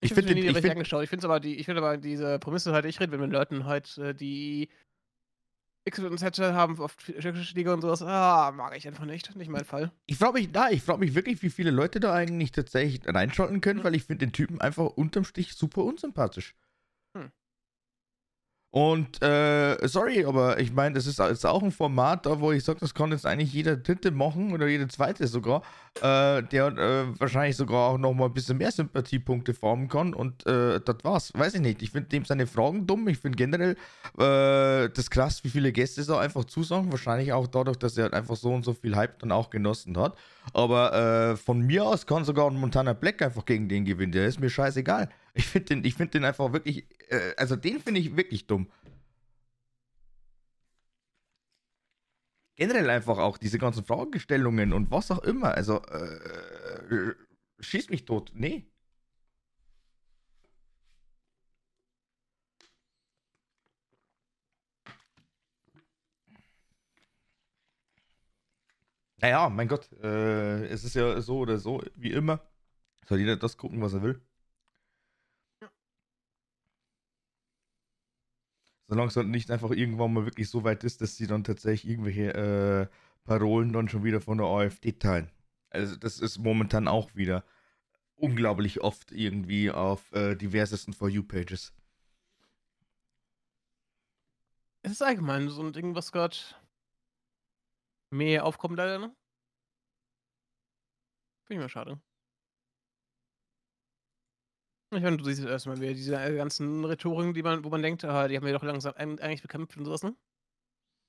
ich, 0.01 0.11
ich 0.11 0.15
finde 0.15 0.35
nie 0.35 0.47
ich 0.47 0.57
find, 0.57 0.71
angeschaut. 0.71 1.05
Ich 1.05 1.11
finde 1.11 1.27
aber 1.27 1.41
die, 1.41 1.57
ich 1.57 1.67
finde 1.67 1.81
aber 1.81 1.97
diese 1.97 2.39
Prämisse 2.39 2.73
halt, 2.73 2.85
ich 2.85 3.01
rede 3.01 3.17
mit 3.19 3.31
Leuten 3.31 3.65
halt, 3.65 3.97
äh, 3.99 4.15
die 4.15 4.69
X 5.87 5.99
und 5.99 6.19
Z 6.19 6.39
haben 6.39 6.81
auf 6.81 6.97
Liga 7.07 7.75
und 7.75 7.83
sowas. 7.83 8.03
Ah, 8.03 8.53
mag 8.53 8.77
ich 8.77 8.89
einfach 8.89 9.05
nicht. 9.05 9.37
Nicht 9.37 9.51
mein 9.51 9.65
Fall. 9.65 9.93
Ich 10.07 10.17
frage 10.17 10.35
mich, 10.35 10.51
da, 10.51 10.71
ich 10.71 10.83
frage 10.83 11.01
mich 11.01 11.15
wirklich, 11.15 11.43
wie 11.43 11.51
viele 11.51 11.71
Leute 11.71 12.01
da 12.01 12.15
eigentlich 12.15 12.53
tatsächlich 12.53 13.03
reinschalten 13.07 13.61
können, 13.61 13.81
mhm. 13.81 13.85
weil 13.85 13.95
ich 13.95 14.05
finde 14.05 14.27
den 14.27 14.33
Typen 14.33 14.61
einfach 14.61 14.87
unterm 14.87 15.25
Stich 15.25 15.55
super 15.55 15.85
unsympathisch. 15.85 16.55
Und 18.75 19.23
äh, 19.23 19.87
sorry, 19.87 20.25
aber 20.25 20.59
ich 20.59 20.73
meine, 20.73 20.97
das 20.97 21.07
ist, 21.07 21.21
ist, 21.21 21.47
auch 21.47 21.63
ein 21.63 21.71
Format, 21.71 22.27
da 22.27 22.41
wo 22.41 22.51
ich 22.51 22.65
sage, 22.65 22.81
das 22.81 22.93
kann 22.93 23.13
jetzt 23.13 23.25
eigentlich 23.25 23.53
jeder 23.53 23.77
Dritte 23.77 24.11
machen 24.11 24.53
oder 24.53 24.67
jeder 24.67 24.89
Zweite 24.89 25.29
sogar, 25.29 25.63
äh, 26.03 26.43
der 26.43 26.77
äh, 26.77 27.21
wahrscheinlich 27.21 27.57
sogar 27.57 27.91
auch 27.91 27.99
nochmal 27.99 28.31
ein 28.31 28.35
bisschen 28.35 28.59
mehr 28.59 28.73
Sympathiepunkte 28.73 29.55
formen 29.55 29.87
kann 29.87 30.13
und 30.13 30.45
äh, 30.49 30.81
das 30.81 30.97
war's. 31.05 31.33
Weiß 31.37 31.55
ich 31.55 31.61
nicht. 31.61 31.83
Ich 31.83 31.93
finde 31.93 32.09
dem 32.09 32.25
seine 32.25 32.49
Fragen 32.49 32.85
dumm. 32.85 33.07
Ich 33.07 33.19
finde 33.19 33.37
generell 33.37 33.77
äh, 34.19 34.91
das 34.91 35.09
krass, 35.09 35.45
wie 35.45 35.51
viele 35.51 35.71
Gäste 35.71 36.03
so 36.03 36.17
einfach 36.17 36.45
zusagen. 36.45 36.91
Wahrscheinlich 36.91 37.33
auch 37.33 37.47
dadurch, 37.47 37.77
dass 37.77 37.97
er 37.97 38.05
halt 38.05 38.15
einfach 38.15 38.35
so 38.35 38.53
und 38.53 38.65
so 38.65 38.73
viel 38.73 38.97
Hype 38.97 39.21
dann 39.21 39.31
auch 39.31 39.51
genossen 39.51 39.97
hat. 39.97 40.19
Aber 40.53 40.93
äh, 40.95 41.37
von 41.37 41.61
mir 41.61 41.85
aus 41.85 42.09
kann 42.09 42.25
sogar 42.25 42.51
ein 42.51 42.59
Montana 42.59 42.93
Black 42.93 43.23
einfach 43.23 43.45
gegen 43.45 43.69
den 43.69 43.85
gewinnen. 43.85 44.11
Der 44.11 44.27
ist 44.27 44.41
mir 44.41 44.51
scheißegal. 44.51 45.11
Ich 45.35 45.47
finde 45.47 45.77
den, 45.81 45.93
find 45.93 46.15
den 46.15 46.25
einfach 46.25 46.53
wirklich, 46.53 46.87
äh, 47.11 47.35
also 47.37 47.57
den 47.57 47.81
finde 47.81 48.01
ich 48.01 48.17
wirklich 48.17 48.47
dumm. 48.47 48.69
Generell 52.57 52.89
einfach 52.91 53.19
auch 53.19 53.39
diese 53.39 53.59
ganzen 53.59 53.85
Fragestellungen 53.85 54.73
und 54.73 54.91
was 54.91 55.11
auch 55.11 55.23
immer. 55.25 55.55
Also, 55.55 55.83
äh, 55.87 57.15
schieß 57.61 57.91
mich 57.91 58.05
tot. 58.05 58.31
Nee. 58.35 58.67
Naja, 69.21 69.49
mein 69.49 69.69
Gott, 69.69 69.91
äh, 70.03 70.67
es 70.67 70.85
ist 70.85 70.95
ja 70.95 71.21
so 71.21 71.39
oder 71.39 71.59
so, 71.59 71.83
wie 71.97 72.13
immer. 72.13 72.41
Soll 73.09 73.21
jeder 73.21 73.37
das 73.37 73.57
gucken, 73.59 73.81
was 73.83 73.95
er 73.95 74.03
will. 74.03 74.23
Solange 78.87 79.09
es 79.09 79.17
nicht 79.17 79.51
einfach 79.51 79.71
irgendwann 79.71 80.13
mal 80.13 80.25
wirklich 80.27 80.49
so 80.49 80.65
weit 80.65 80.85
ist, 80.85 81.01
dass 81.01 81.17
sie 81.17 81.27
dann 81.27 81.45
tatsächlich 81.45 81.91
irgendwelche 81.91 82.35
äh, 82.35 82.87
Parolen 83.25 83.73
dann 83.73 83.89
schon 83.89 84.05
wieder 84.05 84.21
von 84.21 84.39
der 84.39 84.47
AfD 84.47 84.93
teilen. 84.93 85.31
Also 85.71 85.97
das 85.97 86.21
ist 86.21 86.39
momentan 86.39 86.87
auch 86.87 87.15
wieder 87.15 87.45
unglaublich 88.17 88.81
oft 88.81 89.11
irgendwie 89.13 89.71
auf 89.71 90.13
äh, 90.13 90.37
diversesten 90.37 90.93
For 90.93 91.09
You-Pages. 91.09 91.73
Es 94.83 94.93
ist 94.93 95.03
allgemein 95.03 95.49
so 95.49 95.63
ein 95.63 95.73
Ding, 95.73 95.95
was 95.95 96.13
gerade 96.13 96.37
mehr 98.11 98.45
aufkommt, 98.45 98.77
leider, 98.77 98.99
ne? 98.99 99.17
Finde 101.45 101.55
ich 101.55 101.65
mal 101.65 101.69
schade. 101.69 102.01
Ich 104.91 105.03
meine, 105.03 105.17
du 105.17 105.25
siehst 105.25 105.45
erstmal 105.45 105.81
wieder 105.81 105.95
diese 105.95 106.17
äh, 106.17 106.37
ganzen 106.37 106.85
Rhetoriken, 106.85 107.35
die 107.35 107.43
man, 107.43 107.65
wo 107.65 107.69
man 107.69 107.83
denkt, 107.83 108.05
ah, 108.05 108.29
die 108.29 108.37
haben 108.37 108.47
wir 108.47 108.53
doch 108.53 108.63
langsam 108.63 108.95
eigentlich 108.97 109.43
bekämpft 109.43 109.77
und 109.77 109.85
sowas, 109.85 110.03
ne? 110.03 110.15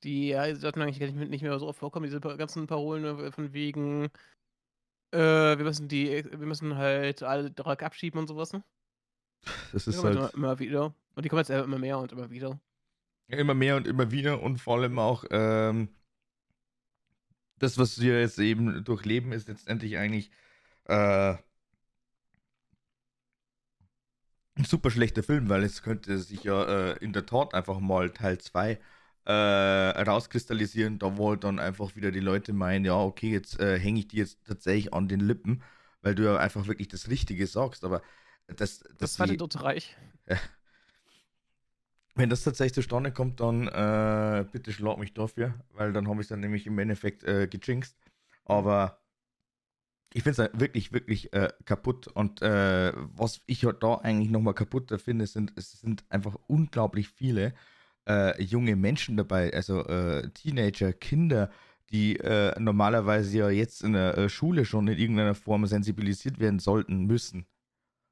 Die 0.03 0.29
ja, 0.29 0.55
sollten 0.55 0.81
eigentlich 0.81 1.13
nicht 1.13 1.41
mehr 1.41 1.57
so 1.59 1.67
oft 1.67 1.79
vorkommen, 1.79 2.05
diese 2.05 2.19
ganzen 2.19 2.67
Parolen 2.67 3.03
ne, 3.03 3.31
von 3.31 3.53
wegen, 3.53 4.09
äh, 5.11 5.57
wir 5.57 5.63
müssen 5.63 5.87
die, 5.87 6.25
wir 6.25 6.47
müssen 6.47 6.77
halt 6.77 7.23
alle 7.23 7.51
Dreck 7.51 7.83
abschieben 7.83 8.19
und 8.19 8.27
sowas, 8.27 8.53
ne? 8.53 8.63
Das 9.71 9.87
ist 9.87 10.03
halt. 10.03 10.15
Immer, 10.15 10.33
immer, 10.33 10.59
wieder. 10.59 10.95
Und 11.15 11.23
die 11.25 11.29
kommen 11.29 11.41
jetzt 11.41 11.49
immer 11.49 11.77
mehr 11.77 11.99
und 11.99 12.11
immer 12.11 12.29
wieder. 12.29 12.59
Immer 13.27 13.53
mehr 13.53 13.75
und 13.75 13.87
immer 13.87 14.11
wieder 14.11 14.41
und 14.41 14.57
vor 14.57 14.77
allem 14.77 14.99
auch, 14.99 15.25
ähm, 15.31 15.89
das, 17.57 17.77
was 17.77 17.99
wir 18.01 18.19
jetzt 18.19 18.39
eben 18.39 18.83
durchleben, 18.83 19.31
ist 19.31 19.47
letztendlich 19.47 19.97
eigentlich 19.97 20.29
äh, 20.85 21.35
ein 24.57 24.63
super 24.63 24.89
schlechter 24.89 25.23
Film, 25.23 25.49
weil 25.49 25.63
es 25.63 25.83
könnte 25.83 26.17
sich 26.17 26.43
ja 26.43 26.63
äh, 26.63 26.97
in 26.99 27.13
der 27.13 27.25
Tat 27.25 27.53
einfach 27.53 27.79
mal 27.79 28.09
Teil 28.09 28.37
2 28.37 28.79
äh, 29.25 29.31
rauskristallisieren, 29.31 30.99
da 30.99 31.17
wo 31.17 31.35
dann 31.35 31.59
einfach 31.59 31.95
wieder 31.95 32.11
die 32.11 32.19
Leute 32.19 32.53
meinen, 32.53 32.85
ja, 32.85 32.97
okay, 32.97 33.31
jetzt 33.31 33.59
äh, 33.59 33.79
hänge 33.79 33.99
ich 33.99 34.07
dir 34.07 34.19
jetzt 34.19 34.45
tatsächlich 34.45 34.93
an 34.93 35.07
den 35.07 35.19
Lippen, 35.19 35.63
weil 36.01 36.15
du 36.15 36.23
ja 36.23 36.37
einfach 36.37 36.67
wirklich 36.67 36.87
das 36.87 37.09
Richtige 37.09 37.47
sagst, 37.47 37.83
aber 37.83 38.01
das... 38.47 38.79
Das, 38.79 38.97
das 38.97 39.19
war 39.19 39.27
der 39.27 39.37
Dritte 39.37 39.63
Reich. 39.63 39.97
Ja. 40.27 40.37
Wenn 42.17 42.29
das 42.29 42.43
tatsächlich 42.43 42.75
zustande 42.75 43.11
kommt, 43.11 43.41
dann 43.41 43.67
äh, 43.67 44.45
bitte 44.49 44.71
schlag 44.71 44.97
mich 44.99 45.13
dafür, 45.13 45.55
weil 45.73 45.91
dann 45.91 46.07
habe 46.07 46.21
ich 46.21 46.25
es 46.25 46.29
dann 46.29 46.39
nämlich 46.39 46.65
im 46.65 46.79
Endeffekt 46.79 47.25
äh, 47.25 47.47
gejinxt. 47.47 47.97
Aber 48.45 49.01
ich 50.13 50.23
finde 50.23 50.43
es 50.43 50.59
wirklich, 50.59 50.93
wirklich 50.93 51.33
äh, 51.33 51.49
kaputt. 51.65 52.07
Und 52.07 52.41
äh, 52.41 52.93
was 52.95 53.41
ich 53.47 53.65
halt 53.65 53.83
da 53.83 53.95
eigentlich 53.95 54.29
nochmal 54.29 54.53
kaputter 54.53 54.99
finde, 54.99 55.27
sind, 55.27 55.53
es 55.55 55.71
sind 55.73 56.05
einfach 56.09 56.35
unglaublich 56.47 57.09
viele 57.09 57.53
äh, 58.07 58.41
junge 58.41 58.75
Menschen 58.75 59.17
dabei, 59.17 59.53
also 59.53 59.85
äh, 59.85 60.29
Teenager, 60.29 60.93
Kinder, 60.93 61.49
die 61.91 62.17
äh, 62.17 62.59
normalerweise 62.59 63.37
ja 63.37 63.49
jetzt 63.49 63.83
in 63.83 63.93
der 63.93 64.17
äh, 64.17 64.29
Schule 64.29 64.65
schon 64.65 64.87
in 64.87 64.97
irgendeiner 64.97 65.35
Form 65.35 65.65
sensibilisiert 65.65 66.39
werden 66.39 66.59
sollten, 66.59 67.05
müssen. 67.05 67.45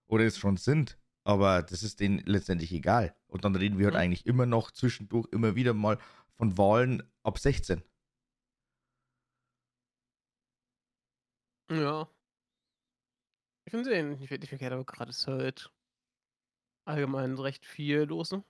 Oder 0.08 0.26
es 0.26 0.38
schon 0.38 0.58
sind. 0.58 0.98
Aber 1.24 1.62
das 1.64 1.84
ist 1.84 2.00
denen 2.00 2.22
letztendlich 2.26 2.72
egal. 2.74 3.16
Und 3.28 3.46
dann 3.46 3.56
reden 3.56 3.78
wir 3.78 3.86
halt 3.86 3.96
mhm. 3.96 4.02
eigentlich 4.02 4.26
immer 4.26 4.46
noch 4.46 4.72
zwischendurch 4.72 5.28
immer 5.32 5.56
wieder 5.56 5.74
mal 5.74 5.98
von 6.36 6.58
Wahlen 6.58 7.04
ab 7.24 7.40
16. 7.40 7.82
Ja. 11.82 12.08
Ich 13.66 13.72
finde 13.72 13.92
es 13.92 14.20
nicht 14.20 14.32
wirklich 14.32 14.50
verkehrt, 14.50 14.74
aber 14.74 14.84
gerade 14.84 15.10
ist 15.10 15.28
halt 15.28 15.72
allgemein 16.86 17.38
recht 17.38 17.66
viel 17.66 18.02
los. 18.02 18.32
Ne? 18.32 18.44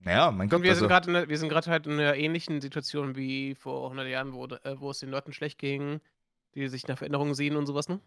Naja, 0.00 0.30
mein 0.30 0.48
Gott. 0.48 0.62
wir, 0.62 0.70
also, 0.70 0.80
sind 0.80 0.88
grad 0.88 1.06
wir 1.06 1.38
sind 1.38 1.48
gerade 1.48 1.70
halt 1.70 1.86
in 1.86 1.94
einer 1.94 2.14
ähnlichen 2.14 2.60
Situation 2.60 3.16
wie 3.16 3.54
vor 3.54 3.84
100 3.84 4.06
Jahren, 4.06 4.34
wo, 4.34 4.46
äh, 4.46 4.78
wo 4.78 4.90
es 4.90 4.98
den 4.98 5.08
Leuten 5.08 5.32
schlecht 5.32 5.58
ging, 5.58 6.00
die 6.54 6.68
sich 6.68 6.86
nach 6.86 6.98
Veränderungen 6.98 7.34
sehen 7.34 7.56
und 7.56 7.66
sowas, 7.66 7.88
ne? 7.88 8.00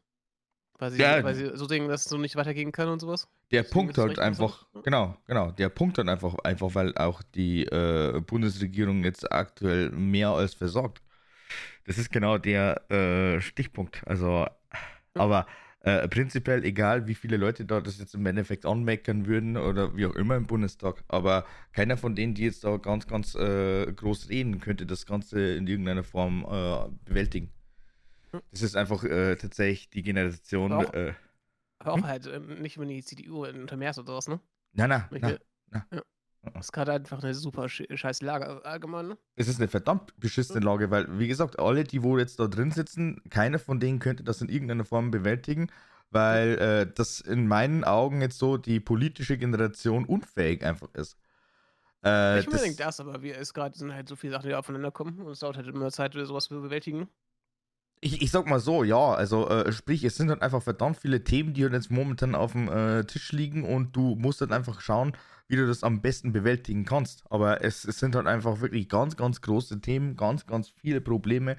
Weil 0.79 0.91
sie, 0.91 1.01
ja, 1.01 1.23
weil 1.23 1.33
sie 1.33 1.57
so 1.57 1.67
sehen, 1.67 1.87
dass 1.87 2.01
es 2.01 2.09
so 2.09 2.19
nicht 2.19 2.35
weitergehen 2.35 2.71
kann 2.71 2.87
und 2.87 2.99
sowas. 2.99 3.27
Der 3.49 3.63
Deswegen 3.63 3.73
Punkt 3.73 3.97
halt 3.97 4.19
einfach, 4.19 4.67
so. 4.73 4.81
genau, 4.83 5.17
genau, 5.25 5.49
der 5.49 5.69
Punkt 5.69 5.97
halt 5.97 6.07
einfach, 6.07 6.35
einfach 6.43 6.75
weil 6.75 6.95
auch 6.97 7.23
die 7.23 7.63
äh, 7.65 8.21
Bundesregierung 8.21 9.03
jetzt 9.03 9.31
aktuell 9.31 9.89
mehr 9.89 10.29
als 10.29 10.53
versorgt. 10.53 11.01
Das 11.85 11.97
ist 11.97 12.11
genau 12.11 12.37
der 12.37 12.89
äh, 12.91 13.41
Stichpunkt. 13.41 14.01
Also, 14.05 14.47
aber 15.13 15.47
äh, 15.81 16.07
prinzipiell 16.07 16.65
egal, 16.65 17.07
wie 17.07 17.15
viele 17.15 17.37
Leute 17.37 17.63
da 17.65 17.79
das 17.79 17.97
jetzt 17.97 18.13
im 18.13 18.25
Endeffekt 18.25 18.65
anmeckern 18.65 19.25
würden 19.25 19.55
oder 19.55 19.95
wie 19.95 20.05
auch 20.05 20.15
immer 20.15 20.35
im 20.35 20.45
Bundestag, 20.45 21.03
aber 21.07 21.45
keiner 21.71 21.95
von 21.95 22.15
denen, 22.15 22.33
die 22.33 22.43
jetzt 22.43 22.63
da 22.63 22.75
ganz, 22.77 23.07
ganz 23.07 23.35
äh, 23.35 23.91
groß 23.93 24.29
reden, 24.29 24.59
könnte 24.59 24.85
das 24.85 25.05
Ganze 25.05 25.55
in 25.55 25.65
irgendeiner 25.67 26.03
Form 26.03 26.45
äh, 26.49 26.89
bewältigen. 27.05 27.53
Das 28.51 28.61
ist 28.61 28.75
einfach 28.75 29.03
äh, 29.03 29.35
tatsächlich 29.35 29.89
die 29.89 30.03
Generation. 30.03 30.73
Aber 30.73 30.89
auch, 30.89 30.93
äh, 30.93 31.13
auch 31.79 31.95
hm? 31.95 32.07
halt 32.07 32.59
nicht 32.59 32.75
über 32.75 32.85
die 32.85 33.03
CDU 33.03 33.45
unter 33.45 33.77
Merz 33.77 33.97
oder 33.97 34.07
sowas, 34.07 34.27
ne? 34.27 34.41
Nein, 34.73 34.89
nein. 34.89 35.05
Na, 35.09 35.37
na. 35.69 35.87
Ja. 35.91 36.01
Das 36.53 36.67
ist 36.67 36.71
gerade 36.71 36.93
einfach 36.93 37.21
eine 37.23 37.33
super 37.33 37.69
scheiß 37.69 38.21
Lage 38.21 38.63
allgemein, 38.65 39.09
ne? 39.09 39.17
Es 39.35 39.47
ist 39.47 39.59
eine 39.59 39.67
verdammt 39.67 40.13
beschissene 40.19 40.59
Lage, 40.59 40.91
weil, 40.91 41.19
wie 41.19 41.27
gesagt, 41.27 41.59
alle, 41.59 41.83
die 41.83 42.03
wo 42.03 42.17
jetzt 42.17 42.39
da 42.39 42.47
drin 42.47 42.71
sitzen, 42.71 43.21
keiner 43.29 43.59
von 43.59 43.79
denen 43.79 43.99
könnte 43.99 44.23
das 44.23 44.41
in 44.41 44.49
irgendeiner 44.49 44.85
Form 44.85 45.11
bewältigen, 45.11 45.69
weil 46.11 46.57
äh, 46.57 46.91
das 46.93 47.19
in 47.19 47.47
meinen 47.47 47.83
Augen 47.83 48.21
jetzt 48.21 48.39
so 48.39 48.57
die 48.57 48.79
politische 48.79 49.37
Generation 49.37 50.05
unfähig 50.05 50.63
einfach 50.65 50.93
ist. 50.93 51.17
Äh, 52.03 52.37
Nicht 52.37 52.47
unbedingt 52.47 52.79
das, 52.79 52.97
das 52.97 52.99
aber 53.05 53.21
wir 53.21 53.37
ist 53.37 53.53
gerade 53.53 53.77
sind 53.77 53.93
halt 53.93 54.07
so 54.07 54.15
viele 54.15 54.33
Sachen, 54.33 54.49
die 54.49 54.55
aufeinander 54.55 54.91
kommen 54.91 55.19
und 55.19 55.31
es 55.31 55.39
dauert 55.39 55.57
halt 55.57 55.67
immer 55.67 55.91
Zeit, 55.91 56.13
sowas 56.13 56.45
zu 56.45 56.61
bewältigen 56.61 57.09
ich, 58.01 58.21
ich 58.21 58.31
sag 58.31 58.47
mal 58.47 58.59
so, 58.59 58.83
ja, 58.83 59.13
also 59.13 59.49
äh, 59.49 59.71
sprich, 59.71 60.03
es 60.03 60.15
sind 60.15 60.29
halt 60.29 60.41
einfach 60.41 60.61
verdammt 60.61 60.97
viele 60.97 61.23
Themen, 61.23 61.53
die 61.53 61.63
halt 61.63 61.73
jetzt 61.73 61.89
momentan 61.91 62.35
auf 62.35 62.51
dem 62.51 62.69
äh, 62.69 63.03
Tisch 63.05 63.31
liegen 63.31 63.63
und 63.63 63.95
du 63.95 64.15
musst 64.15 64.41
halt 64.41 64.51
einfach 64.51 64.81
schauen, 64.81 65.13
wie 65.47 65.55
du 65.55 65.65
das 65.65 65.83
am 65.83 66.01
besten 66.01 66.31
bewältigen 66.33 66.85
kannst. 66.85 67.23
Aber 67.31 67.63
es, 67.63 67.85
es 67.85 67.99
sind 67.99 68.15
halt 68.15 68.27
einfach 68.27 68.61
wirklich 68.61 68.89
ganz, 68.89 69.15
ganz 69.15 69.41
große 69.41 69.81
Themen, 69.81 70.15
ganz, 70.15 70.45
ganz 70.45 70.69
viele 70.69 71.01
Probleme. 71.01 71.55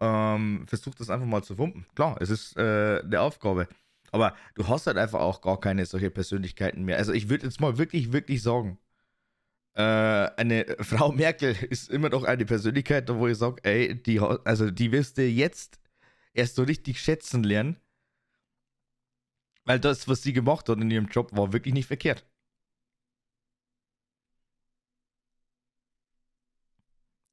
Ähm, 0.00 0.64
versuch 0.68 0.94
das 0.94 1.10
einfach 1.10 1.26
mal 1.26 1.42
zu 1.42 1.58
wumpen. 1.58 1.86
Klar, 1.94 2.16
es 2.20 2.30
ist 2.30 2.56
äh, 2.56 3.00
eine 3.02 3.20
Aufgabe. 3.20 3.68
Aber 4.12 4.34
du 4.54 4.66
hast 4.68 4.86
halt 4.86 4.96
einfach 4.96 5.20
auch 5.20 5.40
gar 5.40 5.60
keine 5.60 5.86
solche 5.86 6.10
Persönlichkeiten 6.10 6.84
mehr. 6.84 6.98
Also 6.98 7.12
ich 7.12 7.28
würde 7.28 7.46
jetzt 7.46 7.60
mal 7.60 7.78
wirklich, 7.78 8.12
wirklich 8.12 8.42
sagen, 8.42 8.78
eine 9.82 10.76
Frau 10.80 11.12
Merkel 11.12 11.56
ist 11.70 11.88
immer 11.90 12.08
noch 12.08 12.24
eine 12.24 12.44
Persönlichkeit, 12.44 13.08
wo 13.08 13.28
ich 13.28 13.38
sage, 13.38 13.62
ey, 13.64 13.94
die, 14.02 14.20
also 14.20 14.70
die 14.70 14.92
wirst 14.92 15.18
du 15.18 15.22
jetzt 15.22 15.78
erst 16.34 16.56
so 16.56 16.62
richtig 16.62 17.00
schätzen 17.00 17.44
lernen. 17.44 17.80
Weil 19.64 19.78
das, 19.78 20.08
was 20.08 20.22
sie 20.22 20.32
gemacht 20.32 20.68
hat 20.68 20.78
in 20.78 20.90
ihrem 20.90 21.06
Job, 21.06 21.36
war 21.36 21.52
wirklich 21.52 21.74
nicht 21.74 21.86
verkehrt. 21.86 22.26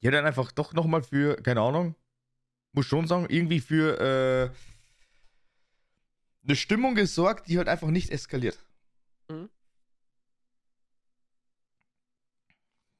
Die 0.02 0.08
hat 0.08 0.14
dann 0.14 0.26
einfach 0.26 0.52
doch 0.52 0.72
nochmal 0.74 1.02
für, 1.02 1.36
keine 1.36 1.62
Ahnung, 1.62 1.96
muss 2.72 2.86
schon 2.86 3.08
sagen, 3.08 3.26
irgendwie 3.28 3.60
für 3.60 3.98
äh, 3.98 4.50
eine 6.44 6.56
Stimmung 6.56 6.94
gesorgt, 6.94 7.48
die 7.48 7.58
halt 7.58 7.68
einfach 7.68 7.88
nicht 7.88 8.10
eskaliert. 8.10 8.58
Mhm. 9.28 9.48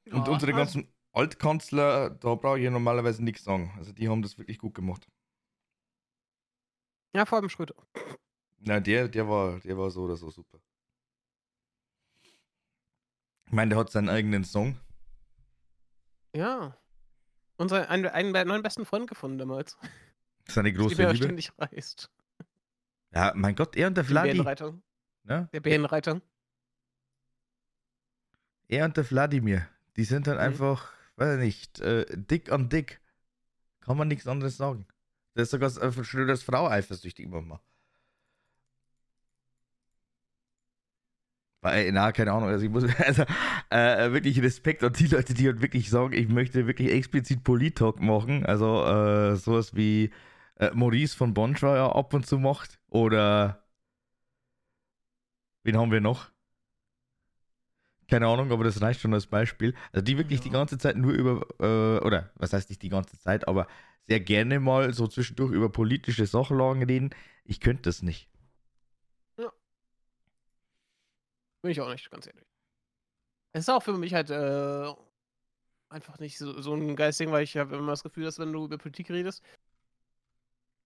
Und 0.06 0.26
ja, 0.26 0.32
unsere 0.32 0.52
ganzen 0.52 0.88
Altkanzler, 1.12 2.10
da 2.10 2.34
brauche 2.34 2.58
ich 2.58 2.64
ja 2.64 2.70
normalerweise 2.70 3.24
nichts 3.24 3.44
sagen. 3.44 3.72
Also 3.76 3.92
die 3.92 4.08
haben 4.08 4.22
das 4.22 4.38
wirklich 4.38 4.58
gut 4.58 4.74
gemacht. 4.74 5.06
Ja, 7.14 7.24
vor 7.24 7.38
allem 7.38 7.48
Schröder. 7.48 7.74
Na, 8.58 8.80
der, 8.80 9.08
der 9.08 9.28
war, 9.28 9.58
der 9.60 9.76
war 9.78 9.90
so 9.90 10.02
oder 10.02 10.16
so 10.16 10.30
super. 10.30 10.58
Ich 13.46 13.52
meine, 13.52 13.70
der 13.70 13.78
hat 13.78 13.90
seinen 13.90 14.08
eigenen 14.08 14.44
Song. 14.44 14.78
Ja. 16.34 16.76
Und 17.56 17.72
einen, 17.72 18.06
einen 18.06 18.48
neuen 18.48 18.62
besten 18.62 18.84
Freund 18.84 19.08
gefunden 19.08 19.38
damals. 19.38 19.78
Seine 20.48 20.72
große 20.72 20.94
die 20.94 21.02
Liebe. 21.02 21.16
ständig 21.16 21.50
reist. 21.58 22.10
Ja, 23.12 23.32
mein 23.34 23.54
Gott, 23.54 23.74
er 23.76 23.88
und 23.88 23.96
der 23.96 24.04
Vladi. 24.04 24.28
Der 24.28 24.34
Bärenreiter. 24.34 24.78
Ja? 25.24 25.40
Der 25.52 25.60
Bärenreiter. 25.60 26.20
Er 28.68 28.84
und 28.84 28.96
der 28.96 29.04
Vladimir. 29.04 29.66
Die 29.96 30.04
sind 30.04 30.26
dann 30.26 30.38
halt 30.38 30.48
mhm. 30.48 30.52
einfach, 30.52 30.92
weiß 31.16 31.38
ich 31.38 31.44
nicht, 31.44 31.80
äh, 31.80 32.04
dick 32.14 32.52
an 32.52 32.68
dick. 32.68 33.00
Kann 33.80 33.96
man 33.96 34.08
nichts 34.08 34.26
anderes 34.26 34.56
sagen. 34.56 34.86
Da 35.34 35.42
ist 35.42 35.50
sogar 35.50 35.70
äh, 35.76 36.04
Schröders 36.04 36.42
Frau 36.42 36.68
eifersüchtig 36.68 37.26
immer 37.26 37.42
mal. 37.42 37.60
Äh, 41.62 41.90
na, 41.92 42.12
keine 42.12 42.32
Ahnung. 42.32 42.48
Also 42.48 42.64
ich 42.64 42.70
muss 42.70 42.84
also, 42.98 43.24
äh, 43.70 44.12
wirklich 44.12 44.40
Respekt 44.42 44.84
an 44.84 44.92
die 44.92 45.06
Leute, 45.06 45.34
die 45.34 45.46
halt 45.46 45.62
wirklich 45.62 45.90
sagen, 45.90 46.12
ich 46.12 46.28
möchte 46.28 46.66
wirklich 46.66 46.90
explizit 46.90 47.44
Polit-Talk 47.44 48.00
machen. 48.00 48.44
Also 48.46 48.84
äh, 48.84 49.36
sowas 49.36 49.74
wie 49.74 50.10
äh, 50.56 50.70
Maurice 50.74 51.16
von 51.16 51.34
Bonschreier 51.34 51.94
ab 51.94 52.14
und 52.14 52.26
zu 52.26 52.38
macht. 52.38 52.78
Oder 52.88 53.64
wen 55.64 55.76
haben 55.76 55.92
wir 55.92 56.00
noch? 56.00 56.30
Keine 58.08 58.28
Ahnung, 58.28 58.52
aber 58.52 58.64
das 58.64 58.80
reicht 58.80 59.00
schon 59.00 59.14
als 59.14 59.26
Beispiel. 59.26 59.74
Also 59.92 60.04
die 60.04 60.16
wirklich 60.16 60.38
ja. 60.40 60.44
die 60.44 60.50
ganze 60.50 60.78
Zeit 60.78 60.96
nur 60.96 61.12
über, 61.12 61.46
äh, 61.58 62.04
oder 62.04 62.30
was 62.36 62.52
heißt 62.52 62.68
nicht 62.68 62.82
die 62.82 62.88
ganze 62.88 63.18
Zeit, 63.18 63.48
aber 63.48 63.66
sehr 64.06 64.20
gerne 64.20 64.60
mal 64.60 64.92
so 64.92 65.08
zwischendurch 65.08 65.52
über 65.52 65.70
politische 65.70 66.26
Sachlagen 66.26 66.84
reden. 66.84 67.10
Ich 67.44 67.60
könnte 67.60 67.82
das 67.82 68.02
nicht. 68.02 68.28
Ja. 69.38 69.50
Bin 71.62 71.72
ich 71.72 71.80
auch 71.80 71.90
nicht, 71.90 72.10
ganz 72.10 72.26
ehrlich. 72.26 72.46
Es 73.52 73.62
ist 73.62 73.70
auch 73.70 73.82
für 73.82 73.96
mich 73.96 74.14
halt 74.14 74.30
äh, 74.30 74.92
einfach 75.88 76.18
nicht 76.18 76.38
so, 76.38 76.60
so 76.60 76.74
ein 76.74 76.94
geiles 76.94 77.18
Ding, 77.18 77.32
weil 77.32 77.42
ich 77.42 77.56
habe 77.56 77.76
immer 77.76 77.92
das 77.92 78.02
Gefühl, 78.02 78.24
dass 78.24 78.38
wenn 78.38 78.52
du 78.52 78.66
über 78.66 78.78
Politik 78.78 79.10
redest, 79.10 79.42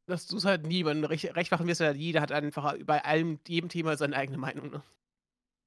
dass 0.07 0.27
du 0.27 0.37
es 0.37 0.45
halt 0.45 0.67
niemandem 0.67 1.05
recht, 1.05 1.37
recht 1.37 1.51
machen 1.51 1.67
wirst, 1.67 1.81
weil 1.81 1.97
jeder 1.97 2.21
hat 2.21 2.33
einfach 2.33 2.77
bei 2.85 3.05
allem, 3.05 3.39
jedem 3.47 3.69
Thema 3.69 3.97
seine 3.97 4.17
eigene 4.17 4.39
Meinung, 4.39 4.71
ne? 4.71 4.83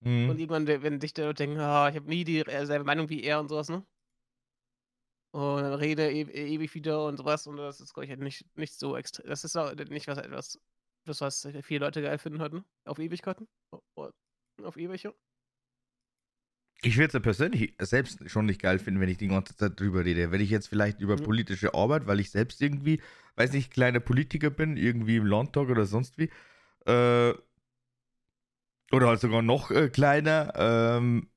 Mhm. 0.04 0.30
Und 0.30 0.40
irgendwann, 0.40 0.68
wenn 0.68 1.00
dich 1.00 1.14
der 1.14 1.34
denken, 1.34 1.58
oh, 1.58 1.88
ich 1.88 1.96
habe 1.96 2.10
nie 2.10 2.24
dieselbe 2.24 2.52
äh, 2.52 2.84
Meinung 2.84 3.10
wie 3.10 3.24
er 3.24 3.40
und 3.40 3.50
sowas, 3.50 3.70
ne? 3.70 3.86
Und 5.32 5.64
dann 5.64 5.74
rede 5.74 6.12
e 6.12 6.22
ewig 6.22 6.76
wieder 6.76 7.06
und 7.06 7.18
sowas 7.18 7.48
und 7.48 7.58
das 7.58 7.82
ist, 7.82 7.94
glaube 7.94 8.06
ich, 8.06 8.12
halt 8.12 8.20
nicht, 8.20 8.46
nicht 8.56 8.74
so 8.74 8.96
extrem. 8.96 9.26
Das 9.28 9.44
ist 9.44 9.56
auch 9.56 9.74
nicht 9.74 10.08
was 10.08 10.20
etwas, 10.20 10.60
das, 11.06 11.22
was 11.22 11.48
viele 11.64 11.86
Leute 11.86 12.02
geil 12.02 12.20
finden 12.20 12.42
heute, 12.42 12.58
ne? 12.58 12.66
Auf 12.86 13.00
Ewigkeiten. 13.00 13.48
Auf 14.62 14.78
ewig, 14.78 15.04
ja. 15.04 15.14
Ich 16.84 16.98
würde 16.98 17.08
es 17.08 17.14
ja 17.14 17.20
persönlich 17.22 17.74
selbst 17.80 18.30
schon 18.30 18.46
nicht 18.46 18.62
geil 18.62 18.78
finden, 18.78 19.00
wenn 19.00 19.10
ich 19.10 19.18
die 19.18 19.30
ganze 19.30 19.56
Zeit 19.56 19.80
drüber 19.80 20.04
rede. 20.04 20.32
Wenn 20.32 20.42
ich 20.42 20.50
jetzt 20.50 20.68
vielleicht 20.68 21.00
über 21.00 21.16
mhm. 21.18 21.24
politische 21.24 21.74
Arbeit, 21.74 22.08
weil 22.08 22.20
ich 22.20 22.30
selbst 22.30 22.62
irgendwie, 22.62 23.02
weiß 23.36 23.54
nicht, 23.54 23.72
kleiner 23.72 24.02
Politiker 24.02 24.50
bin, 24.50 24.76
irgendwie 24.76 25.16
im 25.16 25.26
Landtag 25.26 25.70
oder 25.70 25.86
sonst 25.86 26.18
wie, 26.18 26.30
äh, 26.86 27.34
oder 28.94 29.08
halt 29.08 29.20
sogar 29.20 29.42
noch 29.42 29.72
äh, 29.72 29.90
kleiner. 29.90 30.54
Ähm, 30.56 31.28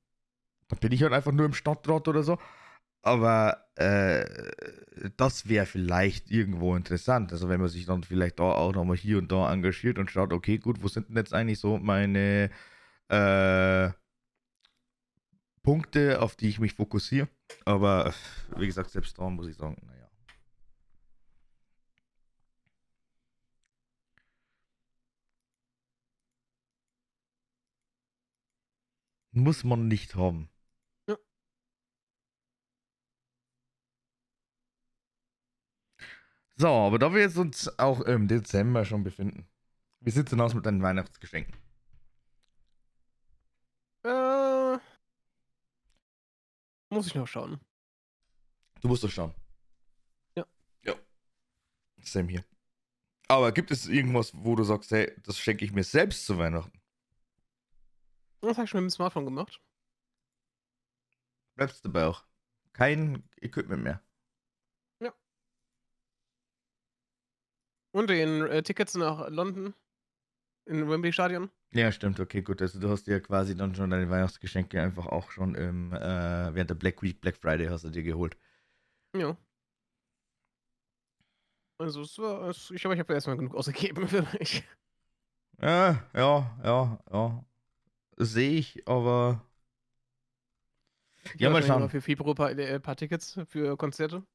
dann 0.69 0.79
bin 0.79 0.91
ich 0.91 1.03
halt 1.03 1.13
einfach 1.13 1.31
nur 1.31 1.45
im 1.45 1.53
Stadtrat 1.53 2.07
oder 2.07 2.23
so. 2.23 2.37
Aber 3.01 3.65
äh, 3.75 4.25
das 5.17 5.47
wäre 5.47 5.65
vielleicht 5.65 6.29
irgendwo 6.29 6.75
interessant. 6.75 7.31
Also 7.31 7.49
wenn 7.49 7.59
man 7.61 7.69
sich 7.69 7.85
dann 7.85 8.03
vielleicht 8.03 8.39
da 8.39 8.43
auch 8.43 8.73
nochmal 8.73 8.97
hier 8.97 9.17
und 9.17 9.31
da 9.31 9.51
engagiert 9.51 9.97
und 9.97 10.11
schaut, 10.11 10.33
okay, 10.33 10.57
gut, 10.57 10.83
wo 10.83 10.87
sind 10.87 11.09
denn 11.09 11.15
jetzt 11.17 11.33
eigentlich 11.33 11.59
so 11.59 11.77
meine 11.77 12.49
äh, 13.09 13.89
Punkte, 15.63 16.21
auf 16.21 16.35
die 16.35 16.49
ich 16.49 16.59
mich 16.59 16.73
fokussiere. 16.73 17.27
Aber 17.65 18.13
wie 18.57 18.67
gesagt, 18.67 18.91
selbst 18.91 19.17
da 19.17 19.29
muss 19.29 19.47
ich 19.47 19.55
sagen, 19.55 19.77
naja. 19.85 20.06
Muss 29.37 29.63
man 29.63 29.87
nicht 29.87 30.15
haben. 30.15 30.49
Ja. 31.07 31.15
So, 36.55 36.67
aber 36.67 36.97
da 36.97 37.13
wir 37.13 37.21
jetzt 37.21 37.37
uns 37.37 37.77
auch 37.77 38.01
im 38.01 38.27
Dezember 38.27 38.83
schon 38.83 39.03
befinden. 39.03 39.47
Wie 39.99 40.09
sieht 40.09 40.25
es 40.25 40.31
denn 40.31 40.41
aus 40.41 40.55
mit 40.55 40.65
deinen 40.65 40.81
Weihnachtsgeschenken? 40.81 41.55
Äh, 44.03 44.79
muss 46.89 47.05
ich 47.05 47.13
noch 47.13 47.27
schauen. 47.27 47.59
Du 48.81 48.87
musst 48.87 49.03
doch 49.03 49.11
schauen. 49.11 49.35
Ja. 50.35 50.45
Ja. 50.83 50.95
Sam 52.01 52.27
hier. 52.27 52.43
Aber 53.27 53.51
gibt 53.51 53.69
es 53.69 53.87
irgendwas, 53.87 54.31
wo 54.33 54.55
du 54.55 54.63
sagst, 54.63 54.89
hey, 54.91 55.15
das 55.21 55.37
schenke 55.37 55.63
ich 55.63 55.73
mir 55.73 55.83
selbst 55.83 56.25
zu 56.25 56.39
Weihnachten? 56.39 56.76
Das 58.47 58.57
habe 58.57 58.63
ich 58.63 58.69
schon 58.69 58.83
mit 58.83 58.91
dem 58.91 58.95
Smartphone 58.95 59.25
gemacht. 59.25 59.61
Bleibst 61.55 61.83
dabei 61.83 62.05
auch. 62.05 62.23
Kein 62.71 63.27
Equipment 63.41 63.83
mehr. 63.83 64.01
Ja. 65.01 65.13
Und 67.91 68.09
den 68.09 68.47
äh, 68.47 68.63
Tickets 68.63 68.95
nach 68.95 69.27
London. 69.29 69.73
In 70.65 70.89
Wembley 70.89 71.11
Stadion. 71.11 71.49
Ja, 71.73 71.91
stimmt. 71.91 72.21
Okay, 72.21 72.41
gut. 72.41 72.61
Also 72.61 72.79
du 72.79 72.89
hast 72.89 73.07
dir 73.07 73.21
quasi 73.21 73.55
dann 73.55 73.75
schon 73.75 73.89
deine 73.89 74.09
Weihnachtsgeschenke 74.09 74.81
einfach 74.81 75.07
auch 75.07 75.31
schon 75.31 75.53
im, 75.55 75.91
äh, 75.91 75.99
während 76.53 76.69
der 76.69 76.75
Black 76.75 77.03
Week, 77.03 77.19
Black 77.19 77.35
Friday 77.35 77.67
hast 77.67 77.83
du 77.83 77.89
dir 77.89 78.03
geholt. 78.03 78.37
Ja. 79.13 79.35
Also 81.79 82.01
es 82.01 82.17
war, 82.17 82.49
ich 82.49 82.81
glaube, 82.81 82.95
ich 82.95 82.99
habe 82.99 83.13
erstmal 83.13 83.37
genug 83.37 83.55
ausgegeben 83.55 84.07
für 84.07 84.25
mich. 84.39 84.63
Ja, 85.59 86.07
ja, 86.13 86.59
ja, 86.63 86.99
ja 87.11 87.46
sehe 88.17 88.51
ich, 88.51 88.87
aber. 88.87 89.43
Ja, 91.37 91.49
mal 91.49 91.63
schauen. 91.63 91.89
Für 91.89 92.01
Fibro 92.01 92.33
paar, 92.33 92.51
äh, 92.51 92.79
paar 92.79 92.95
Tickets 92.95 93.39
für 93.47 93.77
Konzerte. 93.77 94.25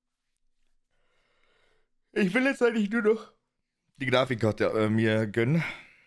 Ich 2.12 2.34
will 2.34 2.44
jetzt 2.44 2.62
eigentlich 2.62 2.90
nur 2.90 3.02
noch 3.02 3.32
die 3.96 4.06
Grafikkarte 4.06 4.66
äh, 4.66 4.88
mir 4.90 5.26
gönnen. 5.26 5.62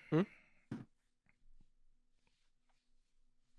Hm? 0.10 0.26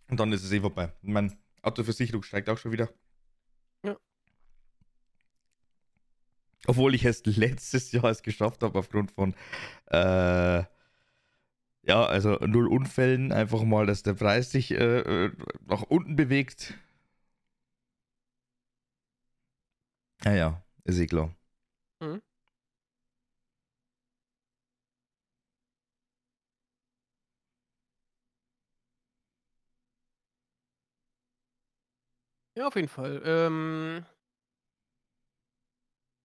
Und 0.08 0.20
dann 0.20 0.32
ist 0.32 0.44
es 0.44 0.52
eh 0.52 0.60
vorbei. 0.60 0.92
Mein 1.02 1.36
Autoversicherung 1.62 2.22
steigt 2.22 2.48
auch 2.48 2.58
schon 2.58 2.70
wieder. 2.70 2.88
Ja. 3.82 3.96
Obwohl 6.66 6.94
ich 6.94 7.04
es 7.04 7.24
letztes 7.26 7.90
Jahr 7.92 8.04
es 8.04 8.22
geschafft 8.22 8.62
habe, 8.62 8.78
aufgrund 8.78 9.10
von 9.10 9.34
äh, 9.86 10.64
ja, 11.87 12.05
also 12.05 12.34
null 12.47 12.66
Unfällen, 12.68 13.32
einfach 13.32 13.62
mal, 13.62 13.87
dass 13.87 14.03
der 14.03 14.14
Preis 14.14 14.51
sich 14.51 14.72
äh, 14.72 15.01
äh 15.26 15.32
nach 15.66 15.82
unten 15.82 16.16
bewegt. 16.16 16.74
Naja, 20.24 20.62
ist 20.84 20.99
eh 20.99 21.07
klar. 21.07 21.34
Mhm. 22.01 22.22
Ja, 32.57 32.66
auf 32.68 32.74
jeden 32.76 32.89
Fall. 32.89 33.22
Ähm, 33.24 34.05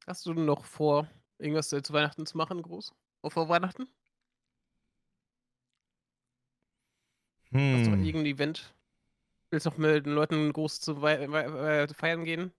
hast 0.08 0.26
du 0.26 0.34
noch 0.34 0.66
vor, 0.66 1.10
irgendwas 1.40 1.74
äh, 1.74 1.82
zu 1.82 1.94
Weihnachten 1.94 2.26
zu 2.26 2.38
machen, 2.38 2.62
groß? 2.62 2.94
Vor 3.28 3.50
Weihnachten? 3.50 3.88
Hm. 7.54 7.76
Hast 7.78 7.88
du 7.88 7.92
irgendein 8.06 8.26
Event? 8.26 8.74
Willst 9.52 9.66
du 9.68 9.72
noch 9.72 9.78
mit 9.78 10.06
den 10.06 10.14
Leuten 10.14 10.54
groß 10.54 10.82
zu 10.82 10.96
feiern 10.98 12.26
gehen? 12.26 12.54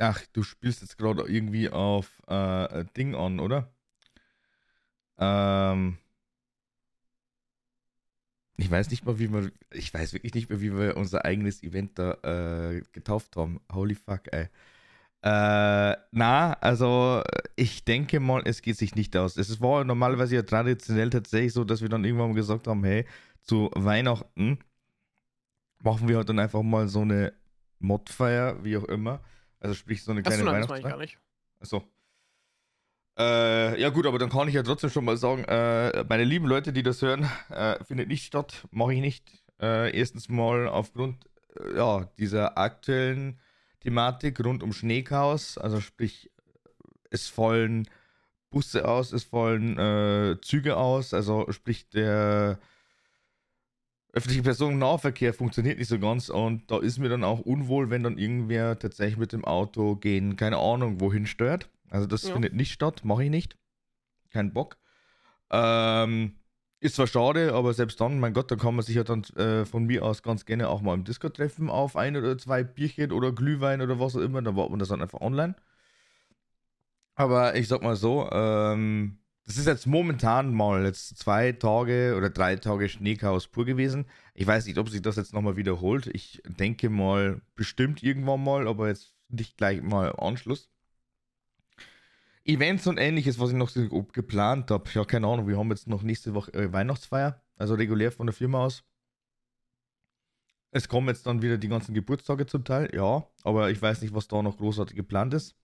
Ach, 0.00 0.20
du 0.32 0.42
spielst 0.42 0.80
jetzt 0.82 0.96
gerade 0.98 1.22
irgendwie 1.28 1.70
auf 1.70 2.20
äh, 2.26 2.84
Ding 2.96 3.14
on, 3.14 3.38
oder? 3.40 3.68
Ähm. 5.18 5.98
Ich 8.56 8.70
weiß 8.70 8.90
nicht 8.90 9.04
mal, 9.06 9.18
wie 9.18 9.32
wir. 9.32 9.52
Ich 9.72 9.94
weiß 9.94 10.12
wirklich 10.12 10.34
nicht 10.34 10.50
mehr, 10.50 10.60
wie 10.60 10.76
wir 10.76 10.96
unser 10.96 11.24
eigenes 11.24 11.62
Event 11.62 11.98
da 11.98 12.14
äh, 12.72 12.82
getauft 12.92 13.36
haben. 13.36 13.60
Holy 13.72 13.94
fuck, 13.94 14.32
ey. 14.32 14.48
Äh, 15.22 15.96
na, 16.12 16.52
also 16.60 17.22
ich 17.56 17.84
denke 17.84 18.20
mal, 18.20 18.42
es 18.44 18.62
geht 18.62 18.76
sich 18.76 18.94
nicht 18.94 19.16
aus. 19.16 19.36
Es 19.36 19.60
war 19.60 19.84
normalerweise 19.84 20.36
ja 20.36 20.42
traditionell 20.42 21.10
tatsächlich 21.10 21.52
so, 21.52 21.64
dass 21.64 21.82
wir 21.82 21.88
dann 21.88 22.04
irgendwann 22.04 22.28
mal 22.28 22.34
gesagt 22.34 22.68
haben, 22.68 22.84
hey, 22.84 23.04
zu 23.42 23.70
Weihnachten 23.74 24.58
machen 25.82 26.08
wir 26.08 26.16
halt 26.18 26.28
dann 26.28 26.38
einfach 26.38 26.62
mal 26.62 26.88
so 26.88 27.00
eine 27.00 27.32
Modfeier, 27.80 28.62
wie 28.64 28.76
auch 28.76 28.84
immer. 28.84 29.20
Also 29.60 29.74
sprich 29.74 30.04
so 30.04 30.12
eine 30.12 30.22
kleine 30.22 30.44
Weihnachtsfeier. 30.44 30.80
Das 30.80 30.86
ich 30.86 30.90
gar 30.90 30.98
nicht. 30.98 31.18
Achso. 31.60 31.82
Äh, 33.18 33.80
ja 33.80 33.88
gut, 33.88 34.06
aber 34.06 34.18
dann 34.20 34.30
kann 34.30 34.46
ich 34.46 34.54
ja 34.54 34.62
trotzdem 34.62 34.90
schon 34.90 35.04
mal 35.04 35.16
sagen, 35.16 35.42
äh, 35.44 36.04
meine 36.08 36.22
lieben 36.22 36.46
Leute, 36.46 36.72
die 36.72 36.84
das 36.84 37.02
hören, 37.02 37.28
äh, 37.50 37.82
findet 37.84 38.06
nicht 38.06 38.24
statt, 38.24 38.68
mache 38.70 38.94
ich 38.94 39.00
nicht. 39.00 39.42
Äh, 39.60 39.96
erstens 39.98 40.28
mal 40.28 40.68
aufgrund 40.68 41.24
äh, 41.58 41.76
ja, 41.76 42.08
dieser 42.18 42.56
aktuellen 42.56 43.40
Thematik 43.80 44.44
rund 44.44 44.62
um 44.62 44.72
Schneechaos. 44.72 45.58
Also 45.58 45.80
sprich, 45.80 46.30
es 47.10 47.28
fallen 47.28 47.88
Busse 48.50 48.88
aus, 48.88 49.12
es 49.12 49.24
fallen 49.24 49.78
äh, 49.78 50.40
Züge 50.40 50.76
aus. 50.76 51.14
Also 51.14 51.46
sprich, 51.50 51.88
der 51.90 52.58
öffentliche 54.12 54.42
Personennahverkehr 54.42 55.34
funktioniert 55.34 55.78
nicht 55.78 55.88
so 55.88 55.98
ganz 55.98 56.28
und 56.28 56.70
da 56.70 56.78
ist 56.78 56.98
mir 56.98 57.08
dann 57.08 57.24
auch 57.24 57.40
unwohl, 57.40 57.90
wenn 57.90 58.02
dann 58.02 58.18
irgendwer 58.18 58.78
tatsächlich 58.78 59.18
mit 59.18 59.32
dem 59.32 59.44
Auto 59.44 59.96
gehen, 59.96 60.36
keine 60.36 60.56
Ahnung, 60.56 61.00
wohin 61.00 61.26
stört. 61.26 61.68
Also 61.90 62.06
das 62.06 62.22
ja. 62.22 62.32
findet 62.32 62.54
nicht 62.54 62.72
statt, 62.72 63.04
mache 63.04 63.24
ich 63.24 63.30
nicht. 63.30 63.56
Kein 64.30 64.52
Bock. 64.52 64.78
Ähm, 65.50 66.37
Ist 66.80 66.94
zwar 66.94 67.08
schade, 67.08 67.54
aber 67.54 67.74
selbst 67.74 68.00
dann, 68.00 68.20
mein 68.20 68.32
Gott, 68.34 68.50
da 68.50 68.56
kann 68.56 68.76
man 68.76 68.84
sich 68.84 68.94
ja 68.94 69.02
dann 69.04 69.24
äh, 69.36 69.64
von 69.64 69.84
mir 69.84 70.04
aus 70.04 70.22
ganz 70.22 70.44
gerne 70.44 70.68
auch 70.68 70.80
mal 70.80 70.94
im 70.94 71.04
Discord 71.04 71.36
treffen 71.36 71.70
auf 71.70 71.96
ein 71.96 72.16
oder 72.16 72.38
zwei 72.38 72.62
Bierchen 72.62 73.10
oder 73.10 73.32
Glühwein 73.32 73.80
oder 73.82 73.98
was 73.98 74.14
auch 74.14 74.20
immer. 74.20 74.42
Dann 74.42 74.54
warten 74.56 74.74
wir 74.74 74.78
das 74.78 74.88
dann 74.88 75.02
einfach 75.02 75.20
online. 75.20 75.56
Aber 77.16 77.56
ich 77.56 77.66
sag 77.68 77.82
mal 77.82 77.96
so, 77.96 78.30
ähm, 78.30 79.18
das 79.44 79.56
ist 79.56 79.66
jetzt 79.66 79.86
momentan 79.86 80.54
mal 80.54 80.84
jetzt 80.84 81.18
zwei 81.18 81.52
Tage 81.52 82.14
oder 82.16 82.30
drei 82.30 82.56
Tage 82.56 82.88
Schneechaos 82.88 83.48
pur 83.48 83.64
gewesen. 83.64 84.06
Ich 84.34 84.46
weiß 84.46 84.66
nicht, 84.66 84.78
ob 84.78 84.88
sich 84.88 85.02
das 85.02 85.16
jetzt 85.16 85.34
nochmal 85.34 85.56
wiederholt. 85.56 86.06
Ich 86.06 86.40
denke 86.46 86.90
mal, 86.90 87.40
bestimmt 87.56 88.02
irgendwann 88.04 88.44
mal, 88.44 88.68
aber 88.68 88.88
jetzt 88.88 89.14
nicht 89.28 89.56
gleich 89.56 89.82
mal 89.82 90.12
Anschluss. 90.16 90.70
Events 92.48 92.86
und 92.86 92.96
ähnliches, 92.96 93.38
was 93.38 93.50
ich 93.50 93.56
noch 93.56 93.70
geplant 94.12 94.70
habe. 94.70 94.88
Ja, 94.94 95.04
keine 95.04 95.26
Ahnung, 95.26 95.46
wir 95.46 95.58
haben 95.58 95.70
jetzt 95.70 95.86
noch 95.86 96.02
nächste 96.02 96.32
Woche 96.34 96.52
äh, 96.54 96.72
Weihnachtsfeier, 96.72 97.42
also 97.56 97.74
regulär 97.74 98.10
von 98.10 98.26
der 98.26 98.32
Firma 98.32 98.64
aus. 98.64 98.84
Es 100.70 100.88
kommen 100.88 101.08
jetzt 101.08 101.26
dann 101.26 101.42
wieder 101.42 101.58
die 101.58 101.68
ganzen 101.68 101.94
Geburtstage 101.94 102.46
zum 102.46 102.64
Teil, 102.64 102.90
ja, 102.94 103.26
aber 103.42 103.70
ich 103.70 103.80
weiß 103.80 104.00
nicht, 104.02 104.14
was 104.14 104.28
da 104.28 104.42
noch 104.42 104.56
großartig 104.56 104.96
geplant 104.96 105.34
ist. 105.34 105.56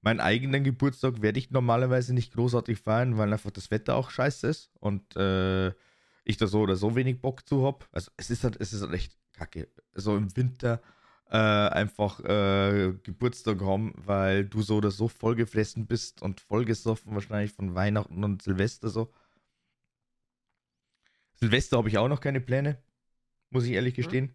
Meinen 0.00 0.20
eigenen 0.20 0.64
Geburtstag 0.64 1.22
werde 1.22 1.38
ich 1.38 1.50
normalerweise 1.50 2.12
nicht 2.14 2.32
großartig 2.32 2.80
feiern, 2.80 3.18
weil 3.18 3.32
einfach 3.32 3.50
das 3.50 3.70
Wetter 3.70 3.94
auch 3.94 4.10
scheiße 4.10 4.48
ist 4.48 4.70
und 4.80 5.14
äh, 5.16 5.68
ich 6.24 6.38
da 6.38 6.46
so 6.46 6.60
oder 6.60 6.76
so 6.76 6.96
wenig 6.96 7.20
Bock 7.20 7.46
zu 7.46 7.64
habe. 7.64 7.84
Also 7.92 8.10
es 8.16 8.30
ist 8.30 8.44
halt, 8.44 8.56
es 8.60 8.72
ist 8.72 8.82
halt 8.82 8.94
echt 8.94 9.16
kacke. 9.32 9.68
So 9.94 10.16
im 10.16 10.34
Winter 10.36 10.80
äh, 11.32 11.36
einfach 11.36 12.20
äh, 12.20 12.92
Geburtstag 13.02 13.62
haben, 13.62 13.94
weil 13.96 14.44
du 14.44 14.60
so 14.60 14.76
oder 14.76 14.90
so 14.90 15.08
vollgefressen 15.08 15.86
bist 15.86 16.20
und 16.20 16.42
vollgesoffen 16.42 17.14
wahrscheinlich 17.14 17.52
von 17.52 17.74
Weihnachten 17.74 18.22
und 18.22 18.42
Silvester 18.42 18.90
so. 18.90 19.10
Silvester 21.32 21.78
habe 21.78 21.88
ich 21.88 21.96
auch 21.96 22.08
noch 22.08 22.20
keine 22.20 22.42
Pläne, 22.42 22.82
muss 23.48 23.64
ich 23.64 23.72
ehrlich 23.72 23.94
mhm. 23.94 23.96
gestehen. 23.96 24.34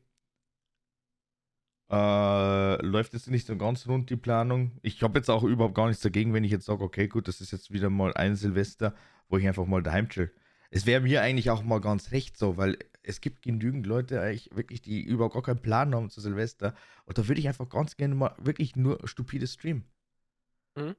Äh, 1.91 2.83
läuft 2.83 3.13
jetzt 3.13 3.29
nicht 3.29 3.45
so 3.45 3.55
ganz 3.57 3.87
rund 3.87 4.09
die 4.09 4.17
Planung. 4.17 4.79
Ich 4.81 5.03
habe 5.03 5.19
jetzt 5.19 5.29
auch 5.29 5.43
überhaupt 5.43 5.75
gar 5.75 5.87
nichts 5.87 6.01
dagegen, 6.01 6.33
wenn 6.33 6.43
ich 6.43 6.51
jetzt 6.51 6.65
sage, 6.65 6.83
okay, 6.83 7.07
gut, 7.07 7.27
das 7.27 7.41
ist 7.41 7.51
jetzt 7.51 7.71
wieder 7.71 7.91
mal 7.91 8.15
ein 8.15 8.35
Silvester, 8.35 8.95
wo 9.29 9.37
ich 9.37 9.47
einfach 9.47 9.67
mal 9.67 9.83
daheim 9.83 10.09
chill. 10.09 10.33
Es 10.71 10.87
wäre 10.87 11.01
mir 11.01 11.21
eigentlich 11.21 11.51
auch 11.51 11.61
mal 11.61 11.79
ganz 11.79 12.11
recht 12.11 12.37
so, 12.37 12.57
weil 12.57 12.79
es 13.07 13.21
gibt 13.21 13.41
genügend 13.41 13.87
Leute 13.87 14.21
eigentlich 14.21 14.49
wirklich, 14.53 14.81
die 14.81 15.01
überhaupt 15.01 15.33
gar 15.33 15.43
keinen 15.43 15.61
Plan 15.61 15.95
haben 15.95 16.09
zu 16.09 16.19
Silvester. 16.19 16.75
Und 17.05 17.17
da 17.17 17.27
würde 17.27 17.39
ich 17.39 17.47
einfach 17.47 17.69
ganz 17.69 17.95
gerne 17.95 18.15
mal 18.15 18.35
wirklich 18.37 18.75
nur 18.75 18.99
stupide 19.07 19.47
streamen. 19.47 19.85
Mhm. 20.75 20.95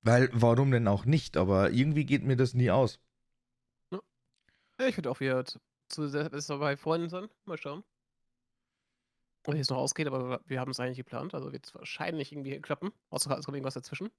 Weil, 0.00 0.30
warum 0.32 0.70
denn 0.70 0.88
auch 0.88 1.04
nicht? 1.04 1.36
Aber 1.36 1.70
irgendwie 1.70 2.04
geht 2.04 2.24
mir 2.24 2.36
das 2.36 2.54
nie 2.54 2.70
aus. 2.70 3.00
Ja, 3.92 4.86
ich 4.88 4.96
würde 4.96 5.10
auch 5.10 5.20
wieder 5.20 5.44
zu 5.44 6.08
Silvester 6.08 6.58
bei 6.58 6.76
Freunden 6.76 7.08
sein. 7.08 7.28
Mal 7.44 7.58
schauen. 7.58 7.84
Wie 9.46 9.58
es 9.58 9.68
noch 9.68 9.76
ausgeht, 9.76 10.06
aber 10.06 10.40
wir 10.46 10.58
haben 10.58 10.70
es 10.70 10.80
eigentlich 10.80 10.96
geplant. 10.96 11.34
Also 11.34 11.52
wird 11.52 11.66
es 11.66 11.74
wahrscheinlich 11.74 12.32
irgendwie 12.32 12.58
klappen. 12.60 12.92
Außer 13.10 13.38
es 13.38 13.44
kommt 13.44 13.56
irgendwas 13.56 13.74
dazwischen. 13.74 14.10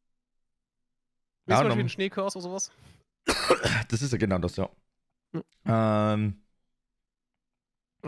Wie 1.45 1.51
ja, 1.51 1.57
zum 1.57 1.67
Beispiel 1.67 1.83
ein 1.83 1.89
Schneekurs 1.89 2.35
oder 2.35 2.43
sowas. 2.43 2.71
Das 3.89 4.01
ist 4.03 4.11
ja 4.11 4.19
genau 4.19 4.37
das, 4.37 4.55
ja. 4.55 4.69
Hm. 5.35 5.43
Ähm, 5.65 6.41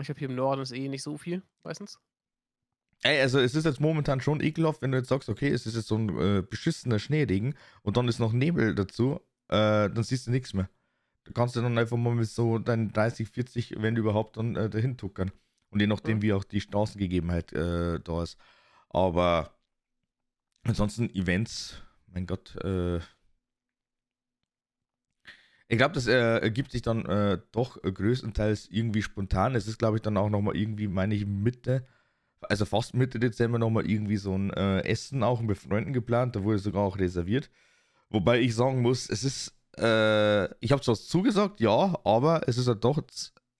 ich 0.00 0.08
habe 0.08 0.18
hier 0.18 0.28
im 0.28 0.36
Norden 0.36 0.62
ist 0.62 0.72
eh 0.72 0.88
nicht 0.88 1.02
so 1.02 1.16
viel, 1.18 1.42
meistens. 1.64 1.98
Ey, 3.02 3.20
also 3.20 3.38
es 3.38 3.54
ist 3.54 3.64
jetzt 3.64 3.80
momentan 3.80 4.20
schon 4.20 4.40
ekelhaft, 4.40 4.82
wenn 4.82 4.90
du 4.90 4.98
jetzt 4.98 5.08
sagst, 5.08 5.28
okay, 5.28 5.48
es 5.48 5.66
ist 5.66 5.76
jetzt 5.76 5.88
so 5.88 5.96
ein 5.96 6.08
äh, 6.18 6.42
beschissener 6.42 6.98
Schneeregen 6.98 7.54
und 7.82 7.96
dann 7.96 8.08
ist 8.08 8.18
noch 8.18 8.32
Nebel 8.32 8.74
dazu, 8.74 9.20
äh, 9.48 9.88
dann 9.88 10.02
siehst 10.02 10.26
du 10.26 10.30
nichts 10.32 10.52
mehr. 10.52 10.68
Du 11.24 11.32
kannst 11.32 11.54
ja 11.54 11.62
dann 11.62 11.78
einfach 11.78 11.96
mal 11.96 12.14
mit 12.14 12.28
so 12.28 12.58
deinen 12.58 12.92
30, 12.92 13.28
40, 13.28 13.74
wenn 13.78 13.96
überhaupt, 13.96 14.36
dann 14.36 14.56
äh, 14.56 14.68
dahin 14.68 14.96
tuckern. 14.96 15.30
Und 15.70 15.80
je 15.80 15.86
nachdem, 15.86 16.18
ja. 16.18 16.22
wie 16.22 16.32
auch 16.32 16.44
die 16.44 16.60
Straßengegebenheit 16.60 17.52
äh, 17.52 18.00
da 18.00 18.22
ist. 18.22 18.38
Aber 18.88 19.54
ansonsten 20.64 21.10
Events, 21.10 21.82
mein 22.06 22.26
Gott, 22.26 22.56
äh, 22.64 23.00
ich 25.68 25.76
glaube, 25.78 25.94
das 25.94 26.06
äh, 26.06 26.38
ergibt 26.38 26.72
sich 26.72 26.82
dann 26.82 27.04
äh, 27.06 27.38
doch 27.52 27.80
größtenteils 27.82 28.68
irgendwie 28.70 29.02
spontan. 29.02 29.54
Es 29.54 29.68
ist, 29.68 29.78
glaube 29.78 29.96
ich, 29.98 30.02
dann 30.02 30.16
auch 30.16 30.30
nochmal 30.30 30.56
irgendwie, 30.56 30.88
meine 30.88 31.14
ich, 31.14 31.26
Mitte, 31.26 31.86
also 32.42 32.64
fast 32.64 32.94
Mitte 32.94 33.18
Dezember 33.18 33.58
nochmal 33.58 33.88
irgendwie 33.90 34.16
so 34.16 34.34
ein 34.36 34.50
äh, 34.52 34.80
Essen 34.84 35.22
auch 35.22 35.42
mit 35.42 35.58
Freunden 35.58 35.92
geplant. 35.92 36.36
Da 36.36 36.44
wurde 36.44 36.58
sogar 36.58 36.82
auch 36.82 36.98
reserviert. 36.98 37.50
Wobei 38.10 38.40
ich 38.40 38.54
sagen 38.54 38.82
muss, 38.82 39.10
es 39.10 39.24
ist, 39.24 39.54
äh, 39.78 40.46
ich 40.64 40.72
habe 40.72 40.82
zwar 40.82 40.96
zugesagt, 40.96 41.60
ja, 41.60 41.98
aber 42.04 42.48
es 42.48 42.58
ist 42.58 42.66
ja 42.66 42.72
halt 42.74 42.84
doch 42.84 43.02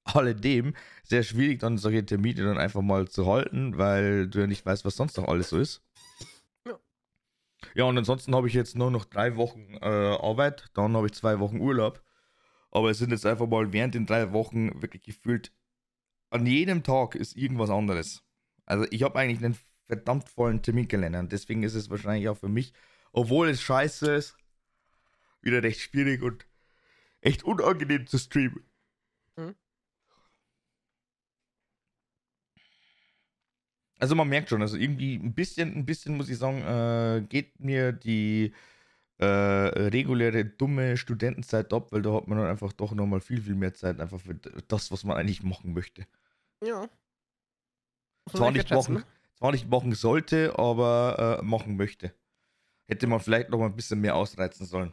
alledem 0.04 0.74
sehr 1.04 1.22
schwierig, 1.22 1.60
dann 1.60 1.78
solche 1.78 2.06
Termine 2.06 2.44
dann 2.44 2.58
einfach 2.58 2.82
mal 2.82 3.08
zu 3.08 3.26
halten, 3.26 3.78
weil 3.78 4.28
du 4.28 4.40
ja 4.40 4.46
nicht 4.46 4.64
weißt, 4.64 4.84
was 4.84 4.96
sonst 4.96 5.16
noch 5.18 5.28
alles 5.28 5.50
so 5.50 5.58
ist. 5.58 5.82
Ja, 7.74 7.84
und 7.84 7.96
ansonsten 7.98 8.34
habe 8.34 8.48
ich 8.48 8.54
jetzt 8.54 8.76
nur 8.76 8.90
noch 8.90 9.04
drei 9.04 9.36
Wochen 9.36 9.74
äh, 9.80 9.86
Arbeit, 9.86 10.70
dann 10.74 10.96
habe 10.96 11.06
ich 11.06 11.12
zwei 11.12 11.38
Wochen 11.38 11.60
Urlaub. 11.60 12.02
Aber 12.70 12.90
es 12.90 12.98
sind 12.98 13.10
jetzt 13.10 13.26
einfach 13.26 13.46
mal 13.46 13.72
während 13.72 13.94
den 13.94 14.06
drei 14.06 14.32
Wochen 14.32 14.82
wirklich 14.82 15.02
gefühlt, 15.02 15.52
an 16.30 16.46
jedem 16.46 16.82
Tag 16.82 17.14
ist 17.14 17.36
irgendwas 17.36 17.70
anderes. 17.70 18.22
Also 18.66 18.86
ich 18.90 19.02
habe 19.02 19.18
eigentlich 19.18 19.42
einen 19.42 19.56
verdammt 19.86 20.28
vollen 20.28 20.62
Terminkalender 20.62 21.20
und 21.20 21.32
deswegen 21.32 21.62
ist 21.62 21.74
es 21.74 21.88
wahrscheinlich 21.88 22.28
auch 22.28 22.36
für 22.36 22.48
mich, 22.48 22.74
obwohl 23.12 23.48
es 23.48 23.62
scheiße 23.62 24.12
ist, 24.14 24.36
wieder 25.40 25.62
recht 25.62 25.80
schwierig 25.80 26.22
und 26.22 26.46
echt 27.20 27.44
unangenehm 27.44 28.06
zu 28.06 28.18
streamen. 28.18 28.64
Mhm. 29.36 29.54
Also 33.98 34.14
man 34.14 34.28
merkt 34.28 34.48
schon, 34.48 34.62
also 34.62 34.76
irgendwie 34.76 35.16
ein 35.16 35.34
bisschen, 35.34 35.74
ein 35.74 35.84
bisschen 35.84 36.16
muss 36.16 36.28
ich 36.28 36.38
sagen, 36.38 36.62
äh, 36.62 37.22
geht 37.28 37.58
mir 37.58 37.92
die 37.92 38.52
äh, 39.18 39.24
reguläre 39.24 40.44
dumme 40.44 40.96
Studentenzeit 40.96 41.72
ab, 41.72 41.90
weil 41.90 42.02
da 42.02 42.12
hat 42.12 42.28
man 42.28 42.38
dann 42.38 42.46
einfach 42.46 42.72
doch 42.72 42.92
nochmal 42.92 43.20
viel, 43.20 43.42
viel 43.42 43.56
mehr 43.56 43.74
Zeit 43.74 44.00
einfach 44.00 44.20
für 44.20 44.34
das, 44.34 44.92
was 44.92 45.02
man 45.04 45.16
eigentlich 45.16 45.42
machen 45.42 45.74
möchte. 45.74 46.06
Ja. 46.62 46.88
Zwar 48.30 48.52
nicht, 48.52 48.70
machen, 48.70 49.04
zwar 49.36 49.52
nicht 49.52 49.68
machen 49.68 49.92
sollte, 49.92 50.56
aber 50.58 51.40
äh, 51.40 51.44
machen 51.44 51.76
möchte. 51.76 52.14
Hätte 52.86 53.06
man 53.06 53.20
vielleicht 53.20 53.50
noch 53.50 53.58
mal 53.58 53.66
ein 53.66 53.76
bisschen 53.76 54.00
mehr 54.00 54.14
ausreizen 54.14 54.66
sollen. 54.66 54.92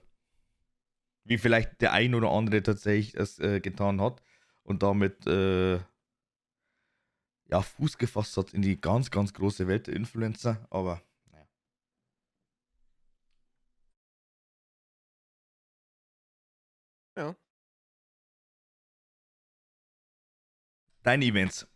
Wie 1.23 1.37
vielleicht 1.37 1.81
der 1.81 1.93
ein 1.93 2.15
oder 2.15 2.31
andere 2.31 2.63
tatsächlich 2.63 3.15
es 3.15 3.39
äh, 3.39 3.59
getan 3.59 4.01
hat 4.01 4.21
und 4.63 4.83
damit 4.83 5.27
äh, 5.27 5.79
ja, 7.47 7.61
Fuß 7.61 7.97
gefasst 7.97 8.37
hat 8.37 8.53
in 8.53 8.61
die 8.61 8.79
ganz, 8.79 9.11
ganz 9.11 9.33
große 9.33 9.67
Welt 9.67 9.87
der 9.87 9.95
Influencer, 9.95 10.65
aber 10.69 11.01
naja. 11.31 11.47
Ja. 17.17 17.35
Deine 21.03 21.25
Events. 21.25 21.67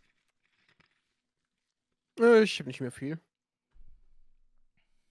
Äh, 2.18 2.42
ich 2.42 2.58
habe 2.58 2.68
nicht 2.68 2.80
mehr 2.80 2.90
viel. 2.90 3.18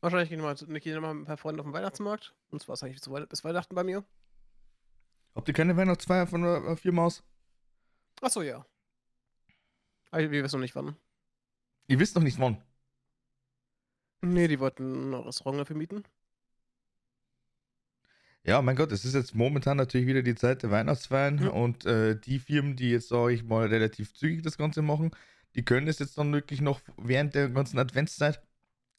Wahrscheinlich 0.01 0.29
gehen 0.29 0.39
wir 0.39 0.45
mal, 0.45 0.55
gehen 0.55 0.93
wir 0.93 1.01
mal 1.01 1.11
ein 1.11 1.25
paar 1.25 1.37
Freunden 1.37 1.59
auf 1.59 1.65
den 1.65 1.73
Weihnachtsmarkt. 1.73 2.33
Und 2.51 2.61
zwar 2.61 2.73
ist 2.73 2.83
eigentlich 2.83 3.01
bis 3.29 3.43
Weihnachten 3.43 3.75
bei 3.75 3.83
mir. 3.83 4.05
Habt 5.35 5.47
ihr 5.47 5.53
keine 5.53 5.75
Weihnachtsfeier 5.75 6.27
von 6.27 6.41
der 6.41 6.77
Firma 6.77 7.05
aus? 7.05 7.23
Achso, 8.21 8.41
ja. 8.41 8.65
Aber 10.11 10.31
wir 10.31 10.43
wissen 10.43 10.57
noch 10.57 10.61
nicht 10.61 10.75
wann. 10.75 10.95
Ihr 11.87 11.99
wisst 11.99 12.15
noch 12.15 12.23
nicht 12.23 12.39
wann? 12.39 12.61
Nee, 14.21 14.47
die 14.47 14.59
wollten 14.59 15.11
ein 15.11 15.13
Restaurant 15.13 15.59
dafür 15.59 15.75
mieten. 15.75 16.03
Ja, 18.43 18.61
mein 18.61 18.75
Gott, 18.75 18.91
es 18.91 19.05
ist 19.05 19.15
jetzt 19.15 19.35
momentan 19.35 19.77
natürlich 19.77 20.07
wieder 20.07 20.23
die 20.23 20.35
Zeit 20.35 20.63
der 20.63 20.71
Weihnachtsfeiern 20.71 21.43
ja. 21.43 21.49
und 21.49 21.85
äh, 21.85 22.19
die 22.19 22.39
Firmen, 22.39 22.75
die 22.75 22.91
jetzt, 22.91 23.09
sage 23.09 23.33
ich 23.33 23.43
mal, 23.43 23.67
relativ 23.67 24.13
zügig 24.13 24.41
das 24.43 24.57
Ganze 24.57 24.81
machen, 24.81 25.11
die 25.55 25.63
können 25.65 25.87
es 25.87 25.99
jetzt 25.99 26.17
dann 26.17 26.33
wirklich 26.33 26.61
noch 26.61 26.81
während 26.97 27.35
der 27.35 27.49
ganzen 27.49 27.79
Adventszeit 27.79 28.41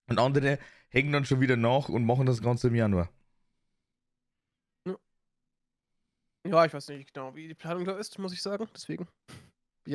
und 0.09 0.19
andere 0.19 0.59
hängen 0.89 1.13
dann 1.13 1.25
schon 1.25 1.41
wieder 1.41 1.57
nach 1.57 1.89
und 1.89 2.05
machen 2.05 2.27
das 2.27 2.43
Ganze 2.43 2.69
im 2.69 2.75
Januar. 2.75 3.09
Ja, 4.87 4.97
ja 6.47 6.65
ich 6.65 6.75
weiß 6.75 6.89
nicht 6.89 7.15
genau, 7.15 7.35
wie 7.35 7.49
die 7.49 7.55
Planung 7.55 7.85
da 7.85 7.97
ist, 7.99 8.19
muss 8.19 8.33
ich 8.33 8.43
sagen, 8.43 8.69
deswegen. 8.75 9.09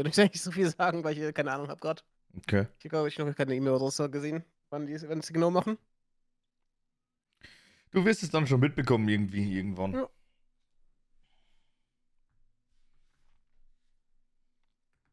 Ich 0.06 0.18
will 0.18 0.26
nicht 0.26 0.42
so 0.42 0.52
viel 0.52 0.70
sagen, 0.70 1.04
weil 1.04 1.18
ich 1.18 1.34
keine 1.34 1.52
Ahnung 1.52 1.70
habe 1.70 1.80
gerade. 1.80 2.02
Okay. 2.38 2.68
Ich 2.84 2.90
glaube, 2.90 3.08
ich 3.08 3.18
habe 3.18 3.30
noch 3.30 3.38
keine 3.38 3.56
E-Mail 3.56 3.74
oder 3.74 3.92
so 3.92 4.10
gesehen, 4.10 4.44
wann 4.70 4.88
die 4.88 5.02
wenn 5.02 5.22
sie 5.22 5.34
genau 5.34 5.52
machen. 5.52 5.78
Du 7.92 8.04
wirst 8.04 8.24
es 8.24 8.30
dann 8.30 8.46
schon 8.46 8.60
mitbekommen, 8.60 9.08
irgendwie, 9.08 9.58
irgendwann. 9.58 9.94
Ja. 9.94 10.10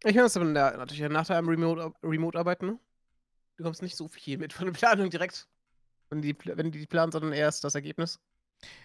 Ich 0.05 0.16
höre 0.16 0.24
es 0.24 0.37
aber 0.37 0.47
natürlich 0.47 1.09
nach 1.09 1.26
deinem 1.26 1.49
Remote, 1.49 1.93
Remote 2.03 2.37
arbeiten. 2.37 2.66
Ne? 2.66 2.78
Du 3.57 3.62
kommst 3.62 3.83
nicht 3.83 3.97
so 3.97 4.09
viel 4.09 4.39
mit 4.39 4.53
von 4.53 4.66
der 4.66 4.72
Planung 4.78 5.11
direkt. 5.11 5.47
Wenn 6.11 6.22
die, 6.22 6.37
wenn 6.45 6.72
die 6.72 6.87
planen, 6.87 7.12
sondern 7.12 7.33
erst 7.33 7.62
das 7.64 7.76
Ergebnis. 7.76 8.18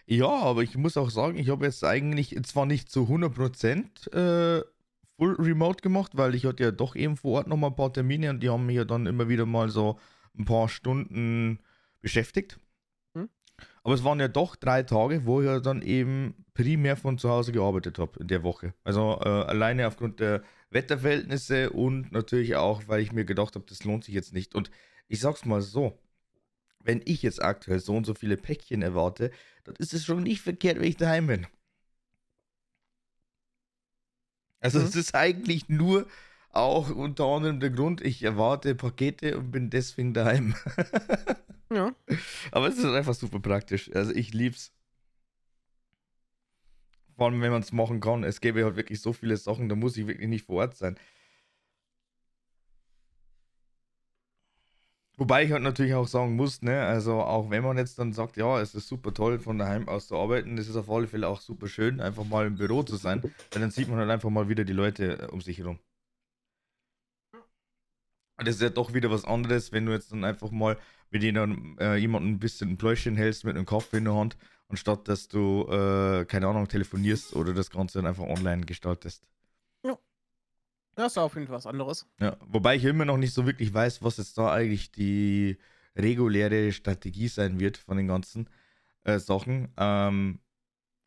Ja, 0.05 0.27
aber 0.29 0.63
ich 0.63 0.77
muss 0.77 0.95
auch 0.95 1.09
sagen, 1.09 1.37
ich 1.37 1.49
habe 1.49 1.65
jetzt 1.65 1.83
eigentlich 1.83 2.35
zwar 2.45 2.65
nicht 2.65 2.89
zu 2.89 3.01
100% 3.01 4.59
äh, 4.59 4.63
full 5.17 5.35
remote 5.39 5.81
gemacht, 5.81 6.11
weil 6.15 6.35
ich 6.35 6.45
hatte 6.45 6.63
ja 6.63 6.71
doch 6.71 6.95
eben 6.95 7.17
vor 7.17 7.39
Ort 7.39 7.47
nochmal 7.47 7.71
ein 7.71 7.75
paar 7.75 7.91
Termine 7.91 8.29
und 8.29 8.41
die 8.41 8.49
haben 8.49 8.65
mich 8.65 8.75
ja 8.75 8.85
dann 8.85 9.05
immer 9.05 9.27
wieder 9.27 9.45
mal 9.45 9.69
so 9.69 9.99
ein 10.37 10.45
paar 10.45 10.69
Stunden 10.69 11.59
beschäftigt. 12.01 12.59
Hm? 13.13 13.29
Aber 13.83 13.95
es 13.95 14.03
waren 14.03 14.19
ja 14.19 14.27
doch 14.27 14.55
drei 14.55 14.83
Tage, 14.83 15.25
wo 15.25 15.41
ich 15.41 15.47
ja 15.47 15.59
dann 15.59 15.81
eben 15.81 16.45
primär 16.53 16.95
von 16.95 17.17
zu 17.17 17.29
Hause 17.29 17.51
gearbeitet 17.51 17.99
habe 17.99 18.19
in 18.19 18.27
der 18.27 18.43
Woche. 18.43 18.73
Also 18.83 19.19
äh, 19.23 19.27
alleine 19.27 19.87
aufgrund 19.87 20.19
der 20.19 20.43
Wetterverhältnisse 20.69 21.71
und 21.71 22.11
natürlich 22.11 22.55
auch, 22.55 22.87
weil 22.87 23.01
ich 23.01 23.11
mir 23.11 23.25
gedacht 23.25 23.55
habe, 23.55 23.65
das 23.67 23.83
lohnt 23.83 24.03
sich 24.03 24.13
jetzt 24.13 24.33
nicht. 24.33 24.53
Und 24.53 24.69
ich 25.07 25.19
sag's 25.19 25.45
mal 25.45 25.61
so, 25.61 25.99
wenn 26.79 27.01
ich 27.05 27.23
jetzt 27.23 27.41
aktuell 27.41 27.79
so 27.79 27.95
und 27.95 28.05
so 28.05 28.13
viele 28.13 28.37
Päckchen 28.37 28.81
erwarte, 28.81 29.31
dann 29.63 29.75
ist 29.75 29.93
es 29.93 30.05
schon 30.05 30.23
nicht 30.23 30.41
verkehrt, 30.41 30.79
wenn 30.79 30.87
ich 30.87 30.97
daheim 30.97 31.27
bin. 31.27 31.47
Also 34.59 34.79
es 34.79 34.95
mhm. 34.95 35.01
ist 35.01 35.15
eigentlich 35.15 35.69
nur 35.69 36.07
auch 36.51 36.89
unter 36.89 37.25
anderem 37.25 37.59
der 37.59 37.69
Grund, 37.69 38.01
ich 38.01 38.23
erwarte 38.23 38.73
Pakete 38.73 39.37
und 39.37 39.51
bin 39.51 39.69
deswegen 39.69 40.13
daheim. 40.13 40.55
ja. 41.71 41.93
Aber 42.51 42.67
es 42.67 42.77
ist 42.77 42.85
einfach 42.85 43.13
super 43.13 43.39
praktisch. 43.39 43.91
Also 43.93 44.11
ich 44.13 44.33
lieb's. 44.33 44.73
Vor 47.15 47.27
allem, 47.27 47.41
wenn 47.41 47.51
man 47.51 47.61
es 47.61 47.71
machen 47.71 47.99
kann. 47.99 48.23
Es 48.23 48.41
gäbe 48.41 48.63
halt 48.63 48.75
wirklich 48.75 49.01
so 49.01 49.13
viele 49.13 49.37
Sachen, 49.37 49.69
da 49.69 49.75
muss 49.75 49.97
ich 49.97 50.07
wirklich 50.07 50.27
nicht 50.27 50.45
vor 50.45 50.57
Ort 50.57 50.77
sein. 50.77 50.97
Wobei 55.19 55.43
ich 55.43 55.51
halt 55.51 55.63
natürlich 55.63 55.93
auch 55.95 56.07
sagen 56.07 56.35
muss, 56.35 56.61
ne, 56.61 56.83
also 56.85 57.21
auch 57.21 57.49
wenn 57.49 57.63
man 57.63 57.77
jetzt 57.77 57.97
dann 57.97 58.13
sagt, 58.13 58.37
ja, 58.37 58.61
es 58.61 58.75
ist 58.75 58.87
super 58.87 59.13
toll, 59.13 59.39
von 59.39 59.57
daheim 59.57 59.87
aus 59.89 60.07
zu 60.07 60.15
arbeiten, 60.15 60.57
es 60.59 60.67
ist 60.69 60.75
auf 60.75 60.89
alle 60.91 61.07
Fälle 61.07 61.27
auch 61.27 61.41
super 61.41 61.67
schön, 61.67 61.99
einfach 62.01 62.23
mal 62.23 62.45
im 62.45 62.55
Büro 62.55 62.83
zu 62.83 62.97
sein, 62.97 63.23
weil 63.51 63.61
dann 63.61 63.71
sieht 63.71 63.87
man 63.89 63.97
halt 63.97 64.09
einfach 64.11 64.29
mal 64.29 64.47
wieder 64.47 64.63
die 64.63 64.73
Leute 64.73 65.19
äh, 65.23 65.25
um 65.27 65.41
sich 65.41 65.57
herum. 65.57 65.79
Und 68.37 68.47
das 68.47 68.55
ist 68.55 68.61
ja 68.61 68.69
doch 68.69 68.93
wieder 68.93 69.09
was 69.09 69.25
anderes, 69.25 69.71
wenn 69.71 69.85
du 69.85 69.91
jetzt 69.93 70.11
dann 70.11 70.23
einfach 70.23 70.51
mal 70.51 70.77
mit 71.09 71.23
jemandem, 71.23 71.77
äh, 71.79 71.95
jemandem 71.97 72.33
ein 72.33 72.39
bisschen 72.39 72.69
ein 72.71 72.77
Pläuschen 72.77 73.15
hältst 73.15 73.43
mit 73.45 73.55
einem 73.55 73.65
Kaffee 73.65 73.97
in 73.97 74.05
der 74.05 74.13
Hand, 74.15 74.37
anstatt 74.69 75.07
dass 75.07 75.27
du, 75.27 75.67
äh, 75.69 76.25
keine 76.25 76.47
Ahnung, 76.47 76.67
telefonierst 76.67 77.35
oder 77.35 77.53
das 77.53 77.71
Ganze 77.71 77.99
dann 77.99 78.07
einfach 78.07 78.25
online 78.25 78.65
gestaltest. 78.65 79.25
Das 80.97 81.11
ist 81.11 81.17
auf 81.19 81.35
jeden 81.35 81.45
Fall 81.45 81.57
was 81.57 81.67
anderes. 81.67 82.07
Ja, 82.19 82.37
wobei 82.47 82.75
ich 82.75 82.83
immer 82.83 83.05
noch 83.05 83.17
nicht 83.17 83.31
so 83.31 83.45
wirklich 83.45 83.71
weiß, 83.71 84.01
was 84.01 84.17
jetzt 84.17 84.35
da 84.35 84.51
eigentlich 84.51 84.91
die 84.91 85.59
reguläre 85.95 86.71
Strategie 86.71 87.27
sein 87.27 87.59
wird 87.59 87.77
von 87.77 87.97
den 87.97 88.07
ganzen 88.07 88.49
äh, 89.03 89.19
Sachen. 89.19 89.71
Ähm, 89.77 90.39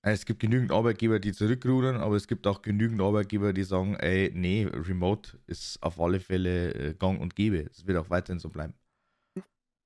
es 0.03 0.27
gibt 0.27 0.39
genügend 0.39 0.71
Arbeitgeber, 0.71 1.19
die 1.19 1.33
zurückrudern, 1.33 1.97
aber 1.97 2.15
es 2.15 2.29
gibt 2.29 2.47
auch 2.47 2.63
genügend 2.63 3.01
Arbeitgeber, 3.01 3.53
die 3.53 3.65
sagen, 3.65 3.97
ey, 3.97 4.31
nee, 4.33 4.65
Remote 4.73 5.41
ist 5.49 5.83
auf 5.83 6.01
alle 6.01 6.21
Fälle 6.21 6.73
äh, 6.73 6.95
gang 6.95 7.21
und 7.21 7.35
gäbe. 7.35 7.69
Es 7.69 7.85
wird 7.85 7.99
auch 7.99 8.11
weiterhin 8.11 8.39
so 8.39 8.49
bleiben. 8.49 8.75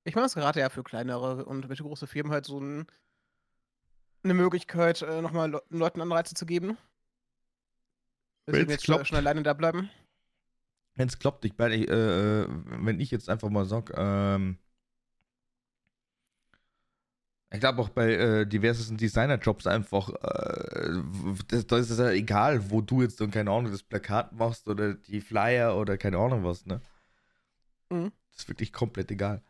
Ich 0.03 0.13
mache 0.13 0.27
es 0.27 0.35
gerade 0.35 0.59
ja 0.59 0.69
für 0.69 0.83
kleinere 0.83 1.45
und 1.45 1.67
mittelgroße 1.67 2.05
Firmen 2.05 2.31
halt 2.31 2.45
so 2.45 2.59
ein, 2.59 2.85
eine 4.23 4.35
Möglichkeit, 4.35 5.01
äh, 5.01 5.23
nochmal 5.23 5.49
Le 5.49 5.63
Leuten 5.69 5.99
Anreize 6.01 6.35
zu 6.35 6.45
geben. 6.45 6.77
Deswegen 8.47 8.69
jetzt 8.69 8.83
klappt, 8.83 9.07
schon 9.07 9.17
alleine 9.17 9.43
da 9.43 9.53
bleiben. 9.53 9.89
Wenn 10.95 11.07
es 11.07 11.19
klappt, 11.19 11.43
ich, 11.45 11.59
äh, 11.59 12.43
äh, 12.43 12.47
wenn 12.47 12.99
ich 12.99 13.11
jetzt 13.11 13.29
einfach 13.29 13.49
mal 13.49 13.65
sage, 13.65 13.93
ähm, 13.97 14.57
ich 17.51 17.59
glaube 17.59 17.81
auch 17.81 17.89
bei 17.89 18.13
äh, 18.13 18.45
diversen 18.45 18.97
Designer-Jobs 18.97 19.65
einfach, 19.67 20.09
äh, 20.09 21.63
da 21.67 21.77
ist 21.77 21.89
es 21.89 21.99
ja 21.99 22.09
egal, 22.11 22.69
wo 22.69 22.81
du 22.81 23.01
jetzt 23.01 23.19
dann, 23.21 23.31
keine 23.31 23.51
Ahnung, 23.51 23.71
das 23.71 23.83
Plakat 23.83 24.33
machst 24.33 24.67
oder 24.67 24.93
die 24.93 25.21
Flyer 25.21 25.77
oder 25.77 25.97
keine 25.97 26.17
Ahnung 26.17 26.43
was, 26.43 26.65
ne? 26.65 26.81
Mhm. 27.89 28.11
Das 28.31 28.41
ist 28.43 28.49
wirklich 28.49 28.73
komplett 28.73 29.11
egal. 29.11 29.41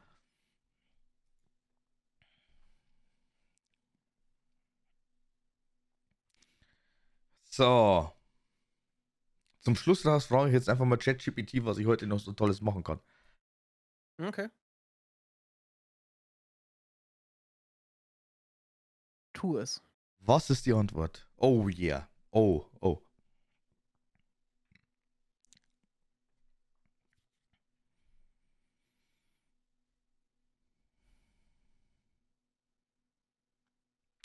So. 7.50 8.15
Zum 9.66 9.76
Schluss 9.76 10.04
frage 10.04 10.50
ich 10.50 10.54
jetzt 10.54 10.70
einfach 10.70 10.86
mal 10.86 10.98
ChatGPT, 10.98 11.66
was 11.66 11.80
ich 11.80 11.88
heute 11.88 12.06
noch 12.06 12.20
so 12.20 12.32
Tolles 12.34 12.62
machen 12.62 12.84
kann. 12.84 13.00
Okay. 14.20 14.50
Tu 19.34 19.58
es. 19.58 19.82
Was 20.20 20.52
ist 20.52 20.68
die 20.68 20.74
Antwort? 20.74 21.28
Oh 21.38 21.68
yeah. 21.68 22.08
Oh, 22.30 22.66
oh. 22.80 23.02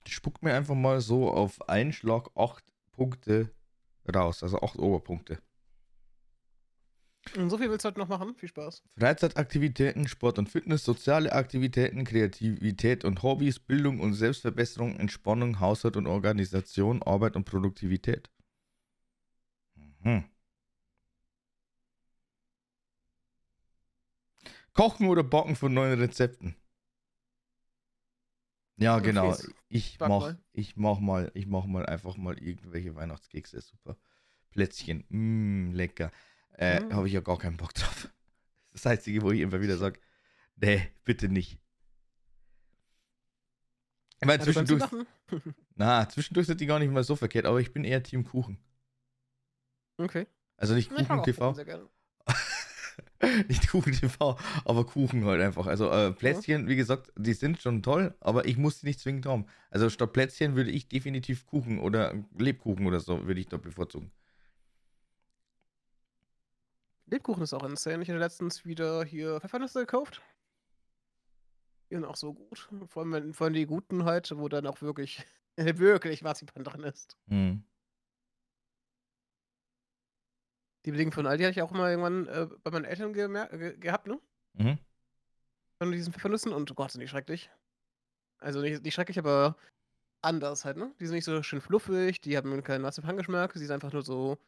Spuckt 0.07 0.43
mir 0.43 0.55
einfach 0.55 0.75
mal 0.75 1.01
so 1.01 1.31
auf 1.31 1.67
einen 1.69 1.95
Schlag 1.95 2.29
acht 2.35 2.65
Punkte 2.93 3.55
raus. 4.15 4.43
Also 4.43 4.61
acht 4.61 4.79
Oberpunkte. 4.79 5.41
Und 7.37 7.51
so 7.51 7.59
viel 7.59 7.71
willst 7.71 7.85
du 7.85 7.89
heute 7.89 8.01
noch 8.01 8.09
machen? 8.09 8.35
Viel 8.35 8.49
Spaß. 8.49 8.83
Freizeitaktivitäten, 8.99 10.09
Sport 10.09 10.39
und 10.39 10.49
Fitness, 10.49 10.85
soziale 10.85 11.33
Aktivitäten, 11.33 12.05
Kreativität 12.05 13.05
und 13.05 13.23
Hobbys, 13.23 13.61
Bildung 13.61 14.01
und 14.01 14.15
Selbstverbesserung, 14.15 14.97
Entspannung, 14.97 15.61
Haushalt 15.61 15.97
und 15.97 16.07
Organisation, 16.07 17.03
Arbeit 17.03 17.37
und 17.37 17.45
Produktivität. 17.45 18.31
Mhm. 20.03 20.25
Kochen 24.73 25.09
oder 25.09 25.23
Backen 25.23 25.57
von 25.57 25.75
neuen 25.75 25.99
Rezepten. 25.99 26.57
Ja, 28.81 28.99
genau. 28.99 29.37
Ich 29.69 29.99
mach, 30.01 30.35
ich 30.53 30.77
mach 30.77 31.01
mal, 31.01 31.31
ich 31.35 31.47
mach 31.47 31.67
mal 31.67 31.85
einfach 31.85 32.17
mal 32.17 32.39
irgendwelche 32.39 32.95
Weihnachtskekse. 32.95 33.61
Super. 33.61 33.97
Plätzchen. 34.51 35.05
Mmm, 35.11 35.73
lecker. 35.75 36.11
Äh, 36.57 36.81
mhm. 36.81 36.95
Habe 36.95 37.07
ich 37.07 37.13
ja 37.13 37.21
gar 37.21 37.39
keinen 37.39 37.57
Bock 37.57 37.75
drauf. 37.75 38.09
Das 38.73 38.87
Einzige, 38.87 39.23
wo 39.23 39.33
ich 39.33 39.41
immer 39.41 39.61
wieder 39.61 39.77
sage, 39.77 39.99
nee, 40.55 40.89
bitte 41.05 41.29
nicht. 41.29 41.59
Ich 44.21 44.27
meine, 44.29 44.45
zwischendurch. 44.45 44.85
na, 45.75 46.09
zwischendurch 46.09 46.47
sind 46.47 46.61
die 46.61 46.67
gar 46.67 46.79
nicht 46.79 46.93
mal 46.93 47.03
so 47.03 47.17
verkehrt, 47.17 47.47
aber 47.47 47.61
ich 47.61 47.73
bin 47.73 47.83
eher 47.83 48.01
Team 48.01 48.25
Kuchen. 48.25 48.63
Okay. 49.97 50.29
Also 50.57 50.75
nicht 50.75 50.89
Kuchen 50.89 51.25
TV. 51.25 51.53
Nicht 53.49 53.69
Kuchen 53.69 53.93
TV, 53.93 54.39
aber 54.65 54.85
Kuchen 54.87 55.25
halt 55.25 55.41
einfach. 55.41 55.67
Also 55.67 55.91
äh, 55.91 56.13
Plätzchen, 56.13 56.69
wie 56.69 56.77
gesagt, 56.77 57.13
die 57.17 57.35
sind 57.35 57.61
schon 57.61 57.83
toll, 57.83 58.15
aber 58.21 58.47
ich 58.47 58.57
muss 58.57 58.81
sie 58.81 58.87
nicht 58.87 59.01
zwingend 59.01 59.27
haben. 59.27 59.47
Also 59.71 59.91
statt 59.91 60.13
Plätzchen 60.13 60.57
würde 60.57 60.71
ich 60.71 60.89
definitiv 60.89 61.47
Kuchen 61.47 61.79
oder 61.79 62.15
Lebkuchen 62.39 62.87
oder 62.87 63.01
so 63.01 63.27
würde 63.27 63.41
ich 63.41 63.49
da 63.49 63.57
bevorzugen. 63.57 64.11
Lebkuchen 67.07 67.43
ist 67.43 67.53
auch 67.53 67.65
insane. 67.65 68.03
Ich 68.03 68.09
hatte 68.09 68.19
letztens 68.19 68.65
wieder 68.65 69.05
hier 69.05 69.41
Pfeffernüsse 69.41 69.81
gekauft. 69.81 70.23
Die 71.91 71.97
sind 71.97 72.05
auch 72.05 72.17
so 72.17 72.35
gut. 72.35 72.69
Vor 72.87 73.03
allem, 73.03 73.35
vor 73.35 73.47
allem 73.47 73.55
die 73.55 73.67
guten 73.67 74.05
halt, 74.05 74.33
wo 74.37 74.49
dann 74.49 74.67
auch 74.67 74.81
wirklich, 74.81 75.25
wirklich 75.57 76.23
Marzipan 76.23 76.63
drin 76.63 76.85
ist. 76.85 77.17
Mhm. 77.27 77.65
Die 80.85 80.93
Bedingungen 80.93 81.13
von 81.13 81.27
Aldi 81.27 81.45
hatte 81.45 81.53
ich 81.53 81.63
auch 81.63 81.71
mal 81.73 81.91
irgendwann 81.91 82.27
äh, 82.29 82.47
bei 82.63 82.71
meinen 82.71 82.85
Eltern 82.85 83.13
ge 83.13 83.77
gehabt, 83.79 84.07
ne? 84.07 84.19
Mhm. 84.55 84.79
Von 85.79 85.93
diesen 85.93 86.13
Pfeffernüssen 86.13 86.53
und 86.53 86.71
oh 86.71 86.75
Gott, 86.75 86.91
sind 86.91 87.01
die 87.01 87.09
schrecklich. 87.09 87.51
Also 88.39 88.61
nicht, 88.61 88.83
nicht 88.83 88.95
schrecklich, 88.95 89.19
aber 89.19 89.57
anders 90.23 90.65
halt, 90.65 90.77
ne? 90.77 90.95
Die 90.99 91.07
sind 91.07 91.17
nicht 91.17 91.25
so 91.25 91.43
schön 91.43 91.61
fluffig, 91.61 92.21
die 92.21 92.37
haben 92.37 92.63
keinen 92.63 92.83
Marzipan-Geschmack, 92.83 93.53
sie 93.55 93.67
sind 93.67 93.75
einfach 93.75 93.93
nur 93.93 94.03
so 94.03 94.39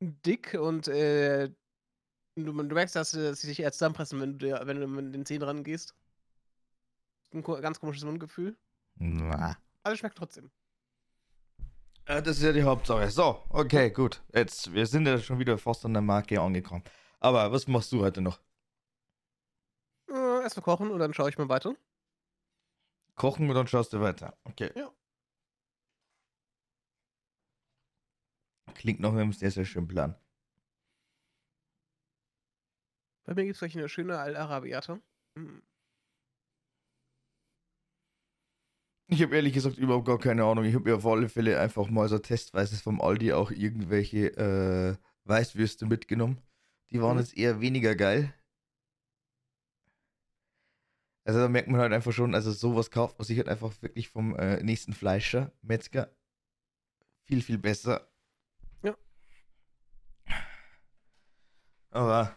dick 0.00 0.54
und 0.54 0.88
äh, 0.88 1.48
du, 2.36 2.52
du 2.52 2.52
merkst, 2.52 2.96
dass, 2.96 3.12
dass 3.12 3.40
sie 3.40 3.46
sich 3.46 3.60
eher 3.60 3.72
zusammenpressen, 3.72 4.20
wenn 4.20 4.38
du, 4.38 4.66
wenn 4.66 4.80
du 4.80 4.86
mit 4.88 5.14
den 5.14 5.26
Zähnen 5.26 5.44
rangehst. 5.44 5.94
Ein 7.32 7.42
ganz 7.42 7.80
komisches 7.80 8.04
Mundgefühl. 8.04 8.56
Na. 8.96 9.56
Aber 9.82 9.96
schmeckt 9.96 10.16
trotzdem. 10.16 10.50
Ja, 12.06 12.20
das 12.20 12.36
ist 12.36 12.42
ja 12.42 12.52
die 12.52 12.62
Hauptsache. 12.62 13.10
So, 13.10 13.42
okay, 13.48 13.90
gut. 13.90 14.22
Jetzt, 14.34 14.72
wir 14.74 14.86
sind 14.86 15.06
ja 15.06 15.18
schon 15.18 15.38
wieder 15.38 15.56
fast 15.56 15.84
an 15.86 15.94
der 15.94 16.02
Marke 16.02 16.38
angekommen. 16.40 16.84
Aber 17.18 17.50
was 17.50 17.66
machst 17.66 17.92
du 17.92 18.02
heute 18.02 18.20
noch? 18.20 18.40
Äh, 20.10 20.42
erst 20.42 20.56
mal 20.56 20.62
kochen 20.62 20.90
und 20.90 20.98
dann 20.98 21.14
schaue 21.14 21.30
ich 21.30 21.38
mal 21.38 21.48
weiter. 21.48 21.74
Kochen 23.14 23.48
und 23.48 23.54
dann 23.54 23.66
schaust 23.66 23.92
du 23.94 24.00
weiter. 24.00 24.36
Okay. 24.44 24.70
Ja. 24.76 24.90
Klingt 28.74 29.00
nach 29.00 29.12
einem 29.12 29.32
sehr, 29.32 29.50
sehr 29.50 29.64
schönen 29.64 29.88
Plan. 29.88 30.14
Bei 33.24 33.34
mir 33.34 33.44
gibt 33.44 33.54
es 33.54 33.60
gleich 33.60 33.76
eine 33.78 33.88
schöne 33.88 34.18
Al-Arabiate. 34.18 35.00
Hm. 35.36 35.62
Ich 39.06 39.22
habe 39.22 39.36
ehrlich 39.36 39.52
gesagt 39.52 39.76
überhaupt 39.76 40.06
gar 40.06 40.18
keine 40.18 40.44
Ahnung. 40.44 40.64
Ich 40.64 40.74
habe 40.74 40.88
mir 40.88 40.96
auf 40.96 41.06
alle 41.06 41.28
Fälle 41.28 41.60
einfach 41.60 41.88
mal 41.88 42.08
so 42.08 42.18
testweise 42.18 42.76
vom 42.76 43.00
Aldi 43.00 43.32
auch 43.32 43.50
irgendwelche 43.50 44.36
äh, 44.36 44.96
Weißwürste 45.24 45.86
mitgenommen. 45.86 46.40
Die 46.90 47.02
waren 47.02 47.16
mhm. 47.16 47.20
jetzt 47.20 47.36
eher 47.36 47.60
weniger 47.60 47.94
geil. 47.94 48.32
Also 51.24 51.40
da 51.40 51.48
merkt 51.48 51.68
man 51.68 51.80
halt 51.80 51.92
einfach 51.92 52.12
schon, 52.12 52.34
also 52.34 52.52
sowas 52.52 52.90
kauft 52.90 53.18
man 53.18 53.24
sich 53.24 53.38
halt 53.38 53.48
einfach 53.48 53.72
wirklich 53.80 54.08
vom 54.08 54.36
äh, 54.36 54.62
nächsten 54.62 54.92
Fleischer, 54.92 55.52
Metzger. 55.62 56.14
Viel, 57.24 57.40
viel 57.40 57.56
besser. 57.56 58.06
Ja. 58.82 58.94
Aber 61.90 62.36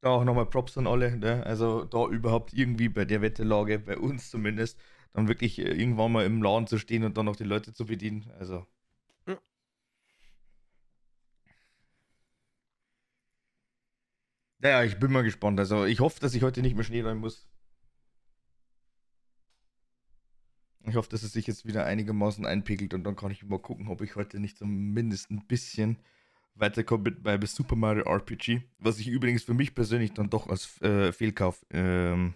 da 0.00 0.10
auch 0.10 0.24
nochmal 0.24 0.46
Props 0.46 0.78
an 0.78 0.86
alle, 0.86 1.16
ne? 1.16 1.44
Also 1.44 1.84
da 1.84 2.06
überhaupt 2.06 2.52
irgendwie 2.52 2.88
bei 2.88 3.04
der 3.04 3.22
Wetterlage, 3.22 3.80
bei 3.80 3.98
uns 3.98 4.30
zumindest, 4.30 4.78
dann 5.12 5.28
wirklich 5.28 5.58
äh, 5.58 5.70
irgendwann 5.70 6.12
mal 6.12 6.24
im 6.26 6.42
Laden 6.42 6.66
zu 6.66 6.78
stehen 6.78 7.04
und 7.04 7.16
dann 7.16 7.26
noch 7.26 7.36
die 7.36 7.44
Leute 7.44 7.72
zu 7.72 7.86
bedienen. 7.86 8.30
Also. 8.38 8.66
Ja. 9.26 9.38
Naja, 14.58 14.84
ich 14.84 14.98
bin 14.98 15.12
mal 15.12 15.22
gespannt. 15.22 15.58
Also 15.60 15.84
ich 15.84 16.00
hoffe, 16.00 16.20
dass 16.20 16.34
ich 16.34 16.42
heute 16.42 16.62
nicht 16.62 16.74
mehr 16.74 16.84
Schnee 16.84 17.02
rein 17.02 17.18
muss. 17.18 17.48
Ich 20.86 20.96
hoffe, 20.96 21.10
dass 21.10 21.22
es 21.22 21.32
sich 21.32 21.46
jetzt 21.46 21.66
wieder 21.66 21.84
einigermaßen 21.84 22.46
einpegelt 22.46 22.94
und 22.94 23.04
dann 23.04 23.16
kann 23.16 23.30
ich 23.30 23.44
mal 23.44 23.58
gucken, 23.58 23.88
ob 23.88 24.00
ich 24.00 24.16
heute 24.16 24.40
nicht 24.40 24.56
zumindest 24.56 25.30
ein 25.30 25.46
bisschen 25.46 25.98
weiterkomme 26.54 27.04
mit 27.04 27.22
bei 27.22 27.38
Super 27.46 27.76
Mario 27.76 28.04
RPG, 28.04 28.62
was 28.78 28.96
sich 28.96 29.08
übrigens 29.08 29.42
für 29.42 29.54
mich 29.54 29.74
persönlich 29.74 30.12
dann 30.12 30.30
doch 30.30 30.48
als 30.48 30.80
äh, 30.80 31.12
Fehlkauf 31.12 31.64
ähm, 31.70 32.14
hm. 32.14 32.34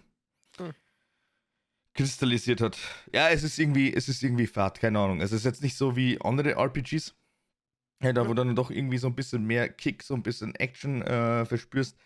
Kristallisiert 1.93 2.61
hat. 2.61 2.77
Ja, 3.13 3.29
es 3.29 3.43
ist 3.43 3.59
irgendwie, 3.59 3.93
es 3.93 4.09
ist 4.09 4.23
irgendwie 4.23 4.47
fad, 4.47 4.79
keine 4.79 4.99
Ahnung. 4.99 5.21
Es 5.21 5.31
ist 5.31 5.45
jetzt 5.45 5.61
nicht 5.61 5.77
so 5.77 5.95
wie 5.95 6.19
andere 6.21 6.53
RPGs, 6.53 7.15
ja, 8.01 8.13
da 8.13 8.25
wo 8.25 8.29
hm. 8.29 8.35
dann 8.35 8.55
doch 8.55 8.71
irgendwie 8.71 8.97
so 8.97 9.07
ein 9.07 9.15
bisschen 9.15 9.45
mehr 9.45 9.69
Kick, 9.69 10.03
so 10.03 10.13
ein 10.13 10.23
bisschen 10.23 10.55
Action 10.55 11.01
äh, 11.01 11.45
verspürst. 11.45 11.97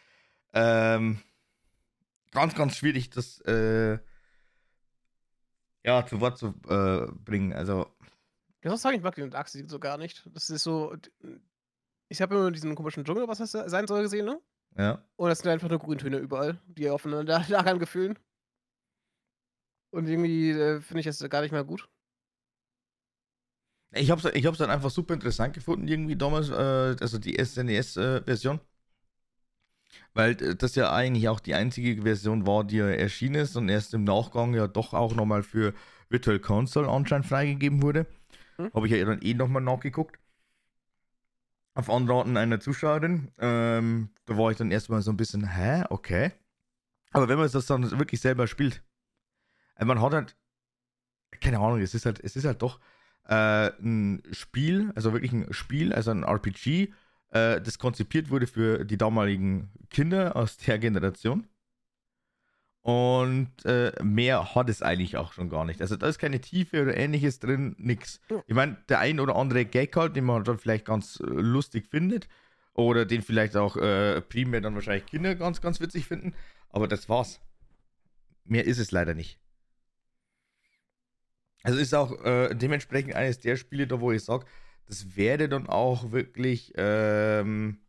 Ähm, 0.54 1.20
ganz, 2.32 2.56
ganz 2.56 2.76
schwierig, 2.76 3.10
das 3.10 3.42
äh, 3.42 3.98
ja, 5.84 6.06
zu 6.06 6.20
Wort 6.20 6.38
zu 6.38 6.54
äh, 6.68 7.12
bringen. 7.24 7.54
Also. 7.54 7.88
Ich 8.62 8.70
muss 8.70 8.82
sagen, 8.82 8.98
ich 8.98 9.04
mag 9.04 9.16
den 9.16 9.34
Axel 9.34 9.70
so 9.70 9.80
gar 9.80 9.98
nicht. 9.98 10.30
Das 10.34 10.50
ist 10.50 10.64
so. 10.64 10.96
Ich 12.10 12.22
habe 12.22 12.36
immer 12.36 12.52
diesen 12.52 12.76
komischen 12.76 13.06
Dschungel, 13.06 13.28
was 13.28 13.38
das 13.38 13.52
sein 13.52 13.88
soll, 13.88 14.04
gesehen, 14.04 14.26
ne? 14.26 14.40
Ja. 14.78 15.02
Und 15.16 15.30
das 15.30 15.40
sind 15.40 15.52
einfach 15.52 15.70
nur 15.70 15.80
Grüntöne 15.80 16.18
überall, 16.18 16.60
die 16.68 16.90
aufeinander 16.90 17.44
lagern 17.48 17.80
gefühlen. 17.80 18.20
Und 19.92 20.08
irgendwie 20.08 20.52
äh, 20.52 20.82
finde 20.82 21.00
ich 21.00 21.06
das 21.06 21.28
gar 21.30 21.42
nicht 21.42 21.52
mehr 21.52 21.64
gut. 21.64 21.88
Ich 23.92 24.12
habe 24.12 24.28
es 24.28 24.36
ich 24.36 24.46
hab's 24.46 24.58
dann 24.58 24.70
einfach 24.70 24.90
super 24.90 25.14
interessant 25.14 25.54
gefunden, 25.54 25.88
irgendwie 25.88 26.16
damals, 26.16 26.50
äh, 26.50 26.96
also 27.00 27.18
die 27.18 27.38
SNES-Version. 27.44 28.58
Äh, 28.58 28.60
weil 30.14 30.32
äh, 30.42 30.56
das 30.56 30.76
ja 30.76 30.92
eigentlich 30.92 31.30
auch 31.30 31.40
die 31.40 31.56
einzige 31.56 32.02
Version 32.02 32.46
war, 32.46 32.64
die 32.64 32.78
ja 32.78 32.90
erschienen 32.90 33.36
ist 33.36 33.56
und 33.56 33.70
erst 33.70 33.94
im 33.94 34.04
Nachgang 34.04 34.54
ja 34.54 34.68
doch 34.68 34.94
auch 34.94 35.16
nochmal 35.16 35.44
für 35.44 35.74
Virtual 36.10 36.40
Console 36.40 36.90
anscheinend 36.90 37.28
freigegeben 37.28 37.82
wurde. 37.82 38.06
Hm? 38.58 38.72
Habe 38.74 38.88
ich 38.88 38.94
ja 38.94 39.06
dann 39.06 39.22
eh 39.22 39.34
nochmal 39.34 39.62
nachgeguckt. 39.62 40.20
Auf 41.76 41.90
Anraten 41.90 42.38
einer 42.38 42.60
Zuschauerin. 42.60 43.32
Ähm, 43.38 44.10
da 44.26 44.38
war 44.38 44.50
ich 44.50 44.58
dann 44.58 44.72
erstmal 44.72 45.02
so 45.02 45.12
ein 45.12 45.18
bisschen, 45.18 45.48
hä, 45.48 45.84
okay. 45.90 46.32
Aber 47.12 47.30
wenn 47.30 47.38
man 47.38 47.50
das 47.50 47.66
dann 47.68 48.00
wirklich 48.00 48.20
selber 48.20 48.48
spielt, 48.48 48.84
also 49.78 49.88
man 49.88 50.02
hat 50.02 50.14
halt, 50.14 50.36
keine 51.40 51.60
Ahnung, 51.60 51.80
es 51.80 51.94
ist 51.94 52.06
halt, 52.06 52.20
es 52.24 52.36
ist 52.36 52.46
halt 52.46 52.62
doch 52.62 52.80
äh, 53.28 53.72
ein 53.80 54.24
Spiel, 54.32 54.92
also 54.96 55.14
wirklich 55.14 55.32
ein 55.32 55.54
Spiel, 55.54 55.94
also 55.94 56.12
ein 56.12 56.24
RPG, 56.24 56.94
äh, 57.30 57.62
das 57.62 57.78
konzipiert 57.78 58.30
wurde 58.30 58.48
für 58.48 58.86
die 58.86 58.98
damaligen 58.98 59.72
Kinder 59.90 60.36
aus 60.36 60.58
der 60.58 60.80
Generation. 60.80 61.48
Und 62.82 63.52
äh, 63.66 63.92
mehr 64.02 64.56
hat 64.56 64.70
es 64.70 64.82
eigentlich 64.82 65.18
auch 65.18 65.34
schon 65.34 65.50
gar 65.50 65.66
nicht. 65.66 65.82
Also 65.82 65.98
da 65.98 66.08
ist 66.08 66.20
keine 66.20 66.40
Tiefe 66.40 66.82
oder 66.82 66.96
ähnliches 66.96 67.40
drin, 67.40 67.76
nix. 67.78 68.22
Ich 68.46 68.56
meine, 68.56 68.78
der 68.88 69.00
ein 69.00 69.20
oder 69.20 69.36
andere 69.36 69.66
Gag 69.66 69.94
halt, 69.98 70.16
den 70.16 70.24
man 70.24 70.46
dann 70.46 70.58
vielleicht 70.58 70.86
ganz 70.86 71.20
äh, 71.20 71.26
lustig 71.26 71.88
findet. 71.88 72.30
Oder 72.74 73.06
den 73.06 73.24
vielleicht 73.24 73.58
auch 73.58 73.76
äh, 73.76 74.22
primär 74.22 74.62
dann 74.62 74.76
wahrscheinlich 74.76 75.06
Kinder 75.06 75.36
ganz, 75.36 75.60
ganz 75.60 75.82
witzig 75.82 76.06
finden. 76.06 76.34
Aber 76.70 76.88
das 76.88 77.10
war's. 77.10 77.42
Mehr 78.46 78.66
ist 78.66 78.78
es 78.78 78.92
leider 78.92 79.16
nicht. 79.16 79.38
Also 81.68 81.80
ist 81.82 81.94
auch 81.94 82.24
äh, 82.24 82.56
dementsprechend 82.56 83.16
eines 83.16 83.40
der 83.42 83.58
Spiele, 83.58 83.88
da 83.88 84.00
wo 84.00 84.14
ich 84.14 84.24
sage, 84.24 84.46
das 84.88 85.18
wäre 85.18 85.50
dann 85.50 85.68
auch 85.68 86.12
wirklich 86.14 86.72
ähm, 86.78 87.80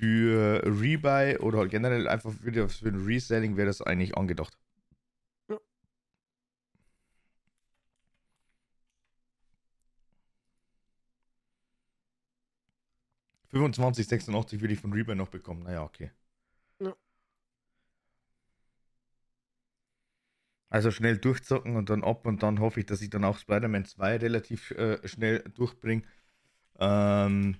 für 0.00 0.62
Rebuy 0.64 1.36
oder 1.38 1.66
generell 1.68 2.08
einfach 2.08 2.32
für, 2.32 2.68
für 2.68 2.88
ein 2.88 3.04
Reselling 3.06 3.56
wäre 3.56 3.66
das 3.68 3.82
eigentlich 3.82 4.16
angedacht. 4.16 4.56
Ja. 5.48 5.58
Fünfundzwanzig, 13.50 14.08
86 14.08 14.60
würde 14.60 14.74
ich 14.74 14.80
von 14.80 14.92
Rebuy 14.92 15.14
noch 15.14 15.28
bekommen. 15.28 15.62
Naja, 15.62 15.84
okay. 15.84 16.10
Also 20.70 20.92
schnell 20.92 21.18
durchzocken 21.18 21.74
und 21.76 21.90
dann 21.90 22.04
ab 22.04 22.26
und 22.26 22.44
dann 22.44 22.60
hoffe 22.60 22.78
ich, 22.80 22.86
dass 22.86 23.02
ich 23.02 23.10
dann 23.10 23.24
auch 23.24 23.36
Spider-Man 23.36 23.84
2 23.84 24.18
relativ 24.18 24.70
äh, 24.70 25.06
schnell 25.06 25.40
durchbringe. 25.54 26.04
Ähm, 26.78 27.56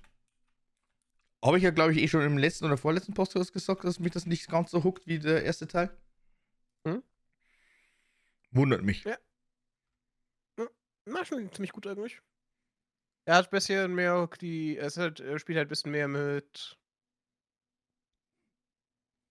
Habe 1.43 1.57
ich 1.57 1.63
ja, 1.63 1.71
glaube 1.71 1.91
ich, 1.91 1.99
eh 1.99 2.07
schon 2.07 2.21
im 2.21 2.37
letzten 2.37 2.65
oder 2.65 2.77
vorletzten 2.77 3.13
Podcast 3.13 3.51
gesagt, 3.51 3.83
dass 3.83 3.99
mich 3.99 4.13
das 4.13 4.25
nicht 4.25 4.49
ganz 4.49 4.71
so 4.71 4.85
huckt 4.85 5.07
wie 5.07 5.19
der 5.19 5.43
erste 5.43 5.67
Teil. 5.67 5.91
Hm? 6.87 7.03
Wundert 8.51 8.83
mich. 8.83 9.03
Ja. 9.03 9.17
Na, 11.05 11.25
schon 11.25 11.51
ziemlich 11.51 11.73
gut 11.73 11.87
eigentlich. 11.87 12.21
Er 13.25 13.35
hat 13.35 13.47
ein 13.47 13.51
bisschen 13.51 13.93
mehr 13.93 14.27
die. 14.39 14.77
Es 14.77 14.97
halt, 14.97 15.19
er 15.19 15.37
spielt 15.37 15.57
halt 15.57 15.67
ein 15.67 15.69
bisschen 15.69 15.91
mehr 15.91 16.07
mit. 16.07 16.77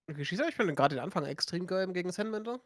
Geschichte. 0.06 0.44
Ich 0.48 0.56
finde 0.56 0.74
gerade 0.74 0.96
den 0.96 1.02
Anfang 1.02 1.24
extrem 1.24 1.66
geil 1.66 1.92
gegen 1.92 2.12
Sandbender. 2.12 2.60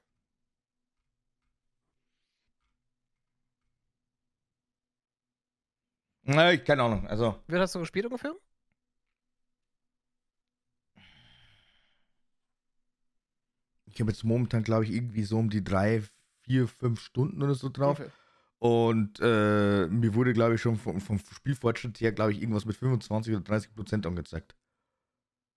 Na, 6.24 6.56
keine 6.56 6.82
Ahnung. 6.82 7.06
Also. 7.06 7.36
Wie 7.46 7.56
hast 7.56 7.74
du 7.74 7.80
gespielt 7.80 8.06
ungefähr? 8.06 8.34
Ich 13.86 14.00
habe 14.00 14.10
jetzt 14.10 14.24
momentan, 14.24 14.64
glaube 14.64 14.84
ich, 14.84 14.92
irgendwie 14.92 15.22
so 15.22 15.38
um 15.38 15.50
die 15.50 15.62
drei, 15.62 16.02
vier, 16.42 16.66
fünf 16.66 17.00
Stunden 17.00 17.42
oder 17.42 17.54
so 17.54 17.68
drauf. 17.68 18.00
Okay. 18.00 18.10
Und 18.58 19.20
äh, 19.20 19.86
mir 19.88 20.14
wurde, 20.14 20.32
glaube 20.32 20.54
ich, 20.54 20.60
schon 20.60 20.76
vom, 20.76 21.00
vom 21.00 21.18
Spielfortschritt 21.18 22.00
her, 22.00 22.12
glaube 22.12 22.32
ich, 22.32 22.40
irgendwas 22.40 22.64
mit 22.64 22.76
25 22.76 23.34
oder 23.34 23.44
30 23.44 23.74
Prozent 23.74 24.06
angezeigt. 24.06 24.56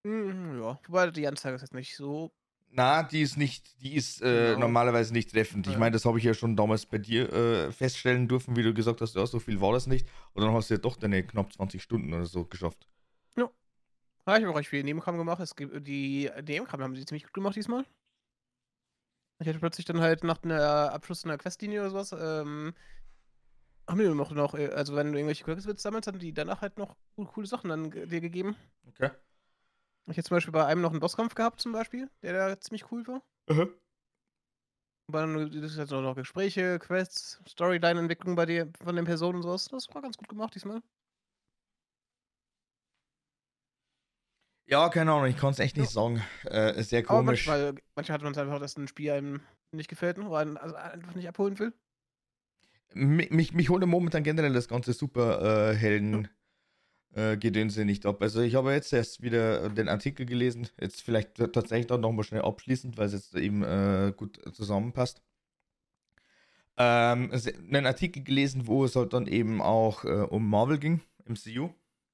Mhm, 0.04 0.62
ja, 0.62 0.80
wobei 0.88 1.10
die 1.12 1.28
Anzeige 1.28 1.56
ist 1.56 1.62
jetzt 1.62 1.74
nicht 1.74 1.96
so 1.96 2.32
na, 2.70 3.04
die 3.04 3.22
ist 3.22 3.38
nicht, 3.38 3.82
die 3.82 3.96
ist 3.96 4.22
äh, 4.22 4.50
genau. 4.50 4.60
normalerweise 4.60 5.14
nicht 5.14 5.32
treffend. 5.32 5.66
Ja. 5.66 5.74
Ich 5.74 5.80
meine, 5.80 5.92
das 5.92 6.06
habe 6.06 6.18
ich 6.18 6.24
ja 6.24 6.34
schon 6.34 6.56
damals 6.56 6.86
bei 6.86 6.98
dir 6.98 7.32
äh, 7.32 7.72
feststellen 7.72 8.28
dürfen, 8.28 8.56
wie 8.56 8.64
du 8.64 8.74
gesagt 8.74 9.02
hast, 9.02 9.16
ja, 9.16 9.26
so 9.26 9.40
viel 9.40 9.62
war 9.62 9.74
das 9.74 9.88
nicht. 9.88 10.08
Und 10.34 10.44
dann 10.44 10.54
hast 10.54 10.70
du 10.70 10.76
ja 10.76 10.80
doch 10.80 10.98
deine 10.98 11.26
knapp 11.26 11.54
20 11.54 11.82
Stunden 11.82 12.14
oder 12.14 12.26
so 12.26 12.46
geschafft. 12.46 12.88
Ja. 13.36 13.50
ja 14.28 14.38
ich 14.38 14.44
habe 14.44 14.50
auch 14.50 14.58
recht 14.58 14.70
viel 14.70 14.84
Nebenkram 14.84 15.18
gemacht. 15.18 15.40
Es 15.40 15.56
gibt, 15.56 15.88
die 15.88 16.30
Nebenkram 16.46 16.82
haben 16.82 16.96
sie 16.96 17.06
ziemlich 17.06 17.24
gut 17.24 17.34
gemacht 17.34 17.56
diesmal. 17.56 17.86
Ich 19.40 19.48
hatte 19.48 19.60
plötzlich 19.60 19.86
dann 19.86 20.02
halt 20.02 20.24
nach 20.24 20.44
einer 20.44 20.92
Abschluss 20.94 21.24
einer 21.24 21.38
Questlinie 21.38 21.82
oder 21.82 21.90
sowas, 21.92 22.12
ähm, 22.12 22.74
haben 23.88 24.00
die 24.00 24.08
noch, 24.08 24.32
noch, 24.32 24.56
äh, 24.56 24.68
also 24.70 24.96
wenn 24.96 25.12
du 25.12 25.18
irgendwelche 25.18 25.44
Quirks 25.44 25.64
sammelst, 25.82 26.08
haben 26.08 26.20
die 26.20 26.34
danach 26.34 26.62
halt 26.62 26.78
noch 26.78 26.96
coole 27.16 27.48
Sachen 27.48 27.70
dann 27.70 27.92
dir 27.92 28.22
gegeben. 28.22 28.56
Okay. 28.88 29.12
Ich 30.10 30.18
habe 30.18 30.24
zum 30.24 30.36
Beispiel 30.36 30.54
bei 30.54 30.66
einem 30.66 30.82
noch 30.82 30.92
einen 30.92 31.02
Bosskampf 31.02 31.36
gehabt, 31.36 31.60
zum 31.60 31.74
Beispiel, 31.74 32.10
der 32.22 32.34
da 32.34 32.60
ziemlich 32.60 32.92
cool 32.92 33.06
war. 33.08 33.22
Mhm. 33.50 33.74
Aber 35.10 35.22
dann 35.22 35.52
das 35.52 35.72
ist 35.72 35.78
jetzt 35.78 35.94
auch 35.94 36.02
noch 36.02 36.16
Gespräche, 36.16 36.80
Quests, 36.80 37.42
Storyline-Entwicklung 37.48 38.36
bei 38.36 38.46
dir, 38.46 38.72
von 38.84 38.96
den 38.96 39.06
Personen 39.06 39.38
und 39.38 39.44
sowas. 39.44 39.68
Das 39.70 39.88
war 39.94 40.02
ganz 40.02 40.18
gut 40.18 40.28
gemacht 40.28 40.56
diesmal. 40.56 40.82
Ja, 44.70 44.90
keine 44.90 45.14
Ahnung, 45.14 45.28
ich 45.28 45.38
kann 45.38 45.52
es 45.52 45.60
echt 45.60 45.78
nicht 45.78 45.94
ja. 45.96 46.02
sagen. 46.02 46.22
Äh, 46.44 46.78
ist 46.78 46.90
sehr 46.90 47.04
komisch. 47.04 47.48
Aber 47.48 47.58
manchmal, 47.58 47.84
manchmal 47.96 48.14
hat 48.16 48.24
man 48.24 48.32
es 48.34 48.38
einfach, 48.38 48.60
dass 48.60 48.78
ein 48.78 48.88
Spiel 48.90 49.12
einem 49.12 49.42
nicht 49.72 49.90
gefällt 49.90 50.18
oder 50.20 50.38
einen 50.38 50.58
also 50.58 50.76
einfach 50.76 51.16
nicht 51.16 51.28
abholen 51.28 51.58
will. 51.60 51.74
Mich, 52.94 53.30
mich, 53.30 53.54
mich 53.54 53.70
holt 53.70 53.86
momentan 53.86 54.24
generell 54.24 54.54
das 54.54 54.68
ganze 54.68 54.92
Superhelden. 54.92 56.26
Äh, 56.26 56.28
äh, 57.18 57.38
Gedönse 57.38 57.84
nicht 57.86 58.06
ab. 58.06 58.22
Also 58.22 58.42
ich 58.42 58.56
habe 58.56 58.74
jetzt 58.74 58.94
erst 58.94 59.22
wieder 59.22 59.70
den 59.70 59.90
Artikel 59.90 60.26
gelesen, 60.26 60.70
jetzt 60.80 61.02
vielleicht 61.02 61.36
tatsächlich 61.38 61.88
dann 61.88 62.02
nochmal 62.02 62.24
schnell 62.24 62.44
abschließend, 62.44 62.98
weil 62.98 63.08
es 63.08 63.14
jetzt 63.14 63.36
eben 63.36 63.64
äh, 63.64 64.14
gut 64.16 64.40
zusammenpasst. 64.54 65.22
ähm, 66.78 67.32
einen 67.72 67.86
Artikel 67.88 68.24
gelesen, 68.24 68.68
wo 68.68 68.86
es 68.86 68.96
halt 68.96 69.14
dann 69.14 69.28
eben 69.28 69.62
auch 69.62 70.04
äh, 70.06 70.10
um 70.30 70.48
Marvel 70.50 70.78
ging, 70.78 71.02
MCU. 71.26 71.70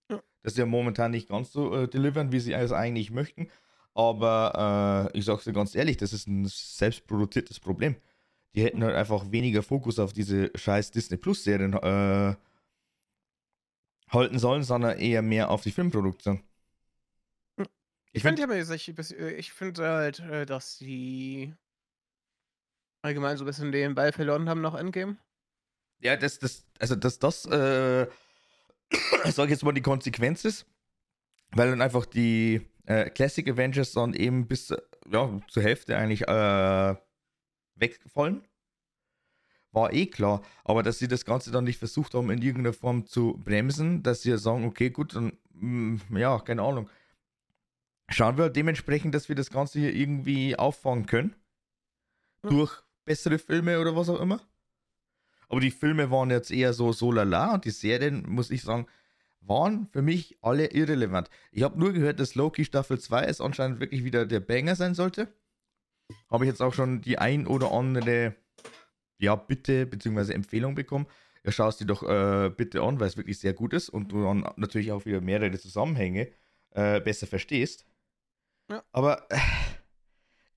Ja. 0.10 0.22
Dass 0.42 0.56
sie 0.56 0.62
ja 0.62 0.66
momentan 0.66 1.12
nicht 1.12 1.30
ganz 1.30 1.52
so 1.52 1.76
äh, 1.76 1.88
delivern, 1.88 2.32
wie 2.32 2.40
sie 2.40 2.54
es 2.54 2.72
eigentlich 2.72 3.12
möchten. 3.12 3.50
Aber 3.94 5.10
äh, 5.14 5.18
ich 5.20 5.26
sag's 5.26 5.44
dir 5.44 5.54
ganz 5.54 5.76
ehrlich, 5.76 5.98
das 5.98 6.14
ist 6.14 6.28
ein 6.28 6.46
selbstproduziertes 6.48 7.60
Problem. 7.60 7.96
Die 8.56 8.64
hätten 8.64 8.84
halt 8.84 8.96
einfach 8.96 9.32
weniger 9.32 9.64
Fokus 9.64 10.00
auf 10.00 10.14
diese 10.14 10.52
scheiß 10.56 10.92
Disney 10.92 11.18
Plus 11.18 11.44
Serien 11.44 11.74
äh, 11.74 12.36
halten 14.14 14.40
sollen, 14.40 14.64
sondern 14.64 14.98
eher 14.98 15.22
mehr 15.22 15.50
auf 15.50 15.64
die 15.64 15.72
Filmproduktion. 15.72 16.44
Ich, 17.58 17.68
ich 18.18 18.22
finde 18.22 18.44
ich, 18.76 18.90
ich 19.20 19.54
finde 19.54 19.88
halt, 19.88 20.20
äh, 20.20 20.46
dass 20.46 20.78
die 20.78 21.54
allgemein 23.02 23.38
so 23.38 23.44
ein 23.44 23.48
bisschen 23.48 23.72
den 23.72 23.96
Ball 23.96 24.12
verloren 24.12 24.48
haben 24.48 24.62
nach 24.62 24.76
Endgame. 24.76 25.18
Ja, 26.00 26.16
das, 26.16 26.40
das, 26.40 26.66
also 26.80 26.96
dass 26.96 27.18
das, 27.18 27.46
äh, 27.46 28.08
sag 29.26 29.46
ich 29.46 29.52
jetzt 29.52 29.64
mal, 29.64 29.74
die 29.74 29.82
Konsequenz 29.82 30.46
ist, 30.46 30.66
weil 31.52 31.70
dann 31.70 31.82
einfach 31.82 32.06
die 32.06 32.70
äh, 32.86 33.10
Classic 33.10 33.48
Avengers 33.50 33.94
dann 33.94 34.14
eben 34.14 34.48
bis 34.48 34.74
ja, 35.10 35.42
zur 35.48 35.64
Hälfte 35.64 35.98
eigentlich 35.98 36.28
äh, 36.28 36.96
weggefallen. 37.76 38.48
War 39.74 39.92
eh 39.92 40.06
klar, 40.06 40.44
aber 40.64 40.84
dass 40.84 41.00
sie 41.00 41.08
das 41.08 41.26
Ganze 41.26 41.52
dann 41.52 41.64
nicht 41.64 41.80
versucht 41.80 42.14
haben, 42.14 42.30
in 42.30 42.42
irgendeiner 42.42 42.74
Form 42.74 43.08
zu 43.08 43.42
bremsen, 43.44 44.04
dass 44.04 44.22
sie 44.22 44.30
ja 44.30 44.38
sagen, 44.38 44.66
okay, 44.66 44.92
gut, 44.92 45.16
dann, 45.16 45.34
mm, 45.54 45.98
ja, 46.16 46.40
keine 46.40 46.62
Ahnung. 46.62 46.90
Schauen 48.10 48.38
wir 48.38 48.50
dementsprechend, 48.50 49.16
dass 49.16 49.30
wir 49.30 49.36
das 49.36 49.50
Ganze 49.50 49.80
hier 49.80 49.94
irgendwie 49.94 50.56
auffangen 50.56 51.08
können. 51.08 51.36
Ja. 52.44 52.52
Durch 52.52 52.84
bessere 53.04 53.40
Filme 53.40 53.80
oder 53.80 53.96
was 53.96 54.10
auch 54.10 54.20
immer. 54.20 54.42
Aber 55.50 55.60
die 55.60 55.72
Filme 55.72 56.12
waren 56.12 56.30
jetzt 56.30 56.52
eher 56.52 56.74
so 56.74 56.94
so 56.94 57.12
lala 57.12 57.56
und 57.56 57.66
die 57.66 57.72
Serien, 57.72 58.30
muss 58.30 58.52
ich 58.52 58.62
sagen, 58.62 58.86
waren 59.42 59.88
für 59.92 60.02
mich 60.02 60.38
alle 60.42 60.68
irrelevant. 60.68 61.30
Ich 61.52 61.64
habe 61.64 61.80
nur 61.80 61.94
gehört, 61.94 62.20
dass 62.20 62.36
Loki 62.36 62.64
Staffel 62.64 63.00
2 63.00 63.24
es 63.24 63.42
anscheinend 63.42 63.80
wirklich 63.80 64.04
wieder 64.04 64.26
der 64.26 64.40
Banger 64.40 64.76
sein 64.76 64.94
sollte. 64.94 65.34
Habe 66.30 66.46
ich 66.46 66.50
jetzt 66.50 66.62
auch 66.62 66.74
schon 66.74 67.02
die 67.02 67.18
ein 67.18 67.48
oder 67.48 67.72
andere 67.72 68.36
ja, 69.24 69.36
Bitte 69.36 69.86
bzw. 69.86 70.34
Empfehlung 70.34 70.76
bekommen. 70.76 71.08
Ja, 71.44 71.52
schau 71.52 71.68
es 71.68 71.78
dir 71.78 71.86
doch 71.86 72.04
äh, 72.04 72.50
bitte 72.50 72.82
an, 72.82 73.00
weil 73.00 73.08
es 73.08 73.18
wirklich 73.18 73.40
sehr 73.40 73.54
gut 73.54 73.74
ist 73.74 73.90
und 73.90 74.12
du 74.12 74.24
dann 74.24 74.46
natürlich 74.56 74.92
auch 74.92 75.06
wieder 75.06 75.22
mehrere 75.22 75.58
Zusammenhänge 75.58 76.32
äh, 76.72 77.02
besser 77.02 77.28
verstehst. 77.28 77.86
Ja. 78.70 78.84
Aber 78.92 79.30
äh, 79.30 79.38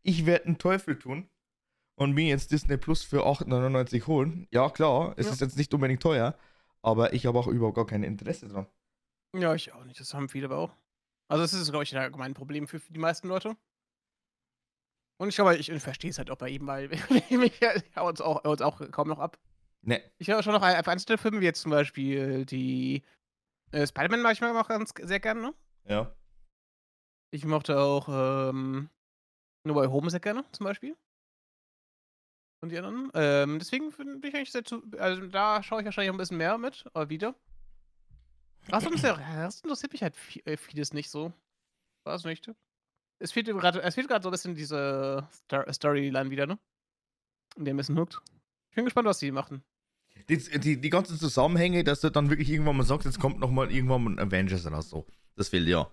ich 0.03 0.27
werde 0.27 0.47
einen 0.47 0.59
Teufel 0.59 0.99
tun 0.99 1.29
und 1.97 2.13
mir 2.13 2.27
jetzt 2.27 2.53
Disney 2.53 2.77
Plus 2.77 3.03
für 3.03 3.27
8,99 3.27 4.07
holen. 4.07 4.47
Ja, 4.53 4.71
klar, 4.71 5.15
es 5.17 5.27
ja. 5.27 5.33
ist 5.33 5.41
jetzt 5.41 5.57
nicht 5.57 5.75
unbedingt 5.75 6.03
teuer, 6.03 6.37
aber 6.83 7.13
ich 7.15 7.27
habe 7.27 7.39
auch 7.39 7.49
überhaupt 7.49 7.77
gar 7.77 7.87
kein 7.87 8.03
Interesse 8.03 8.49
dran. 8.49 8.67
Ja, 9.35 9.55
ich 9.55 9.73
auch 9.73 9.85
nicht. 9.85 9.99
Das 9.99 10.15
haben 10.15 10.29
viele 10.29 10.47
aber 10.47 10.59
auch. 10.59 10.73
Also, 11.29 11.43
das 11.43 11.53
ist, 11.53 11.71
glaube 11.71 11.83
ich, 11.83 11.97
ein 11.97 12.35
Problem 12.35 12.69
für, 12.69 12.79
die 12.79 12.99
meisten 13.01 13.27
Leute. 13.27 13.57
Und 15.19 15.29
ich 15.29 15.35
glaube, 15.35 15.57
ich 15.57 15.73
verstehe 15.83 16.11
es 16.11 16.19
halt 16.19 16.31
auch 16.31 16.37
bei 16.37 16.51
ihm, 16.51 16.67
weil 16.67 16.93
ich 17.31 17.97
hau 17.97 18.09
uns 18.09 18.21
auch, 18.21 18.45
uns 18.45 18.61
auch 18.61 18.91
kaum 18.91 19.09
noch 19.09 19.19
ab. 19.19 19.39
Ne. 19.83 20.03
Ich 20.19 20.29
höre 20.29 20.43
schon 20.43 20.53
noch 20.53 20.63
ein, 20.63 20.75
einzelne 20.75 21.19
Filme, 21.19 21.41
wie 21.41 21.45
jetzt 21.45 21.63
zum 21.63 21.71
Beispiel 21.71 22.45
die 22.45 23.03
äh, 23.71 23.87
Spider-Man 23.87 24.21
manchmal 24.21 24.57
auch 24.57 24.69
ganz 24.69 24.93
sehr 25.01 25.21
gerne, 25.21 25.41
ne? 25.41 25.55
Ja. 25.85 26.15
Ich 27.31 27.45
mochte 27.45 27.79
auch 27.79 28.09
ähm, 28.09 28.91
No 29.65 29.75
Way 29.75 29.89
Home 29.89 30.11
sehr 30.11 30.21
gerne, 30.21 30.45
zum 30.53 30.65
Beispiel. 30.65 30.97
Und 32.63 32.71
die 32.71 32.79
anderen. 32.79 33.11
Ähm, 33.15 33.59
deswegen 33.59 33.91
bin 33.93 34.21
ich 34.23 34.35
eigentlich 34.35 34.53
sehr 34.53 34.65
zu. 34.65 34.83
Also 34.99 35.27
da 35.27 35.63
schaue 35.63 35.81
ich 35.81 35.85
wahrscheinlich 35.85 36.13
ein 36.13 36.17
bisschen 36.17 36.39
mehr 36.39 36.59
mit, 36.59 36.85
aber 36.95 37.09
wieder. 37.09 37.35
Das 38.69 38.85
interessiert 39.63 39.93
mich 39.93 40.03
halt 40.03 40.17
äh, 40.45 40.57
vieles 40.57 40.93
nicht 40.93 41.11
so. 41.11 41.33
War 42.05 42.15
es 42.15 42.25
nicht. 42.25 42.51
Es 43.19 43.33
fehlt 43.33 43.47
gerade 43.47 44.23
so 44.23 44.29
ein 44.29 44.33
bisschen 44.33 44.55
diese 44.55 45.29
Storyline 45.71 46.31
wieder, 46.31 46.47
ne? 46.47 46.59
In 47.57 47.65
der 47.65 47.75
bisschen 47.75 47.99
hookt. 47.99 48.21
Ich 48.71 48.77
bin 48.77 48.85
gespannt, 48.85 49.09
was 49.09 49.19
die 49.19 49.31
machen. 49.31 49.63
Die, 50.29 50.39
die, 50.39 50.81
die 50.81 50.91
ganzen 50.91 51.19
Zusammenhänge, 51.19 51.85
dass 51.85 52.01
du 52.01 52.11
dann 52.11 52.31
wirklich 52.31 52.51
irgendwann 52.51 52.77
mal 52.77 52.85
sagst, 52.85 53.07
jetzt 53.07 53.21
kommt 53.21 53.39
nochmal 53.39 53.71
irgendwann 53.71 54.05
mal 54.05 54.11
ein 54.11 54.19
Avengers 54.19 54.67
oder 54.67 54.83
so. 54.83 55.07
Das 55.37 55.49
fehlt 55.49 55.69
ja. 55.69 55.91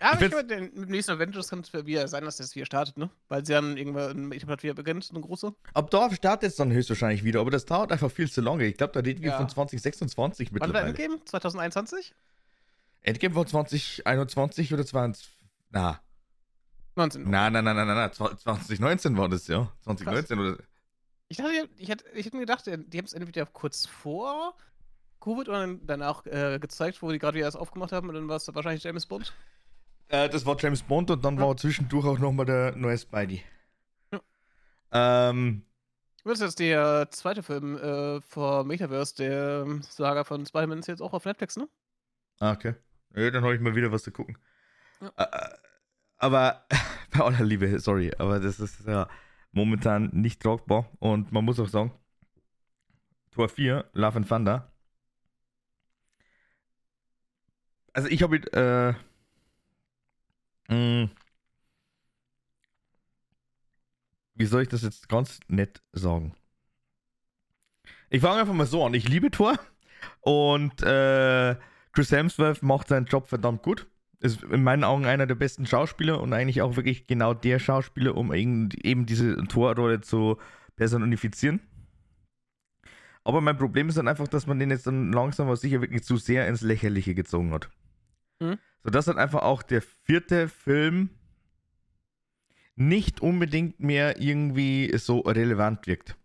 Ja, 0.00 0.12
aber 0.12 0.22
ich 0.22 0.30
glaube, 0.30 0.60
mit 0.60 0.76
dem 0.76 0.88
nächsten 0.88 1.12
Avengers 1.12 1.48
kann 1.48 1.60
es 1.60 1.72
wieder 1.72 2.06
sein, 2.08 2.24
dass 2.24 2.36
das 2.36 2.54
wieder 2.54 2.66
startet, 2.66 2.98
ne? 2.98 3.10
Weil 3.28 3.46
sie 3.46 3.52
dann 3.52 3.76
irgendwann 3.76 4.26
mit 4.26 4.42
dem 4.42 4.48
wieder 4.48 4.74
beginnt, 4.74 5.08
eine 5.10 5.20
große. 5.20 5.54
Ab 5.72 5.90
da 5.90 6.12
startet 6.12 6.50
es 6.50 6.56
dann 6.56 6.70
höchstwahrscheinlich 6.72 7.24
wieder, 7.24 7.40
aber 7.40 7.50
das 7.50 7.64
dauert 7.64 7.90
einfach 7.90 8.10
viel 8.10 8.30
zu 8.30 8.40
lange. 8.40 8.66
Ich 8.66 8.76
glaube, 8.76 8.92
da 8.92 9.00
reden 9.00 9.22
wir 9.22 9.30
ja. 9.30 9.36
von 9.38 9.48
2026 9.48 10.52
mittlerweile. 10.52 10.74
Wann 10.74 10.82
war 10.82 10.88
Endgame? 10.88 11.24
2021? 11.24 12.14
Endgame 13.00 13.34
war 13.34 13.46
2021 13.46 14.74
oder 14.74 14.84
20. 14.84 15.38
Na. 15.70 16.00
19. 16.96 17.28
Na, 17.28 17.50
na, 17.50 17.62
na, 17.62 17.74
na, 17.74 17.84
na, 17.84 17.94
na. 17.94 18.12
2019 18.12 19.16
war 19.16 19.28
das, 19.28 19.46
ja. 19.48 19.72
2019 19.82 20.36
Krass. 20.36 20.54
oder. 20.54 20.64
Ich 21.28 21.38
dachte, 21.38 21.68
ich 21.76 21.88
hätte, 21.88 22.04
ich 22.14 22.26
hätte 22.26 22.36
mir 22.36 22.42
gedacht, 22.42 22.66
die 22.66 22.98
haben 22.98 23.04
es 23.04 23.12
entweder 23.12 23.46
kurz 23.46 23.86
vor 23.86 24.54
Covid 25.20 25.48
oder 25.48 25.74
danach 25.82 26.26
äh, 26.26 26.58
gezeigt, 26.58 27.02
wo 27.02 27.10
die 27.10 27.18
gerade 27.18 27.36
wieder 27.36 27.46
erst 27.46 27.56
aufgemacht 27.56 27.92
haben 27.92 28.08
und 28.08 28.14
dann 28.14 28.28
war 28.28 28.36
es 28.36 28.54
wahrscheinlich 28.54 28.84
James 28.84 29.06
Bond. 29.06 29.32
Äh, 30.08 30.28
das 30.28 30.44
war 30.44 30.56
James 30.58 30.82
Bond 30.82 31.10
und 31.10 31.24
dann 31.24 31.36
ja. 31.36 31.46
war 31.46 31.56
zwischendurch 31.56 32.04
auch 32.04 32.18
nochmal 32.18 32.46
der 32.46 32.76
neue 32.76 32.98
Spidey. 32.98 33.42
Ja. 34.12 34.20
Ähm. 34.92 35.64
Das 36.24 36.34
ist 36.34 36.40
jetzt 36.40 36.58
der 36.58 37.10
zweite 37.10 37.42
Film 37.42 37.76
äh, 37.76 38.20
vor 38.20 38.64
Metaverse, 38.64 39.14
der 39.16 39.66
Saga 39.82 40.24
von 40.24 40.46
Spider-Man 40.46 40.78
ist 40.78 40.88
jetzt 40.88 41.02
auch 41.02 41.12
auf 41.12 41.24
Netflix, 41.26 41.56
ne? 41.56 41.68
Ah, 42.38 42.52
okay. 42.52 42.74
Ja, 43.14 43.30
dann 43.30 43.44
habe 43.44 43.54
ich 43.54 43.60
mal 43.60 43.74
wieder 43.74 43.92
was 43.92 44.04
zu 44.04 44.10
gucken. 44.10 44.38
Ja. 45.00 45.08
Äh, 45.16 45.22
äh 45.22 45.63
aber 46.24 46.66
bei 47.12 47.20
aller 47.20 47.44
Liebe, 47.44 47.78
sorry, 47.80 48.12
aber 48.18 48.40
das 48.40 48.60
ist 48.60 48.86
ja 48.86 49.08
momentan 49.52 50.10
nicht 50.12 50.42
tragbar 50.42 50.90
und 50.98 51.32
man 51.32 51.44
muss 51.44 51.60
auch 51.60 51.68
sagen, 51.68 51.92
Tor 53.30 53.48
4, 53.48 53.84
Love 53.92 54.16
and 54.16 54.28
Thunder. 54.28 54.70
Also 57.92 58.08
ich 58.08 58.22
habe 58.22 58.36
äh, 58.52 58.94
Mm. 60.68 61.10
Wie 64.34 64.46
soll 64.46 64.62
ich 64.62 64.68
das 64.68 64.82
jetzt 64.82 65.08
ganz 65.08 65.40
nett 65.48 65.82
sagen? 65.92 66.34
Ich 68.10 68.20
fange 68.22 68.40
einfach 68.40 68.54
mal 68.54 68.66
so 68.66 68.84
an. 68.84 68.94
Ich 68.94 69.08
liebe 69.08 69.30
Thor 69.30 69.58
und 70.20 70.82
äh, 70.82 71.56
Chris 71.92 72.10
Hemsworth 72.10 72.62
macht 72.62 72.88
seinen 72.88 73.06
Job 73.06 73.28
verdammt 73.28 73.62
gut. 73.62 73.86
Ist 74.24 74.42
in 74.42 74.62
meinen 74.62 74.84
Augen 74.84 75.04
einer 75.04 75.26
der 75.26 75.34
besten 75.34 75.66
Schauspieler 75.66 76.18
und 76.18 76.32
eigentlich 76.32 76.62
auch 76.62 76.76
wirklich 76.76 77.06
genau 77.06 77.34
der 77.34 77.58
Schauspieler, 77.58 78.16
um 78.16 78.32
eben 78.32 78.70
diese 79.04 79.36
Torrolle 79.44 80.00
zu 80.00 80.38
personifizieren. 80.76 81.60
Aber 83.22 83.42
mein 83.42 83.58
Problem 83.58 83.88
ist 83.88 83.98
dann 83.98 84.08
einfach, 84.08 84.26
dass 84.26 84.46
man 84.46 84.58
den 84.58 84.70
jetzt 84.70 84.86
dann 84.86 85.12
langsam 85.12 85.46
aber 85.46 85.56
sicher 85.56 85.82
wirklich 85.82 86.04
zu 86.04 86.16
sehr 86.16 86.48
ins 86.48 86.62
Lächerliche 86.62 87.14
gezogen 87.14 87.52
hat. 87.52 87.68
Mhm. 88.40 88.58
Sodass 88.82 89.04
dann 89.04 89.18
einfach 89.18 89.42
auch 89.42 89.62
der 89.62 89.82
vierte 89.82 90.48
Film 90.48 91.10
nicht 92.76 93.20
unbedingt 93.20 93.80
mehr 93.80 94.20
irgendwie 94.20 94.90
so 94.96 95.20
relevant 95.20 95.86
wirkt. 95.86 96.16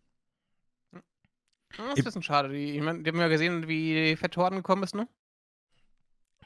Das 0.92 1.86
ist 1.90 1.98
ein 1.98 2.04
bisschen 2.04 2.24
schade. 2.24 2.50
Die, 2.50 2.78
ich 2.78 2.82
mein, 2.82 3.04
die 3.04 3.12
haben 3.12 3.20
ja 3.20 3.28
gesehen, 3.28 3.68
wie 3.68 4.16
Fett 4.16 4.38
Horden 4.38 4.56
gekommen 4.56 4.84
ist, 4.84 4.96
ne? 4.96 5.08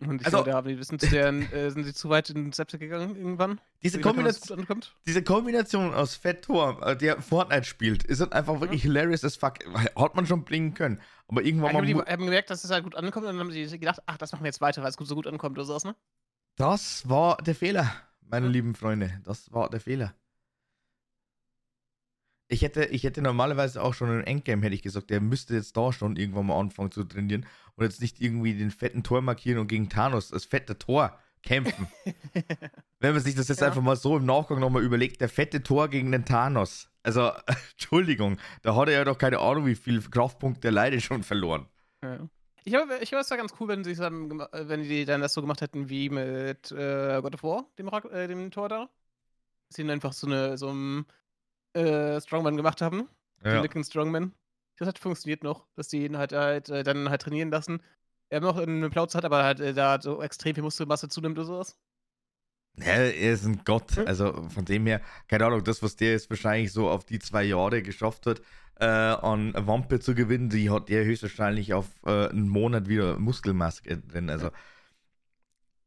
Und 0.07 0.21
ich 0.21 0.27
also, 0.27 0.43
glaube, 0.43 0.75
die 0.75 0.83
sind, 0.83 1.01
sehr, 1.01 1.27
äh, 1.27 1.69
sind 1.69 1.83
sie 1.83 1.93
zu 1.93 2.09
weit 2.09 2.29
in 2.29 2.35
den 2.35 2.51
Septik 2.51 2.79
gegangen 2.79 3.15
irgendwann? 3.15 3.59
Diese, 3.81 3.99
Kombination, 3.99 4.65
diese 5.05 5.23
Kombination 5.23 5.93
aus 5.93 6.15
Fett 6.15 6.43
Thor, 6.45 6.81
äh, 6.85 6.95
der 6.95 7.21
Fortnite 7.21 7.63
spielt, 7.65 8.03
ist 8.03 8.19
halt 8.19 8.33
einfach 8.33 8.59
wirklich 8.61 8.83
ja. 8.83 8.89
hilarious 8.89 9.23
as 9.23 9.35
fuck. 9.35 9.59
Hat 9.95 10.15
man 10.15 10.25
schon 10.25 10.43
blingen 10.43 10.73
können. 10.73 10.99
Aber 11.27 11.43
irgendwann 11.43 11.73
ja, 11.73 11.81
mal. 11.81 11.85
Die 11.85 11.95
haben 11.95 12.25
gemerkt, 12.25 12.49
dass 12.49 12.63
es 12.63 12.71
halt 12.71 12.83
gut 12.83 12.95
ankommt 12.95 13.25
und 13.25 13.33
dann 13.33 13.39
haben 13.39 13.51
sie 13.51 13.79
gedacht, 13.79 14.01
ach, 14.05 14.17
das 14.17 14.31
machen 14.31 14.43
wir 14.43 14.49
jetzt 14.49 14.61
weiter, 14.61 14.81
weil 14.81 14.89
es 14.89 14.97
gut, 14.97 15.07
so 15.07 15.15
gut 15.15 15.27
ankommt 15.27 15.57
oder 15.57 15.65
sowas, 15.65 15.83
ne? 15.83 15.95
Das 16.55 17.09
war 17.09 17.37
der 17.37 17.55
Fehler, 17.55 17.91
meine 18.21 18.45
ja. 18.45 18.51
lieben 18.51 18.75
Freunde. 18.75 19.21
Das 19.23 19.51
war 19.51 19.69
der 19.69 19.79
Fehler. 19.79 20.13
Ich 22.53 22.61
hätte, 22.61 22.85
ich 22.85 23.03
hätte 23.03 23.23
normalerweise 23.23 23.81
auch 23.81 23.95
schon 23.95 24.11
im 24.11 24.23
Endgame, 24.23 24.61
hätte 24.61 24.75
ich 24.75 24.83
gesagt, 24.83 25.09
der 25.09 25.21
müsste 25.21 25.55
jetzt 25.55 25.75
da 25.75 25.91
schon 25.91 26.17
irgendwann 26.17 26.45
mal 26.45 26.59
anfangen 26.59 26.91
zu 26.91 27.03
trainieren 27.03 27.47
und 27.75 27.83
jetzt 27.83 27.99
nicht 27.99 28.21
irgendwie 28.21 28.53
den 28.53 28.69
fetten 28.69 29.01
Tor 29.01 29.23
markieren 29.23 29.57
und 29.57 29.67
gegen 29.67 29.89
Thanos, 29.89 30.29
das 30.29 30.45
fette 30.45 30.77
Tor, 30.77 31.17
kämpfen. 31.41 31.87
Wenn 32.99 33.13
man 33.13 33.23
sich 33.23 33.33
das 33.33 33.47
jetzt 33.47 33.61
ja. 33.61 33.67
einfach 33.67 33.81
mal 33.81 33.95
so 33.95 34.17
im 34.17 34.25
Nachgang 34.27 34.59
nochmal 34.59 34.83
überlegt, 34.83 35.19
der 35.19 35.29
fette 35.29 35.63
Tor 35.63 35.87
gegen 35.87 36.11
den 36.11 36.25
Thanos. 36.25 36.91
Also, 37.01 37.31
Entschuldigung, 37.71 38.37
da 38.61 38.75
hat 38.75 38.87
er 38.87 38.93
ja 38.93 39.03
doch 39.03 39.17
keine 39.17 39.39
Ahnung, 39.39 39.65
wie 39.65 39.75
viel 39.75 39.99
Kraftpunkte 40.01 40.67
er 40.67 40.73
leider 40.73 40.99
schon 41.01 41.23
verloren. 41.23 41.65
Ja. 42.03 42.19
Ich 42.65 42.71
glaube, 42.71 42.99
ich 43.01 43.11
es 43.11 43.31
war 43.31 43.37
ganz 43.37 43.55
cool, 43.59 43.67
wenn 43.67 43.83
sie 43.83 43.95
dann, 43.95 44.39
wenn 44.51 44.83
die 44.83 45.05
dann 45.05 45.21
das 45.21 45.33
so 45.33 45.41
gemacht 45.41 45.61
hätten 45.61 45.89
wie 45.89 46.09
mit 46.09 46.71
äh, 46.71 47.19
God 47.19 47.33
of 47.33 47.43
War, 47.43 47.65
dem, 47.79 47.87
äh, 47.87 48.27
dem 48.27 48.51
Tor 48.51 48.69
da. 48.69 48.89
Dass 49.69 49.77
sie 49.77 49.89
einfach 49.89 50.13
so 50.13 50.27
eine 50.27 50.55
so 50.57 50.71
ein 50.71 51.05
äh, 51.73 52.19
Strongman 52.21 52.57
gemacht 52.57 52.81
haben. 52.81 53.07
Ja. 53.43 53.61
Lincoln 53.61 53.83
Strongman. 53.83 54.33
Das 54.77 54.87
hat 54.87 54.99
funktioniert 54.99 55.43
noch, 55.43 55.67
dass 55.75 55.87
die 55.87 56.05
ihn 56.05 56.17
halt, 56.17 56.33
halt 56.33 56.69
äh, 56.69 56.83
dann 56.83 57.09
halt 57.09 57.21
trainieren 57.21 57.51
lassen. 57.51 57.81
Er 58.29 58.39
noch 58.39 58.57
einen 58.57 58.89
Plauze 58.89 59.17
hat, 59.17 59.25
aber 59.25 59.43
halt 59.43 59.59
äh, 59.59 59.73
da 59.73 60.01
so 60.01 60.21
extrem 60.21 60.55
viel 60.55 60.63
Muskelmasse 60.63 61.09
zunimmt 61.09 61.37
oder 61.37 61.45
sowas. 61.45 61.77
Ja, 62.77 62.85
er 62.85 63.13
ist 63.33 63.45
ein 63.45 63.61
Gott. 63.65 63.97
Also 63.99 64.49
von 64.49 64.65
dem 64.65 64.87
her, 64.87 65.01
keine 65.27 65.45
Ahnung, 65.45 65.63
das, 65.63 65.83
was 65.83 65.95
der 65.95 66.11
jetzt 66.11 66.29
wahrscheinlich 66.29 66.71
so 66.73 66.89
auf 66.89 67.05
die 67.05 67.19
zwei 67.19 67.43
Jahre 67.43 67.83
geschafft 67.83 68.25
hat, 68.25 68.41
äh, 68.79 68.85
an 68.85 69.53
Wampe 69.55 69.99
zu 69.99 70.15
gewinnen, 70.15 70.49
die 70.49 70.71
hat 70.71 70.89
der 70.89 71.05
höchstwahrscheinlich 71.05 71.73
auf 71.73 71.85
äh, 72.05 72.29
einen 72.29 72.49
Monat 72.49 72.87
wieder 72.87 73.19
Muskelmaske 73.19 73.97
drin. 73.97 74.29
Also, 74.31 74.49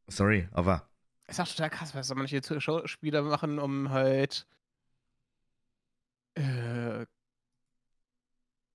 sorry, 0.07 0.47
aber. 0.53 0.87
Ist 1.27 1.41
auch 1.41 1.47
total 1.47 1.69
krass, 1.69 1.93
was 1.93 2.13
manche 2.15 2.41
Schauspieler 2.61 3.21
machen, 3.23 3.59
um 3.59 3.89
halt. 3.89 4.47
Äh, 6.37 7.05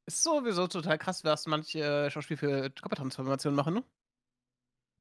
ist 0.07 0.23
sowieso 0.23 0.67
total 0.67 0.99
krass, 0.99 1.25
was 1.25 1.47
manche 1.47 2.11
Schauspieler 2.11 2.39
für 2.39 2.71
Körpertransformationen 2.71 3.57
machen, 3.57 3.75
ne? 3.75 3.85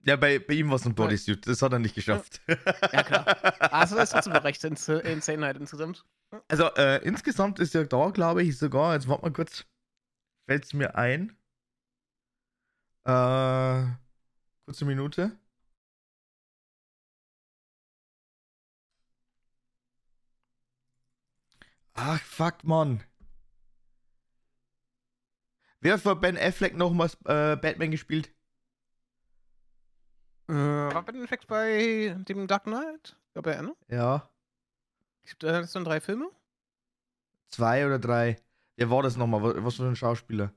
Ja, 0.03 0.15
bei, 0.15 0.39
bei 0.39 0.55
ihm 0.55 0.69
war 0.69 0.75
es 0.77 0.85
ein 0.85 0.95
Bodysuit. 0.95 1.45
Das 1.45 1.61
hat 1.61 1.73
er 1.73 1.79
nicht 1.79 1.95
geschafft. 1.95 2.41
Ja, 2.47 3.03
klar. 3.03 3.25
Also 3.71 3.97
ist 3.97 4.11
trotzdem 4.11 4.33
recht 4.33 4.63
insane 4.63 5.45
halt 5.45 5.57
insgesamt. 5.57 6.05
Also, 6.47 6.65
äh, 6.75 7.03
insgesamt 7.03 7.59
ist 7.59 7.73
ja 7.73 7.83
da, 7.83 8.09
glaube 8.09 8.43
ich, 8.43 8.57
sogar, 8.57 8.93
jetzt 8.93 9.07
warte 9.07 9.23
mal 9.23 9.31
kurz, 9.31 9.65
fällt 10.47 10.65
es 10.65 10.73
mir 10.73 10.95
ein. 10.95 11.37
Äh, 13.05 13.85
kurze 14.65 14.85
Minute. 14.85 15.37
Ach, 21.93 22.21
fuck, 22.21 22.63
Mann. 22.63 23.03
Wer 25.79 25.93
hat 25.93 26.01
vor 26.01 26.15
Ben 26.19 26.37
Affleck 26.37 26.75
nochmals 26.75 27.15
äh, 27.25 27.55
Batman 27.55 27.91
gespielt? 27.91 28.31
Äh, 30.47 30.53
war 30.53 31.03
Ben 31.03 31.23
Affleck 31.23 31.47
bei 31.47 32.15
dem 32.27 32.47
Dark 32.47 32.63
Knight? 32.63 33.17
Ich 33.27 33.33
glaube, 33.33 33.53
er, 33.55 33.63
ne? 33.63 33.75
Ja. 33.87 34.29
Gibt 35.25 35.43
es 35.43 35.71
dann 35.71 35.83
drei 35.83 35.99
Filme? 36.01 36.29
Zwei 37.49 37.85
oder 37.85 37.99
drei. 37.99 38.37
Wer 38.75 38.89
war 38.89 39.03
das 39.03 39.17
nochmal? 39.17 39.63
Was 39.63 39.75
für 39.75 39.85
ein 39.85 39.95
Schauspieler? 39.95 40.53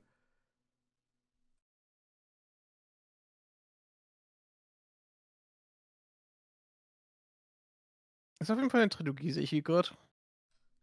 Ist 8.39 8.51
auf 8.51 8.59
jeden 8.59 8.71
Fall 8.71 8.83
eine 8.83 8.91
Trilogie, 8.91 9.31
sehe 9.31 9.43
ich 9.43 9.51
hier 9.51 9.63
gerade. 9.63 9.91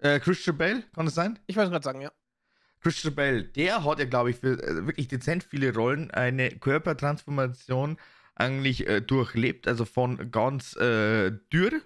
Äh, 0.02 0.20
Christian 0.20 0.58
Bale, 0.58 0.84
kann 0.94 1.06
das 1.06 1.16
sein? 1.16 1.40
Ich 1.46 1.56
wollte 1.56 1.70
gerade 1.72 1.84
sagen, 1.84 2.02
ja. 2.02 2.12
Christian 2.82 3.14
Bale, 3.14 3.44
der 3.44 3.84
hat 3.84 4.00
ja, 4.00 4.06
glaube 4.06 4.32
ich, 4.32 4.38
für 4.38 4.62
äh, 4.62 4.88
wirklich 4.88 5.08
dezent 5.08 5.44
viele 5.44 5.74
Rollen 5.74 6.10
eine 6.10 6.50
Körpertransformation 6.50 7.98
eigentlich 8.36 8.88
äh, 8.88 9.02
durchlebt. 9.02 9.68
Also 9.68 9.86
von 9.86 10.32
ganz 10.32 10.76
äh, 10.76 11.32
dürr 11.54 11.82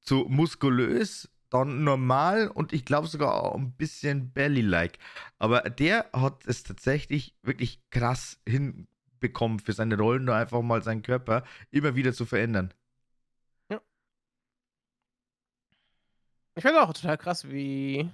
zu 0.00 0.26
muskulös, 0.28 1.28
dann 1.50 1.82
normal 1.82 2.48
und 2.48 2.72
ich 2.72 2.84
glaube 2.84 3.08
sogar 3.08 3.42
auch 3.42 3.56
ein 3.56 3.72
bisschen 3.72 4.32
Belly-like. 4.32 4.98
Aber 5.38 5.62
der 5.62 6.08
hat 6.12 6.46
es 6.46 6.62
tatsächlich 6.62 7.36
wirklich 7.42 7.82
krass 7.90 8.40
hinbekommen 8.46 9.58
für 9.58 9.72
seine 9.72 9.98
Rollen, 9.98 10.24
nur 10.24 10.36
einfach 10.36 10.62
mal 10.62 10.82
seinen 10.82 11.02
Körper 11.02 11.42
immer 11.72 11.96
wieder 11.96 12.12
zu 12.12 12.24
verändern. 12.24 12.72
Ich 16.56 16.62
finde 16.62 16.82
auch 16.82 16.92
total 16.92 17.18
krass, 17.18 17.48
wie 17.48 18.10